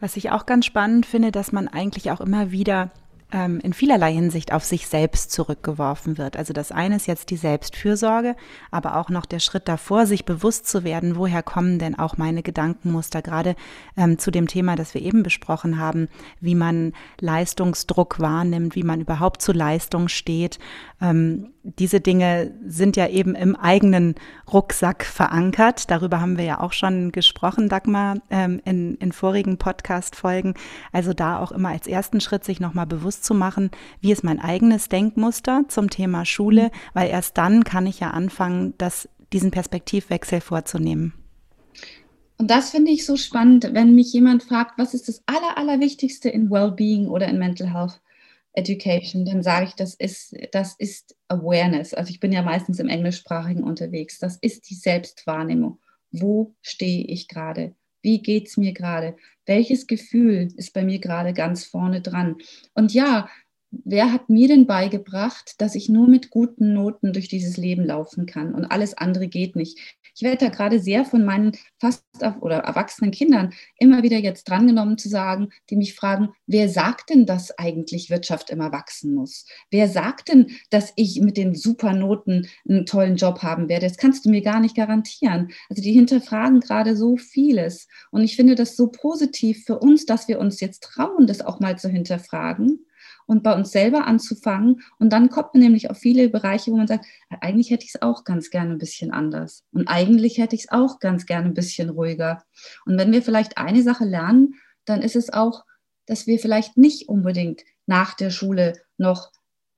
Was 0.00 0.16
ich 0.16 0.30
auch 0.30 0.46
ganz 0.46 0.66
spannend 0.66 1.06
finde, 1.06 1.32
dass 1.32 1.52
man 1.52 1.68
eigentlich 1.68 2.10
auch 2.10 2.20
immer 2.20 2.50
wieder 2.50 2.90
ähm, 3.32 3.60
in 3.60 3.72
vielerlei 3.72 4.12
Hinsicht 4.12 4.52
auf 4.52 4.64
sich 4.64 4.86
selbst 4.86 5.32
zurückgeworfen 5.32 6.18
wird. 6.18 6.36
Also 6.36 6.52
das 6.52 6.72
eine 6.72 6.96
ist 6.96 7.06
jetzt 7.06 7.30
die 7.30 7.36
Selbstfürsorge, 7.36 8.36
aber 8.70 8.96
auch 8.96 9.10
noch 9.10 9.26
der 9.26 9.38
Schritt 9.38 9.68
davor, 9.68 10.06
sich 10.06 10.24
bewusst 10.24 10.66
zu 10.66 10.84
werden, 10.84 11.16
woher 11.16 11.42
kommen 11.42 11.78
denn 11.78 11.98
auch 11.98 12.16
meine 12.16 12.42
Gedankenmuster, 12.42 13.20
gerade 13.22 13.54
ähm, 13.96 14.18
zu 14.18 14.30
dem 14.30 14.46
Thema, 14.48 14.76
das 14.76 14.94
wir 14.94 15.02
eben 15.02 15.22
besprochen 15.22 15.78
haben, 15.78 16.08
wie 16.40 16.54
man 16.54 16.92
Leistungsdruck 17.20 18.18
wahrnimmt, 18.18 18.74
wie 18.74 18.82
man 18.82 19.00
überhaupt 19.00 19.42
zu 19.42 19.52
Leistung 19.52 20.08
steht. 20.08 20.58
Ähm, 21.00 21.50
diese 21.62 22.00
Dinge 22.00 22.52
sind 22.66 22.96
ja 22.96 23.08
eben 23.08 23.34
im 23.34 23.54
eigenen 23.54 24.14
Rucksack 24.50 25.04
verankert. 25.04 25.90
Darüber 25.90 26.20
haben 26.20 26.38
wir 26.38 26.44
ja 26.44 26.60
auch 26.60 26.72
schon 26.72 27.12
gesprochen, 27.12 27.68
Dagmar, 27.68 28.16
ähm, 28.30 28.60
in, 28.64 28.94
in 28.96 29.12
vorigen 29.12 29.58
Podcast-Folgen. 29.58 30.54
Also 30.92 31.12
da 31.12 31.38
auch 31.38 31.52
immer 31.52 31.68
als 31.68 31.86
ersten 31.86 32.20
Schritt 32.20 32.44
sich 32.44 32.58
nochmal 32.60 32.86
bewusst 32.86 33.17
zu 33.20 33.34
machen, 33.34 33.70
wie 34.00 34.12
ist 34.12 34.24
mein 34.24 34.40
eigenes 34.40 34.88
Denkmuster 34.88 35.64
zum 35.68 35.90
Thema 35.90 36.24
Schule, 36.24 36.64
mhm. 36.64 36.70
weil 36.94 37.10
erst 37.10 37.38
dann 37.38 37.64
kann 37.64 37.86
ich 37.86 38.00
ja 38.00 38.10
anfangen, 38.10 38.74
das, 38.78 39.08
diesen 39.32 39.50
Perspektivwechsel 39.50 40.40
vorzunehmen. 40.40 41.14
Und 42.38 42.50
das 42.50 42.70
finde 42.70 42.92
ich 42.92 43.04
so 43.04 43.16
spannend, 43.16 43.68
wenn 43.72 43.94
mich 43.94 44.12
jemand 44.12 44.44
fragt, 44.44 44.78
was 44.78 44.94
ist 44.94 45.08
das 45.08 45.22
Aller, 45.26 45.58
Allerwichtigste 45.58 46.28
in 46.28 46.50
Wellbeing 46.50 47.08
oder 47.08 47.26
in 47.26 47.38
Mental 47.38 47.72
Health? 47.72 48.00
Education, 48.58 49.24
dann 49.24 49.42
sage 49.42 49.66
ich, 49.66 49.74
das 49.74 49.94
ist, 49.94 50.34
das 50.52 50.74
ist 50.78 51.16
Awareness. 51.28 51.94
Also 51.94 52.10
ich 52.10 52.18
bin 52.18 52.32
ja 52.32 52.42
meistens 52.42 52.80
im 52.80 52.88
Englischsprachigen 52.88 53.62
unterwegs. 53.62 54.18
Das 54.18 54.36
ist 54.36 54.68
die 54.68 54.74
Selbstwahrnehmung. 54.74 55.78
Wo 56.10 56.54
stehe 56.60 57.04
ich 57.04 57.28
gerade? 57.28 57.74
Wie 58.02 58.22
geht 58.22 58.48
es 58.48 58.56
mir 58.56 58.72
gerade? 58.72 59.16
Welches 59.46 59.86
Gefühl 59.86 60.48
ist 60.56 60.72
bei 60.72 60.84
mir 60.84 60.98
gerade 60.98 61.32
ganz 61.32 61.64
vorne 61.64 62.00
dran? 62.00 62.36
Und 62.74 62.92
ja, 62.94 63.28
wer 63.70 64.12
hat 64.12 64.28
mir 64.28 64.48
denn 64.48 64.66
beigebracht, 64.66 65.60
dass 65.60 65.74
ich 65.74 65.88
nur 65.88 66.08
mit 66.08 66.30
guten 66.30 66.72
Noten 66.72 67.12
durch 67.12 67.28
dieses 67.28 67.56
Leben 67.56 67.84
laufen 67.84 68.26
kann 68.26 68.54
und 68.54 68.64
alles 68.64 68.96
andere 68.96 69.28
geht 69.28 69.56
nicht? 69.56 69.78
Ich 70.14 70.22
werde 70.22 70.46
da 70.46 70.48
gerade 70.48 70.80
sehr 70.80 71.04
von 71.04 71.24
meinen 71.24 71.52
fast 71.78 72.02
oder 72.40 72.56
erwachsenen 72.56 73.12
Kindern 73.12 73.52
immer 73.78 74.02
wieder 74.02 74.18
jetzt 74.18 74.48
drangenommen 74.48 74.98
zu 74.98 75.08
sagen, 75.08 75.50
die 75.70 75.76
mich 75.76 75.94
fragen, 75.94 76.30
wer 76.46 76.68
sagt 76.68 77.10
denn, 77.10 77.24
dass 77.24 77.56
eigentlich 77.56 78.10
Wirtschaft 78.10 78.50
immer 78.50 78.72
wachsen 78.72 79.14
muss? 79.14 79.46
Wer 79.70 79.88
sagt 79.88 80.30
denn, 80.30 80.50
dass 80.70 80.92
ich 80.96 81.20
mit 81.20 81.36
den 81.36 81.54
Supernoten 81.54 82.48
einen 82.68 82.84
tollen 82.84 83.14
Job 83.14 83.44
haben 83.44 83.68
werde? 83.68 83.86
Das 83.86 83.96
kannst 83.96 84.24
du 84.24 84.30
mir 84.30 84.42
gar 84.42 84.58
nicht 84.58 84.74
garantieren. 84.74 85.52
Also 85.68 85.82
die 85.82 85.92
hinterfragen 85.92 86.58
gerade 86.58 86.96
so 86.96 87.16
vieles. 87.16 87.86
Und 88.10 88.22
ich 88.22 88.34
finde 88.34 88.56
das 88.56 88.74
so 88.74 88.88
positiv 88.88 89.64
für 89.66 89.78
uns, 89.78 90.04
dass 90.04 90.26
wir 90.26 90.40
uns 90.40 90.58
jetzt 90.58 90.82
trauen, 90.82 91.28
das 91.28 91.42
auch 91.42 91.60
mal 91.60 91.78
zu 91.78 91.88
hinterfragen 91.88 92.80
und 93.28 93.42
bei 93.42 93.54
uns 93.54 93.70
selber 93.70 94.06
anzufangen. 94.06 94.80
Und 94.98 95.12
dann 95.12 95.28
kommt 95.28 95.52
man 95.52 95.62
nämlich 95.62 95.90
auf 95.90 95.98
viele 95.98 96.30
Bereiche, 96.30 96.72
wo 96.72 96.76
man 96.76 96.86
sagt, 96.86 97.04
eigentlich 97.28 97.70
hätte 97.70 97.84
ich 97.84 97.94
es 97.94 98.02
auch 98.02 98.24
ganz 98.24 98.48
gerne 98.48 98.72
ein 98.72 98.78
bisschen 98.78 99.12
anders. 99.12 99.64
Und 99.70 99.86
eigentlich 99.86 100.38
hätte 100.38 100.56
ich 100.56 100.62
es 100.62 100.72
auch 100.72 100.98
ganz 100.98 101.26
gerne 101.26 101.46
ein 101.46 101.54
bisschen 101.54 101.90
ruhiger. 101.90 102.42
Und 102.86 102.98
wenn 102.98 103.12
wir 103.12 103.22
vielleicht 103.22 103.58
eine 103.58 103.82
Sache 103.82 104.06
lernen, 104.06 104.54
dann 104.86 105.02
ist 105.02 105.14
es 105.14 105.30
auch, 105.30 105.64
dass 106.06 106.26
wir 106.26 106.38
vielleicht 106.38 106.78
nicht 106.78 107.10
unbedingt 107.10 107.64
nach 107.84 108.14
der 108.14 108.30
Schule 108.30 108.80
noch, 108.96 109.30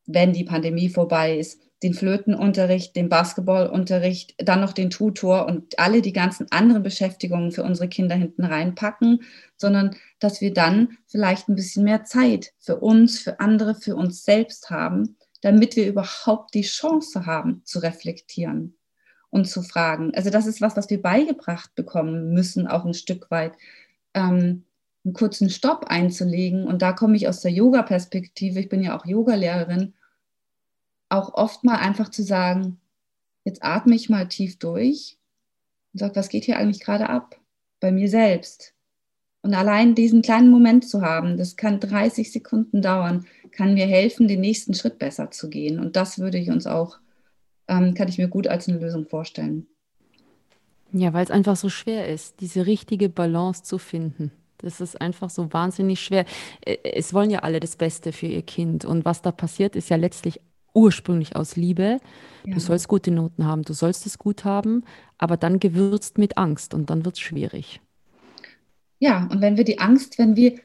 wenn 0.07 0.33
die 0.33 0.45
Pandemie 0.45 0.89
vorbei 0.89 1.37
ist, 1.37 1.61
den 1.83 1.95
Flötenunterricht, 1.95 2.95
den 2.95 3.09
Basketballunterricht, 3.09 4.35
dann 4.39 4.61
noch 4.61 4.73
den 4.73 4.91
Tutor 4.91 5.47
und 5.47 5.79
alle 5.79 6.03
die 6.03 6.13
ganzen 6.13 6.47
anderen 6.51 6.83
Beschäftigungen 6.83 7.53
für 7.53 7.63
unsere 7.63 7.89
Kinder 7.89 8.15
hinten 8.15 8.45
reinpacken, 8.45 9.23
sondern 9.57 9.97
dass 10.19 10.41
wir 10.41 10.53
dann 10.53 10.99
vielleicht 11.07 11.49
ein 11.49 11.55
bisschen 11.55 11.85
mehr 11.85 12.05
Zeit 12.05 12.53
für 12.59 12.77
uns, 12.77 13.19
für 13.21 13.41
andere, 13.41 13.75
für 13.75 13.97
uns 13.97 14.25
selbst 14.25 14.69
haben, 14.71 15.17
damit 15.41 15.75
wir 15.77 15.87
überhaupt 15.87 16.55
die 16.55 16.63
Chance 16.63 17.25
haben 17.25 17.63
zu 17.65 17.79
reflektieren 17.79 18.77
und 19.31 19.49
zu 19.49 19.63
fragen. 19.63 20.13
Also 20.15 20.29
das 20.29 20.47
ist 20.47 20.61
was, 20.61 20.77
was 20.77 20.91
wir 20.91 21.01
beigebracht 21.01 21.75
bekommen 21.75 22.35
müssen, 22.35 22.67
auch 22.67 22.85
ein 22.85 22.95
Stück 22.95 23.31
weit. 23.31 23.53
Ähm, 24.13 24.65
einen 25.05 25.15
kurzen 25.15 25.49
Stopp 25.49 25.87
einzulegen. 25.87 26.67
Und 26.67 26.83
da 26.83 26.93
komme 26.93 27.17
ich 27.17 27.27
aus 27.27 27.41
der 27.41 27.51
Yoga-Perspektive. 27.53 28.61
Ich 28.61 28.69
bin 28.69 28.83
ja 28.83 28.99
auch 28.99 29.07
Yogalehrerin 29.07 29.95
auch 31.11 31.35
oft 31.35 31.65
mal 31.65 31.77
einfach 31.77 32.09
zu 32.09 32.23
sagen, 32.23 32.81
jetzt 33.45 33.63
atme 33.63 33.95
ich 33.95 34.09
mal 34.09 34.29
tief 34.29 34.59
durch 34.59 35.19
und 35.93 35.99
sage, 35.99 36.17
was 36.17 36.29
geht 36.29 36.45
hier 36.45 36.59
eigentlich 36.59 36.81
gerade 36.81 37.09
ab 37.09 37.39
bei 37.81 37.93
mir 37.93 38.09
selbst? 38.09 38.75
Und 39.43 39.55
allein 39.55 39.95
diesen 39.95 40.23
kleinen 40.23 40.51
Moment 40.51 40.89
zu 40.89 41.03
haben, 41.03 41.37
das 41.37 41.57
kann 41.57 41.81
30 41.81 42.31
Sekunden 42.31 42.83
dauern, 42.83 43.27
kann 43.53 43.75
mir 43.75 43.87
helfen, 43.87 44.29
den 44.29 44.41
nächsten 44.41 44.75
Schritt 44.75 44.99
besser 44.99 45.31
zu 45.31 45.49
gehen. 45.49 45.79
Und 45.79 45.97
das 45.97 46.19
würde 46.19 46.39
ich 46.39 46.51
uns 46.51 46.67
auch, 46.67 46.99
ähm, 47.67 47.95
kann 47.95 48.09
ich 48.09 48.19
mir 48.19 48.29
gut 48.29 48.47
als 48.47 48.69
eine 48.69 48.79
Lösung 48.79 49.07
vorstellen. 49.07 49.67
Ja, 50.93 51.13
weil 51.13 51.25
es 51.25 51.31
einfach 51.31 51.57
so 51.57 51.69
schwer 51.69 52.09
ist, 52.09 52.41
diese 52.41 52.67
richtige 52.67 53.09
Balance 53.09 53.63
zu 53.63 53.79
finden. 53.79 54.31
Das 54.59 54.81
ist 54.83 55.01
einfach 55.01 55.31
so 55.31 55.53
wahnsinnig 55.53 56.01
schwer. 56.01 56.27
Äh, 56.61 56.77
es 56.85 57.15
wollen 57.15 57.31
ja 57.31 57.41
alle 57.41 57.61
das 57.61 57.77
Beste 57.77 58.13
für 58.13 58.27
ihr 58.27 58.43
Kind. 58.43 58.85
Und 58.85 59.07
was 59.07 59.23
da 59.23 59.33
passiert, 59.33 59.75
ist 59.75 59.89
ja 59.89 59.97
letztlich 59.97 60.41
ursprünglich 60.75 61.37
aus 61.37 61.57
Liebe. 61.57 61.99
Ja. 62.45 62.55
Du 62.55 62.61
sollst 62.61 62.89
gute 62.89 63.11
Noten 63.11 63.45
haben, 63.45 63.63
du 63.63 63.73
sollst 63.73 64.07
es 64.07 64.19
gut 64.19 64.45
haben, 64.45 64.85
aber 65.19 65.37
dann 65.37 65.61
gewürzt 65.61 66.19
mit 66.19 66.39
Angst 66.39 66.75
und 66.75 66.91
dann 66.91 67.05
wird 67.05 67.17
es 67.17 67.21
schwierig. 67.21 67.81
Ja, 68.99 69.29
und 69.31 69.41
wenn 69.41 69.57
wir 69.57 69.65
die 69.65 69.79
Angst, 69.79 70.19
wenn 70.19 70.37
wir, 70.37 70.59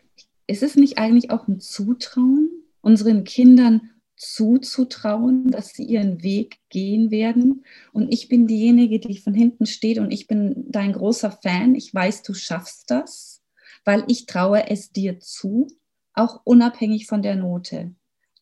ist 0.47 0.63
es 0.63 0.75
nicht 0.75 0.97
eigentlich 0.97 1.31
auch 1.31 1.47
ein 1.47 1.59
Zutrauen, 1.59 2.49
unseren 2.81 3.23
Kindern 3.23 3.89
zuzutrauen, 4.17 5.51
dass 5.51 5.69
sie 5.69 5.83
ihren 5.83 6.21
Weg 6.21 6.59
gehen 6.69 7.11
werden? 7.11 7.65
Und 7.93 8.13
ich 8.13 8.27
bin 8.27 8.47
diejenige, 8.47 8.99
die 8.99 9.17
von 9.17 9.33
hinten 9.33 9.65
steht 9.65 9.99
und 9.99 10.11
ich 10.11 10.27
bin 10.27 10.65
dein 10.69 10.93
großer 10.93 11.31
Fan. 11.31 11.75
Ich 11.75 11.93
weiß, 11.93 12.23
du 12.23 12.33
schaffst 12.33 12.91
das, 12.91 13.41
weil 13.85 14.03
ich 14.07 14.25
traue 14.25 14.69
es 14.69 14.91
dir 14.91 15.19
zu, 15.19 15.67
auch 16.13 16.41
unabhängig 16.43 17.07
von 17.07 17.21
der 17.21 17.35
Note 17.35 17.93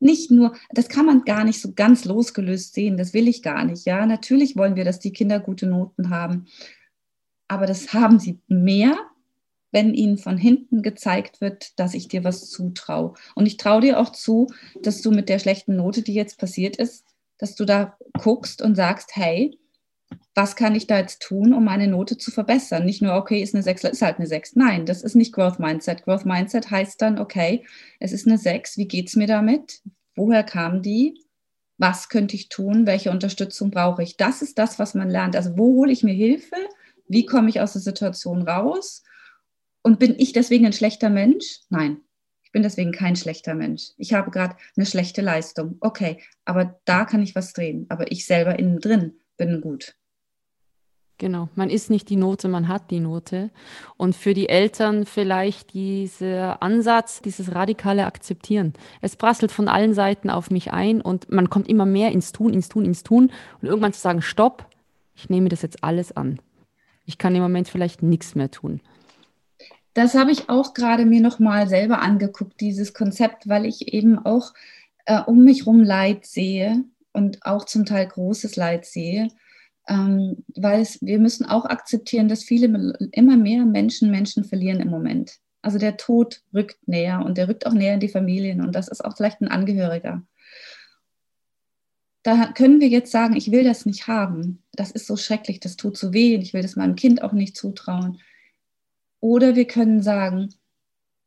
nicht 0.03 0.31
nur, 0.31 0.53
das 0.71 0.89
kann 0.89 1.05
man 1.05 1.23
gar 1.23 1.43
nicht 1.43 1.61
so 1.61 1.73
ganz 1.73 2.05
losgelöst 2.05 2.73
sehen, 2.73 2.97
das 2.97 3.13
will 3.13 3.27
ich 3.27 3.41
gar 3.41 3.65
nicht. 3.65 3.85
Ja, 3.85 4.05
natürlich 4.05 4.55
wollen 4.55 4.75
wir, 4.75 4.85
dass 4.85 4.99
die 4.99 5.13
Kinder 5.13 5.39
gute 5.39 5.65
Noten 5.65 6.09
haben, 6.09 6.45
aber 7.47 7.65
das 7.65 7.93
haben 7.93 8.19
sie 8.19 8.39
mehr, 8.47 8.95
wenn 9.71 9.93
ihnen 9.93 10.17
von 10.17 10.37
hinten 10.37 10.83
gezeigt 10.83 11.41
wird, 11.41 11.79
dass 11.79 11.95
ich 11.95 12.07
dir 12.07 12.23
was 12.23 12.49
zutraue. 12.49 13.13
Und 13.33 13.47
ich 13.47 13.57
traue 13.57 13.81
dir 13.81 13.99
auch 13.99 14.11
zu, 14.11 14.47
dass 14.81 15.01
du 15.01 15.11
mit 15.11 15.29
der 15.29 15.39
schlechten 15.39 15.75
Note, 15.75 16.03
die 16.03 16.13
jetzt 16.13 16.37
passiert 16.37 16.75
ist, 16.75 17.05
dass 17.39 17.55
du 17.55 17.65
da 17.65 17.97
guckst 18.19 18.61
und 18.61 18.75
sagst, 18.75 19.15
hey, 19.15 19.57
was 20.35 20.55
kann 20.55 20.75
ich 20.75 20.87
da 20.87 20.99
jetzt 20.99 21.21
tun, 21.21 21.53
um 21.53 21.63
meine 21.63 21.87
Note 21.87 22.17
zu 22.17 22.31
verbessern? 22.31 22.85
Nicht 22.85 23.01
nur, 23.01 23.15
okay, 23.15 23.41
ist 23.41 23.53
eine 23.53 23.63
6, 23.63 23.83
ist 23.85 24.01
halt 24.01 24.17
eine 24.17 24.27
6. 24.27 24.55
Nein, 24.55 24.85
das 24.85 25.03
ist 25.03 25.15
nicht 25.15 25.33
Growth 25.33 25.59
Mindset. 25.59 26.03
Growth 26.03 26.25
Mindset 26.25 26.71
heißt 26.71 27.01
dann, 27.01 27.19
okay, 27.19 27.65
es 27.99 28.11
ist 28.11 28.27
eine 28.27 28.37
6, 28.37 28.77
wie 28.77 28.87
geht 28.87 29.09
es 29.09 29.15
mir 29.15 29.27
damit? 29.27 29.81
Woher 30.15 30.43
kam 30.43 30.81
die? 30.81 31.19
Was 31.77 32.09
könnte 32.09 32.35
ich 32.35 32.49
tun? 32.49 32.85
Welche 32.85 33.11
Unterstützung 33.11 33.71
brauche 33.71 34.03
ich? 34.03 34.17
Das 34.17 34.41
ist 34.41 34.57
das, 34.59 34.79
was 34.79 34.93
man 34.93 35.09
lernt. 35.09 35.35
Also 35.35 35.57
wo 35.57 35.75
hole 35.75 35.91
ich 35.91 36.03
mir 36.03 36.13
Hilfe? 36.13 36.55
Wie 37.07 37.25
komme 37.25 37.49
ich 37.49 37.61
aus 37.61 37.73
der 37.73 37.81
Situation 37.81 38.47
raus? 38.47 39.03
Und 39.81 39.99
bin 39.99 40.15
ich 40.17 40.33
deswegen 40.33 40.65
ein 40.65 40.73
schlechter 40.73 41.09
Mensch? 41.09 41.59
Nein, 41.69 41.97
ich 42.43 42.51
bin 42.51 42.63
deswegen 42.63 42.91
kein 42.91 43.15
schlechter 43.15 43.53
Mensch. 43.53 43.91
Ich 43.97 44.13
habe 44.13 44.31
gerade 44.31 44.55
eine 44.77 44.85
schlechte 44.85 45.21
Leistung. 45.21 45.77
Okay, 45.81 46.21
aber 46.45 46.79
da 46.85 47.05
kann 47.05 47.21
ich 47.21 47.35
was 47.35 47.53
drehen. 47.53 47.85
Aber 47.89 48.11
ich 48.11 48.25
selber 48.25 48.57
innen 48.57 48.79
drin 48.79 49.19
bin 49.37 49.59
gut. 49.59 49.95
Genau, 51.23 51.47
man 51.55 51.69
ist 51.69 51.89
nicht 51.89 52.09
die 52.09 52.17
Note, 52.17 52.49
man 52.49 52.67
hat 52.67 52.91
die 52.91 52.99
Note. 52.99 53.49
Und 53.95 54.13
für 54.13 54.33
die 54.33 54.49
Eltern 54.49 55.05
vielleicht 55.05 55.73
dieser 55.73 56.61
Ansatz, 56.61 57.21
dieses 57.21 57.55
radikale 57.55 58.05
Akzeptieren. 58.05 58.73
Es 58.99 59.15
prasselt 59.15 59.53
von 59.53 59.69
allen 59.69 59.93
Seiten 59.93 60.29
auf 60.29 60.51
mich 60.51 60.73
ein 60.73 60.99
und 60.99 61.31
man 61.31 61.49
kommt 61.49 61.69
immer 61.69 61.85
mehr 61.85 62.11
ins 62.11 62.33
Tun, 62.33 62.51
ins 62.51 62.67
Tun, 62.67 62.83
ins 62.83 63.03
Tun 63.03 63.31
und 63.61 63.69
irgendwann 63.69 63.93
zu 63.93 64.01
sagen, 64.01 64.21
stopp, 64.21 64.67
ich 65.15 65.29
nehme 65.29 65.47
das 65.47 65.61
jetzt 65.61 65.81
alles 65.81 66.11
an. 66.11 66.41
Ich 67.05 67.17
kann 67.17 67.33
im 67.35 67.41
Moment 67.41 67.69
vielleicht 67.69 68.03
nichts 68.03 68.35
mehr 68.35 68.51
tun. 68.51 68.81
Das 69.93 70.15
habe 70.15 70.31
ich 70.31 70.49
auch 70.49 70.73
gerade 70.73 71.05
mir 71.05 71.21
nochmal 71.21 71.69
selber 71.69 72.01
angeguckt, 72.01 72.59
dieses 72.59 72.93
Konzept, 72.93 73.47
weil 73.47 73.65
ich 73.65 73.93
eben 73.93 74.19
auch 74.19 74.51
äh, 75.05 75.21
um 75.21 75.45
mich 75.45 75.59
herum 75.59 75.83
Leid 75.83 76.25
sehe 76.25 76.83
und 77.13 77.45
auch 77.45 77.63
zum 77.63 77.85
Teil 77.85 78.07
großes 78.07 78.57
Leid 78.57 78.83
sehe 78.83 79.29
ähm, 79.87 80.43
weil 80.55 80.81
es, 80.81 81.01
wir 81.01 81.19
müssen 81.19 81.45
auch 81.45 81.65
akzeptieren, 81.65 82.27
dass 82.27 82.43
viele 82.43 82.67
immer 83.11 83.37
mehr 83.37 83.65
Menschen 83.65 84.11
Menschen 84.11 84.43
verlieren 84.43 84.79
im 84.79 84.89
Moment. 84.89 85.39
Also 85.61 85.77
der 85.77 85.97
Tod 85.97 86.41
rückt 86.53 86.87
näher 86.87 87.23
und 87.25 87.37
der 87.37 87.47
rückt 87.47 87.65
auch 87.65 87.73
näher 87.73 87.93
in 87.93 87.99
die 87.99 88.09
Familien 88.09 88.61
und 88.61 88.73
das 88.73 88.87
ist 88.87 89.03
auch 89.03 89.15
vielleicht 89.15 89.41
ein 89.41 89.47
Angehöriger. 89.47 90.23
Da 92.23 92.53
können 92.53 92.79
wir 92.79 92.87
jetzt 92.87 93.11
sagen, 93.11 93.35
ich 93.35 93.51
will 93.51 93.65
das 93.65 93.85
nicht 93.85 94.07
haben. 94.07 94.63
Das 94.71 94.91
ist 94.91 95.07
so 95.07 95.17
schrecklich, 95.17 95.59
das 95.59 95.75
tut 95.75 95.97
so 95.97 96.13
weh 96.13 96.35
und 96.35 96.41
ich 96.41 96.53
will 96.53 96.61
das 96.61 96.77
meinem 96.77 96.95
Kind 96.95 97.21
auch 97.21 97.33
nicht 97.33 97.57
zutrauen. 97.57 98.21
Oder 99.19 99.55
wir 99.55 99.67
können 99.67 100.01
sagen, 100.01 100.53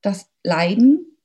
das 0.01 0.31
Leiden 0.43 1.19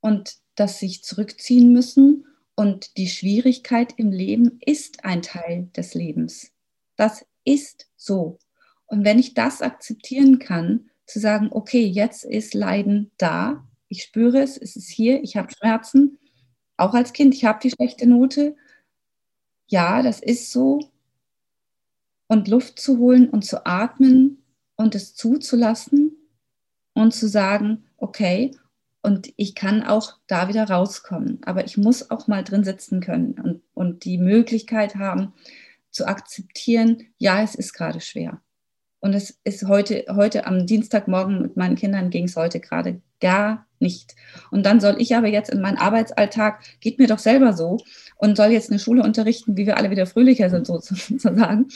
und 0.00 0.36
das 0.54 0.78
sich 0.78 1.04
zurückziehen 1.04 1.72
müssen 1.72 2.26
und 2.54 2.96
die 2.96 3.08
Schwierigkeit 3.08 3.94
im 3.96 4.12
Leben 4.12 4.58
ist 4.64 5.04
ein 5.04 5.22
Teil 5.22 5.68
des 5.76 5.94
Lebens. 5.94 6.52
Das 6.96 7.24
ist 7.44 7.88
so. 7.96 8.38
Und 8.86 9.04
wenn 9.04 9.18
ich 9.18 9.34
das 9.34 9.62
akzeptieren 9.62 10.38
kann, 10.38 10.90
zu 11.06 11.18
sagen, 11.18 11.48
okay, 11.50 11.84
jetzt 11.84 12.24
ist 12.24 12.54
Leiden 12.54 13.10
da, 13.18 13.66
ich 13.88 14.04
spüre 14.04 14.40
es, 14.40 14.56
es 14.56 14.76
ist 14.76 14.88
hier, 14.88 15.22
ich 15.22 15.36
habe 15.36 15.52
Schmerzen, 15.52 16.18
auch 16.76 16.94
als 16.94 17.12
Kind, 17.12 17.34
ich 17.34 17.44
habe 17.44 17.58
die 17.62 17.70
schlechte 17.70 18.06
Note. 18.06 18.56
Ja, 19.66 20.02
das 20.02 20.20
ist 20.20 20.50
so. 20.50 20.80
Und 22.26 22.48
Luft 22.48 22.78
zu 22.78 22.98
holen 22.98 23.28
und 23.28 23.44
zu 23.44 23.66
atmen 23.66 24.42
und 24.76 24.94
es 24.94 25.14
zuzulassen 25.14 26.16
und 26.94 27.12
zu 27.12 27.28
sagen, 27.28 27.84
okay, 27.98 28.52
und 29.02 29.32
ich 29.36 29.54
kann 29.54 29.82
auch 29.82 30.18
da 30.26 30.48
wieder 30.48 30.68
rauskommen. 30.68 31.40
Aber 31.44 31.64
ich 31.64 31.76
muss 31.76 32.10
auch 32.10 32.28
mal 32.28 32.44
drin 32.44 32.64
sitzen 32.64 33.00
können 33.00 33.34
und, 33.34 33.62
und 33.74 34.04
die 34.04 34.18
Möglichkeit 34.18 34.94
haben 34.96 35.34
zu 35.92 36.06
akzeptieren, 36.06 37.14
ja, 37.18 37.42
es 37.42 37.54
ist 37.54 37.72
gerade 37.72 38.00
schwer. 38.00 38.40
Und 39.00 39.14
es 39.14 39.40
ist 39.44 39.66
heute, 39.66 40.04
heute 40.08 40.46
am 40.46 40.66
Dienstagmorgen 40.66 41.42
mit 41.42 41.56
meinen 41.56 41.74
Kindern 41.74 42.10
ging 42.10 42.24
es 42.24 42.36
heute 42.36 42.60
gerade 42.60 43.02
gar 43.20 43.66
nicht. 43.80 44.14
Und 44.50 44.64
dann 44.64 44.80
soll 44.80 44.94
ich 44.98 45.14
aber 45.16 45.26
jetzt 45.26 45.50
in 45.50 45.60
meinen 45.60 45.76
Arbeitsalltag, 45.76 46.62
geht 46.80 46.98
mir 46.98 47.08
doch 47.08 47.18
selber 47.18 47.52
so, 47.52 47.78
und 48.16 48.36
soll 48.36 48.52
jetzt 48.52 48.70
eine 48.70 48.78
Schule 48.78 49.02
unterrichten, 49.02 49.56
wie 49.56 49.66
wir 49.66 49.76
alle 49.76 49.90
wieder 49.90 50.06
fröhlicher 50.06 50.50
sind, 50.50 50.66
sozusagen. 50.68 51.68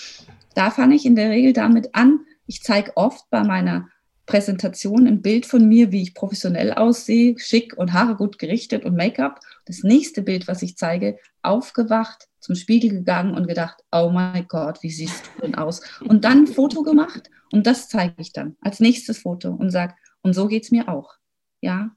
Da 0.55 0.71
fange 0.71 0.95
ich 0.95 1.05
in 1.05 1.17
der 1.17 1.31
Regel 1.31 1.53
damit 1.53 1.95
an. 1.95 2.21
Ich 2.47 2.63
zeige 2.63 2.97
oft 2.97 3.29
bei 3.31 3.43
meiner 3.43 3.89
Präsentation 4.27 5.07
ein 5.07 5.23
Bild 5.23 5.47
von 5.47 5.67
mir, 5.69 5.93
wie 5.93 6.03
ich 6.03 6.15
professionell 6.15 6.73
aussehe, 6.73 7.39
schick 7.39 7.77
und 7.77 7.93
Haare 7.93 8.17
gut 8.17 8.39
gerichtet 8.39 8.85
und 8.85 8.97
Make-up. 8.97 9.41
Das 9.65 9.83
nächste 9.83 10.23
Bild, 10.23 10.49
was 10.49 10.63
ich 10.63 10.77
zeige, 10.77 11.19
aufgewacht, 11.43 12.29
zum 12.41 12.55
Spiegel 12.55 12.91
gegangen 12.91 13.35
und 13.35 13.47
gedacht, 13.47 13.83
oh 13.93 14.11
mein 14.13 14.47
Gott, 14.49 14.83
wie 14.83 14.91
siehst 14.91 15.31
du 15.37 15.43
denn 15.43 15.55
aus? 15.55 15.81
Und 16.01 16.25
dann 16.25 16.41
ein 16.41 16.47
Foto 16.47 16.83
gemacht 16.83 17.31
und 17.53 17.67
das 17.67 17.89
zeige 17.89 18.15
ich 18.19 18.33
dann 18.33 18.57
als 18.61 18.81
nächstes 18.81 19.19
Foto 19.19 19.51
und 19.51 19.71
sage, 19.71 19.95
und 20.23 20.35
so 20.35 20.49
geht 20.49 20.65
es 20.65 20.71
mir 20.71 20.89
auch. 20.89 21.15
Ja, 21.61 21.91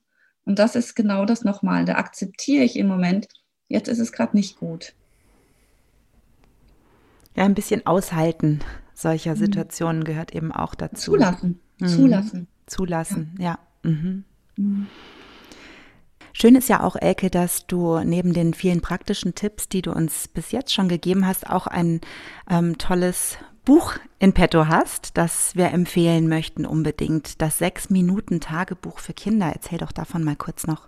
und 0.46 0.60
das 0.60 0.76
ist 0.76 0.96
genau 0.96 1.26
das 1.26 1.44
nochmal. 1.44 1.86
Da 1.86 1.96
akzeptiere 1.96 2.64
ich 2.64 2.76
im 2.78 2.88
Moment, 2.88 3.28
jetzt 3.68 3.88
ist 3.88 4.00
es 4.00 4.12
gerade 4.12 4.38
nicht 4.38 4.60
gut. 4.60 4.94
Ja, 7.36 7.46
ein 7.46 7.56
bisschen 7.56 7.86
aushalten 7.86 8.62
solcher 9.00 9.36
mhm. 9.36 9.40
Situationen 9.40 10.04
gehört 10.04 10.36
eben 10.36 10.52
auch 10.52 10.76
dazu. 10.76 11.12
Zulassen. 11.12 11.60
Mhm. 11.80 11.88
Zulassen. 11.88 12.48
Zulassen, 12.66 13.36
ja. 13.40 13.58
ja. 13.84 13.90
Mhm. 13.90 14.24
Mhm. 14.56 14.88
Schön 16.34 16.56
ist 16.56 16.70
ja 16.70 16.84
auch, 16.84 16.96
Elke, 16.96 17.30
dass 17.30 17.68
du 17.68 18.00
neben 18.00 18.34
den 18.34 18.54
vielen 18.54 18.82
praktischen 18.82 19.36
Tipps, 19.36 19.68
die 19.68 19.82
du 19.82 19.92
uns 19.92 20.28
bis 20.28 20.52
jetzt 20.52 20.74
schon 20.74 20.88
gegeben 20.88 21.26
hast, 21.26 21.50
auch 21.50 21.68
ein 21.68 22.02
ähm, 22.50 22.78
tolles 22.78 23.38
Buch 23.66 23.96
in 24.20 24.34
petto 24.34 24.68
hast, 24.68 25.18
das 25.18 25.56
wir 25.56 25.72
empfehlen 25.72 26.28
möchten 26.30 26.66
unbedingt. 26.66 27.42
Das 27.42 27.58
Sechs-Minuten-Tagebuch 27.58 29.00
für 29.00 29.14
Kinder. 29.14 29.52
Erzähl 29.54 29.80
doch 29.80 29.92
davon 29.92 30.24
mal 30.24 30.36
kurz 30.36 30.66
noch. 30.66 30.88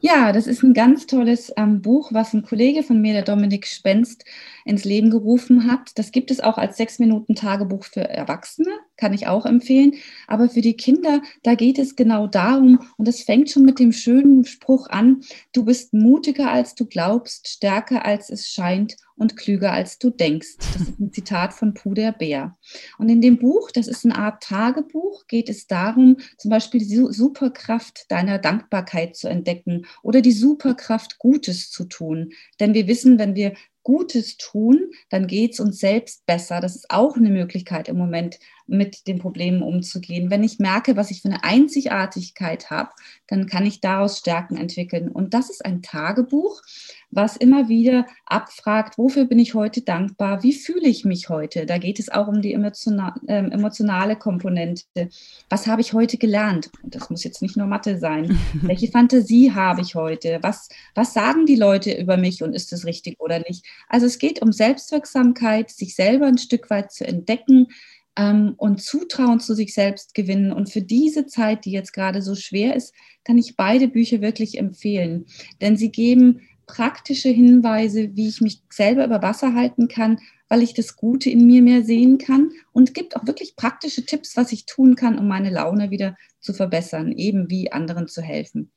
Ja, 0.00 0.32
das 0.32 0.48
ist 0.48 0.64
ein 0.64 0.74
ganz 0.74 1.06
tolles 1.06 1.52
ähm, 1.56 1.80
Buch, 1.80 2.10
was 2.12 2.34
ein 2.34 2.42
Kollege 2.42 2.82
von 2.82 3.00
mir, 3.00 3.12
der 3.12 3.22
Dominik 3.22 3.68
Spenst, 3.68 4.24
ins 4.64 4.84
Leben 4.84 5.10
gerufen 5.10 5.70
hat. 5.70 5.96
Das 5.96 6.10
gibt 6.10 6.32
es 6.32 6.40
auch 6.40 6.58
als 6.58 6.76
sechs 6.76 6.98
Minuten 6.98 7.36
Tagebuch 7.36 7.84
für 7.84 8.08
Erwachsene, 8.08 8.70
kann 9.02 9.12
ich 9.12 9.26
auch 9.26 9.46
empfehlen. 9.46 9.94
Aber 10.28 10.48
für 10.48 10.60
die 10.60 10.76
Kinder, 10.76 11.22
da 11.42 11.56
geht 11.56 11.80
es 11.80 11.96
genau 11.96 12.28
darum, 12.28 12.78
und 12.96 13.08
es 13.08 13.22
fängt 13.22 13.50
schon 13.50 13.64
mit 13.64 13.80
dem 13.80 13.90
schönen 13.90 14.44
Spruch 14.44 14.88
an, 14.90 15.22
du 15.52 15.64
bist 15.64 15.92
mutiger 15.92 16.52
als 16.52 16.76
du 16.76 16.86
glaubst, 16.86 17.48
stärker 17.48 18.06
als 18.06 18.30
es 18.30 18.48
scheint 18.48 18.96
und 19.16 19.36
klüger 19.36 19.72
als 19.72 19.98
du 19.98 20.10
denkst. 20.10 20.56
Das 20.58 20.82
ist 20.82 21.00
ein 21.00 21.12
Zitat 21.12 21.52
von 21.52 21.74
Puder 21.74 22.12
Bär. 22.12 22.56
Und 22.96 23.08
in 23.08 23.20
dem 23.20 23.38
Buch, 23.38 23.72
das 23.72 23.88
ist 23.88 24.04
eine 24.04 24.16
Art 24.16 24.40
Tagebuch, 24.44 25.26
geht 25.26 25.48
es 25.48 25.66
darum, 25.66 26.18
zum 26.38 26.52
Beispiel 26.52 26.78
die 26.78 27.12
Superkraft 27.12 28.08
deiner 28.08 28.38
Dankbarkeit 28.38 29.16
zu 29.16 29.28
entdecken 29.28 29.86
oder 30.04 30.20
die 30.20 30.32
Superkraft 30.32 31.18
Gutes 31.18 31.72
zu 31.72 31.86
tun. 31.86 32.30
Denn 32.60 32.72
wir 32.72 32.86
wissen, 32.86 33.18
wenn 33.18 33.34
wir 33.34 33.54
Gutes 33.82 34.36
tun, 34.36 34.90
dann 35.10 35.26
geht 35.26 35.54
es 35.54 35.60
uns 35.60 35.78
selbst 35.78 36.24
besser. 36.26 36.60
Das 36.60 36.76
ist 36.76 36.90
auch 36.90 37.16
eine 37.16 37.30
Möglichkeit 37.30 37.88
im 37.88 37.96
Moment, 37.96 38.38
mit 38.72 39.06
den 39.06 39.18
Problemen 39.18 39.62
umzugehen. 39.62 40.30
Wenn 40.30 40.42
ich 40.42 40.58
merke, 40.58 40.96
was 40.96 41.10
ich 41.10 41.22
für 41.22 41.28
eine 41.28 41.44
Einzigartigkeit 41.44 42.70
habe, 42.70 42.90
dann 43.28 43.46
kann 43.46 43.66
ich 43.66 43.80
daraus 43.80 44.18
Stärken 44.18 44.56
entwickeln. 44.56 45.08
Und 45.08 45.34
das 45.34 45.50
ist 45.50 45.64
ein 45.64 45.82
Tagebuch, 45.82 46.62
was 47.10 47.36
immer 47.36 47.68
wieder 47.68 48.06
abfragt, 48.24 48.96
wofür 48.96 49.26
bin 49.26 49.38
ich 49.38 49.54
heute 49.54 49.82
dankbar, 49.82 50.42
wie 50.42 50.54
fühle 50.54 50.88
ich 50.88 51.04
mich 51.04 51.28
heute. 51.28 51.66
Da 51.66 51.76
geht 51.76 51.98
es 51.98 52.08
auch 52.08 52.26
um 52.26 52.40
die 52.40 52.54
emotional, 52.54 53.12
äh, 53.26 53.36
emotionale 53.36 54.16
Komponente. 54.16 55.10
Was 55.50 55.66
habe 55.66 55.82
ich 55.82 55.92
heute 55.92 56.16
gelernt? 56.16 56.70
Das 56.82 57.10
muss 57.10 57.22
jetzt 57.22 57.42
nicht 57.42 57.56
nur 57.56 57.66
Mathe 57.66 57.98
sein. 57.98 58.38
Welche 58.54 58.88
Fantasie 58.88 59.52
habe 59.52 59.82
ich 59.82 59.94
heute? 59.94 60.38
Was, 60.40 60.70
was 60.94 61.12
sagen 61.12 61.44
die 61.44 61.56
Leute 61.56 61.92
über 61.92 62.16
mich 62.16 62.42
und 62.42 62.54
ist 62.54 62.72
es 62.72 62.86
richtig 62.86 63.20
oder 63.20 63.40
nicht? 63.40 63.66
Also 63.88 64.06
es 64.06 64.18
geht 64.18 64.40
um 64.40 64.50
Selbstwirksamkeit, 64.50 65.70
sich 65.70 65.94
selber 65.94 66.26
ein 66.26 66.38
Stück 66.38 66.70
weit 66.70 66.92
zu 66.92 67.06
entdecken, 67.06 67.68
ähm, 68.16 68.54
und 68.56 68.82
Zutrauen 68.82 69.40
zu 69.40 69.54
sich 69.54 69.74
selbst 69.74 70.14
gewinnen. 70.14 70.52
Und 70.52 70.70
für 70.70 70.82
diese 70.82 71.26
Zeit, 71.26 71.64
die 71.64 71.72
jetzt 71.72 71.92
gerade 71.92 72.22
so 72.22 72.34
schwer 72.34 72.76
ist, 72.76 72.94
kann 73.24 73.38
ich 73.38 73.56
beide 73.56 73.88
Bücher 73.88 74.20
wirklich 74.20 74.58
empfehlen. 74.58 75.26
Denn 75.60 75.76
sie 75.76 75.90
geben 75.90 76.40
praktische 76.66 77.28
Hinweise, 77.28 78.14
wie 78.14 78.28
ich 78.28 78.40
mich 78.40 78.62
selber 78.70 79.04
über 79.04 79.22
Wasser 79.22 79.54
halten 79.54 79.88
kann, 79.88 80.18
weil 80.48 80.62
ich 80.62 80.74
das 80.74 80.96
Gute 80.96 81.30
in 81.30 81.46
mir 81.46 81.62
mehr 81.62 81.82
sehen 81.82 82.18
kann 82.18 82.50
und 82.72 82.94
gibt 82.94 83.16
auch 83.16 83.26
wirklich 83.26 83.56
praktische 83.56 84.04
Tipps, 84.04 84.36
was 84.36 84.52
ich 84.52 84.66
tun 84.66 84.96
kann, 84.96 85.18
um 85.18 85.26
meine 85.26 85.50
Laune 85.50 85.90
wieder 85.90 86.16
zu 86.40 86.52
verbessern, 86.52 87.12
eben 87.12 87.50
wie 87.50 87.72
anderen 87.72 88.08
zu 88.08 88.22
helfen. 88.22 88.70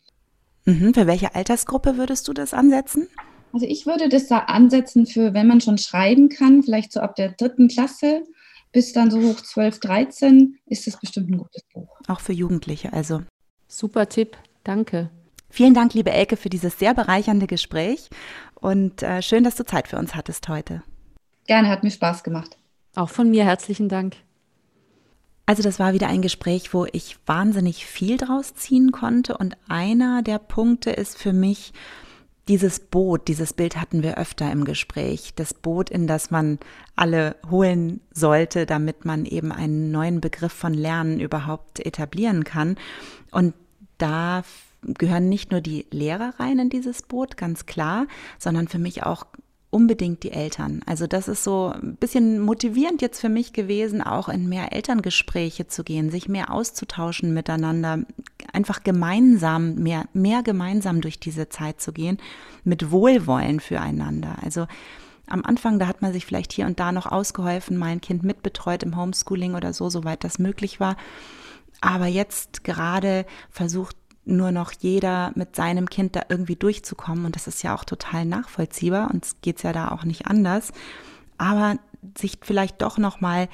Mhm, 0.66 0.94
für 0.94 1.06
welche 1.06 1.36
Altersgruppe 1.36 1.98
würdest 1.98 2.28
du 2.28 2.34
das 2.34 2.54
ansetzen? 2.54 3.08
Also 3.54 3.68
ich 3.68 3.86
würde 3.86 4.10
das 4.10 4.28
da 4.28 4.40
ansetzen 4.40 5.06
für, 5.06 5.34
wenn 5.34 5.48
man 5.48 5.62
schon 5.62 5.78
schreiben 5.78 6.30
kann, 6.30 6.64
vielleicht 6.64 6.92
so 6.92 7.00
ab 7.00 7.16
der 7.16 7.32
dritten 7.32 7.68
Klasse 7.68 8.24
bis 8.76 8.92
dann 8.92 9.10
so 9.10 9.22
hoch 9.22 9.40
12, 9.40 9.80
13 9.80 10.60
ist 10.66 10.86
das 10.86 11.00
bestimmt 11.00 11.30
ein 11.30 11.38
gutes 11.38 11.64
Buch. 11.74 11.88
Auch 12.10 12.20
für 12.20 12.34
Jugendliche 12.34 12.92
also. 12.92 13.24
Super 13.70 14.10
Tipp, 14.10 14.36
danke. 14.66 15.10
Vielen 15.50 15.74
Dank, 15.74 15.94
liebe 15.94 16.12
Elke, 16.12 16.36
für 16.36 16.50
dieses 16.50 16.78
sehr 16.78 16.94
bereichernde 16.94 17.48
Gespräch 17.48 18.10
und 18.56 19.02
äh, 19.02 19.22
schön, 19.22 19.46
dass 19.46 19.56
du 19.56 19.64
Zeit 19.64 19.88
für 19.88 19.98
uns 19.98 20.14
hattest 20.14 20.50
heute. 20.50 20.84
Gerne, 21.48 21.70
hat 21.70 21.84
mir 21.84 21.90
Spaß 21.90 22.24
gemacht. 22.24 22.58
Auch 22.96 23.08
von 23.08 23.30
mir 23.30 23.46
herzlichen 23.46 23.88
Dank. 23.88 24.18
Also 25.46 25.64
das 25.64 25.80
war 25.80 25.94
wieder 25.94 26.10
ein 26.10 26.22
Gespräch, 26.22 26.74
wo 26.74 26.86
ich 26.92 27.16
wahnsinnig 27.26 27.86
viel 27.86 28.18
draus 28.18 28.56
ziehen 28.56 28.92
konnte 28.92 29.38
und 29.38 29.56
einer 29.70 30.22
der 30.22 30.40
Punkte 30.40 30.90
ist 30.90 31.18
für 31.18 31.32
mich, 31.32 31.72
dieses 32.48 32.80
Boot, 32.80 33.28
dieses 33.28 33.54
Bild 33.54 33.78
hatten 33.78 34.04
wir 34.04 34.18
öfter 34.18 34.52
im 34.52 34.66
Gespräch, 34.66 35.34
das 35.36 35.54
Boot, 35.54 35.90
in 35.90 36.06
das 36.06 36.30
man 36.30 36.60
alle 36.96 37.36
holen 37.50 38.02
sollte, 38.12 38.66
damit 38.66 39.04
man 39.04 39.26
eben 39.26 39.52
einen 39.52 39.92
neuen 39.92 40.22
Begriff 40.22 40.54
von 40.54 40.74
Lernen 40.74 41.20
überhaupt 41.20 41.80
etablieren 41.80 42.44
kann. 42.44 42.78
Und 43.32 43.56
da 43.98 44.44
gehören 44.82 45.28
nicht 45.28 45.52
nur 45.52 45.62
die 45.62 45.88
Lehrer 45.90 46.34
rein 46.40 46.60
in 46.60 46.70
dieses 46.70 47.02
Boot, 47.02 47.38
ganz 47.38 47.66
klar, 47.66 48.06
sondern 48.38 48.68
für 48.68 48.80
mich 48.80 49.04
auch 49.04 49.26
unbedingt 49.76 50.24
die 50.24 50.32
Eltern. 50.32 50.80
Also 50.86 51.06
das 51.06 51.28
ist 51.28 51.44
so 51.44 51.74
ein 51.76 51.98
bisschen 51.98 52.40
motivierend 52.40 53.02
jetzt 53.02 53.20
für 53.20 53.28
mich 53.28 53.52
gewesen, 53.52 54.02
auch 54.02 54.30
in 54.30 54.48
mehr 54.48 54.72
Elterngespräche 54.72 55.68
zu 55.68 55.84
gehen, 55.84 56.10
sich 56.10 56.30
mehr 56.30 56.50
auszutauschen 56.54 57.34
miteinander, 57.34 58.00
einfach 58.54 58.84
gemeinsam, 58.84 59.76
mehr, 59.76 60.06
mehr 60.14 60.44
gemeinsam 60.44 61.02
durch 61.02 61.20
diese 61.20 61.50
Zeit 61.50 61.82
zu 61.82 61.92
gehen, 61.92 62.20
mit 62.64 62.90
Wohlwollen 62.90 63.60
füreinander. 63.60 64.38
Also 64.42 64.66
am 65.28 65.44
Anfang, 65.44 65.78
da 65.78 65.88
hat 65.88 66.02
man 66.02 66.14
sich 66.14 66.26
vielleicht 66.26 66.54
hier 66.54 66.68
und 66.68 66.80
da 66.80 66.94
noch 66.94 67.08
ausgeholfen, 67.08 67.76
mein 67.76 68.00
Kind 68.00 68.24
mitbetreut 68.24 68.82
im 68.82 68.96
Homeschooling 68.96 69.56
oder 69.56 69.74
so, 69.74 69.90
soweit 69.90 70.24
das 70.24 70.40
möglich 70.40 70.80
war. 70.80 70.96
Aber 71.82 72.06
jetzt 72.06 72.64
gerade 72.64 73.26
versucht 73.50 73.98
nur 74.26 74.52
noch 74.52 74.72
jeder 74.72 75.32
mit 75.36 75.56
seinem 75.56 75.90
Kind 75.90 76.16
da 76.16 76.24
irgendwie 76.30 76.56
durchzukommen. 76.56 77.26
Und 77.26 77.36
das 77.36 77.48
ist 77.48 77.64
ja 77.64 77.76
auch 77.76 77.84
total 77.84 78.26
nachvollziehbar. 78.26 79.12
Geht 79.42 79.58
es 79.58 79.64
ja 79.64 79.74
da 79.74 79.92
auch 79.92 80.04
nicht 80.04 80.28
anders. 80.28 80.72
Aber 81.38 81.78
sich 82.18 82.40
vielleicht 82.42 82.82
doch 82.82 82.98
nochmal 82.98 83.50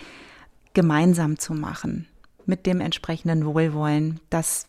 gemeinsam 0.74 1.38
zu 1.38 1.54
machen 1.54 2.08
mit 2.46 2.66
dem 2.66 2.82
entsprechenden 2.82 3.46
Wohlwollen, 3.46 4.20
das 4.30 4.68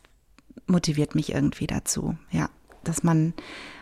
motiviert 0.66 1.14
mich 1.14 1.32
irgendwie 1.32 1.66
dazu, 1.66 2.16
ja, 2.30 2.48
dass 2.84 3.02
man 3.02 3.34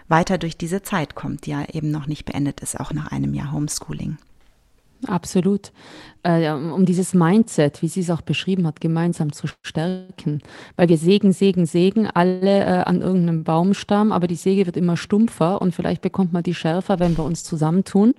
weiter 0.09 0.39
durch 0.39 0.57
diese 0.57 0.83
Zeit 0.83 1.15
kommt, 1.15 1.47
die 1.47 1.51
ja 1.51 1.65
eben 1.73 1.91
noch 1.91 2.07
nicht 2.07 2.25
beendet 2.25 2.61
ist, 2.61 2.79
auch 2.79 2.93
nach 2.93 3.13
einem 3.13 3.35
Jahr 3.35 3.53
Homeschooling. 3.53 4.19
Absolut. 5.07 5.73
Äh, 6.23 6.53
um 6.53 6.85
dieses 6.85 7.15
Mindset, 7.15 7.81
wie 7.81 7.89
sie 7.89 8.01
es 8.01 8.11
auch 8.11 8.21
beschrieben 8.21 8.67
hat, 8.67 8.81
gemeinsam 8.81 9.33
zu 9.33 9.47
stärken. 9.63 10.43
Weil 10.77 10.91
wir 10.91 10.99
sägen, 10.99 11.33
sägen, 11.33 11.65
sägen 11.65 12.07
alle 12.07 12.61
äh, 12.61 12.83
an 12.85 13.01
irgendeinem 13.01 13.43
Baumstamm, 13.43 14.13
aber 14.13 14.27
die 14.27 14.35
Säge 14.35 14.67
wird 14.67 14.77
immer 14.77 14.99
stumpfer 14.99 15.63
und 15.63 15.75
vielleicht 15.75 16.03
bekommt 16.03 16.35
man 16.35 16.43
die 16.43 16.55
schärfer, 16.55 17.01
wenn 17.01 17.17
wir 17.17 17.25
uns 17.25 17.43
zusammentun. 17.43 18.15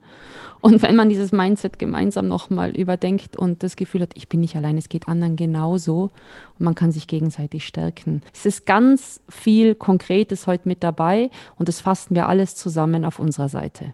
Und 0.61 0.81
wenn 0.81 0.95
man 0.95 1.09
dieses 1.09 1.31
Mindset 1.31 1.77
gemeinsam 1.77 2.27
nochmal 2.27 2.71
überdenkt 2.75 3.35
und 3.35 3.61
das 3.61 3.75
Gefühl 3.75 4.01
hat, 4.01 4.11
ich 4.15 4.29
bin 4.29 4.39
nicht 4.39 4.55
allein, 4.55 4.77
es 4.77 4.89
geht 4.89 5.07
anderen 5.07 5.35
genauso 5.35 6.11
und 6.57 6.65
man 6.65 6.75
kann 6.75 6.91
sich 6.91 7.07
gegenseitig 7.07 7.65
stärken. 7.65 8.21
Es 8.33 8.45
ist 8.47 8.65
ganz 8.65 9.21
viel 9.29 9.75
Konkretes 9.75 10.47
heute 10.47 10.67
mit 10.67 10.83
dabei 10.83 11.29
und 11.57 11.67
das 11.67 11.81
fassen 11.81 12.15
wir 12.15 12.27
alles 12.27 12.55
zusammen 12.55 13.05
auf 13.05 13.19
unserer 13.19 13.49
Seite. 13.49 13.93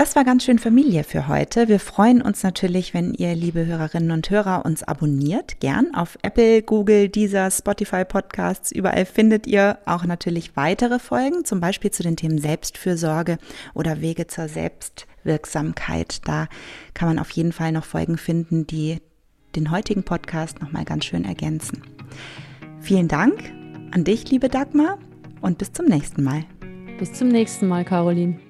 Das 0.00 0.16
war 0.16 0.24
ganz 0.24 0.44
schön 0.44 0.58
Familie 0.58 1.04
für 1.04 1.28
heute. 1.28 1.68
Wir 1.68 1.78
freuen 1.78 2.22
uns 2.22 2.42
natürlich, 2.42 2.94
wenn 2.94 3.12
ihr, 3.12 3.34
liebe 3.34 3.66
Hörerinnen 3.66 4.12
und 4.12 4.30
Hörer, 4.30 4.64
uns 4.64 4.82
abonniert. 4.82 5.60
Gern 5.60 5.94
auf 5.94 6.16
Apple, 6.22 6.62
Google, 6.62 7.10
Deezer, 7.10 7.50
Spotify 7.50 8.06
Podcasts. 8.06 8.72
Überall 8.72 9.04
findet 9.04 9.46
ihr 9.46 9.76
auch 9.84 10.06
natürlich 10.06 10.56
weitere 10.56 10.98
Folgen, 10.98 11.44
zum 11.44 11.60
Beispiel 11.60 11.90
zu 11.90 12.02
den 12.02 12.16
Themen 12.16 12.38
Selbstfürsorge 12.38 13.36
oder 13.74 14.00
Wege 14.00 14.26
zur 14.26 14.48
Selbstwirksamkeit. 14.48 16.26
Da 16.26 16.48
kann 16.94 17.08
man 17.08 17.18
auf 17.18 17.30
jeden 17.32 17.52
Fall 17.52 17.70
noch 17.70 17.84
Folgen 17.84 18.16
finden, 18.16 18.66
die 18.66 19.02
den 19.54 19.70
heutigen 19.70 20.02
Podcast 20.02 20.62
nochmal 20.62 20.86
ganz 20.86 21.04
schön 21.04 21.26
ergänzen. 21.26 21.82
Vielen 22.80 23.08
Dank 23.08 23.52
an 23.90 24.04
dich, 24.04 24.30
liebe 24.30 24.48
Dagmar, 24.48 24.98
und 25.42 25.58
bis 25.58 25.74
zum 25.74 25.84
nächsten 25.84 26.24
Mal. 26.24 26.44
Bis 26.98 27.12
zum 27.12 27.28
nächsten 27.28 27.68
Mal, 27.68 27.84
Caroline. 27.84 28.40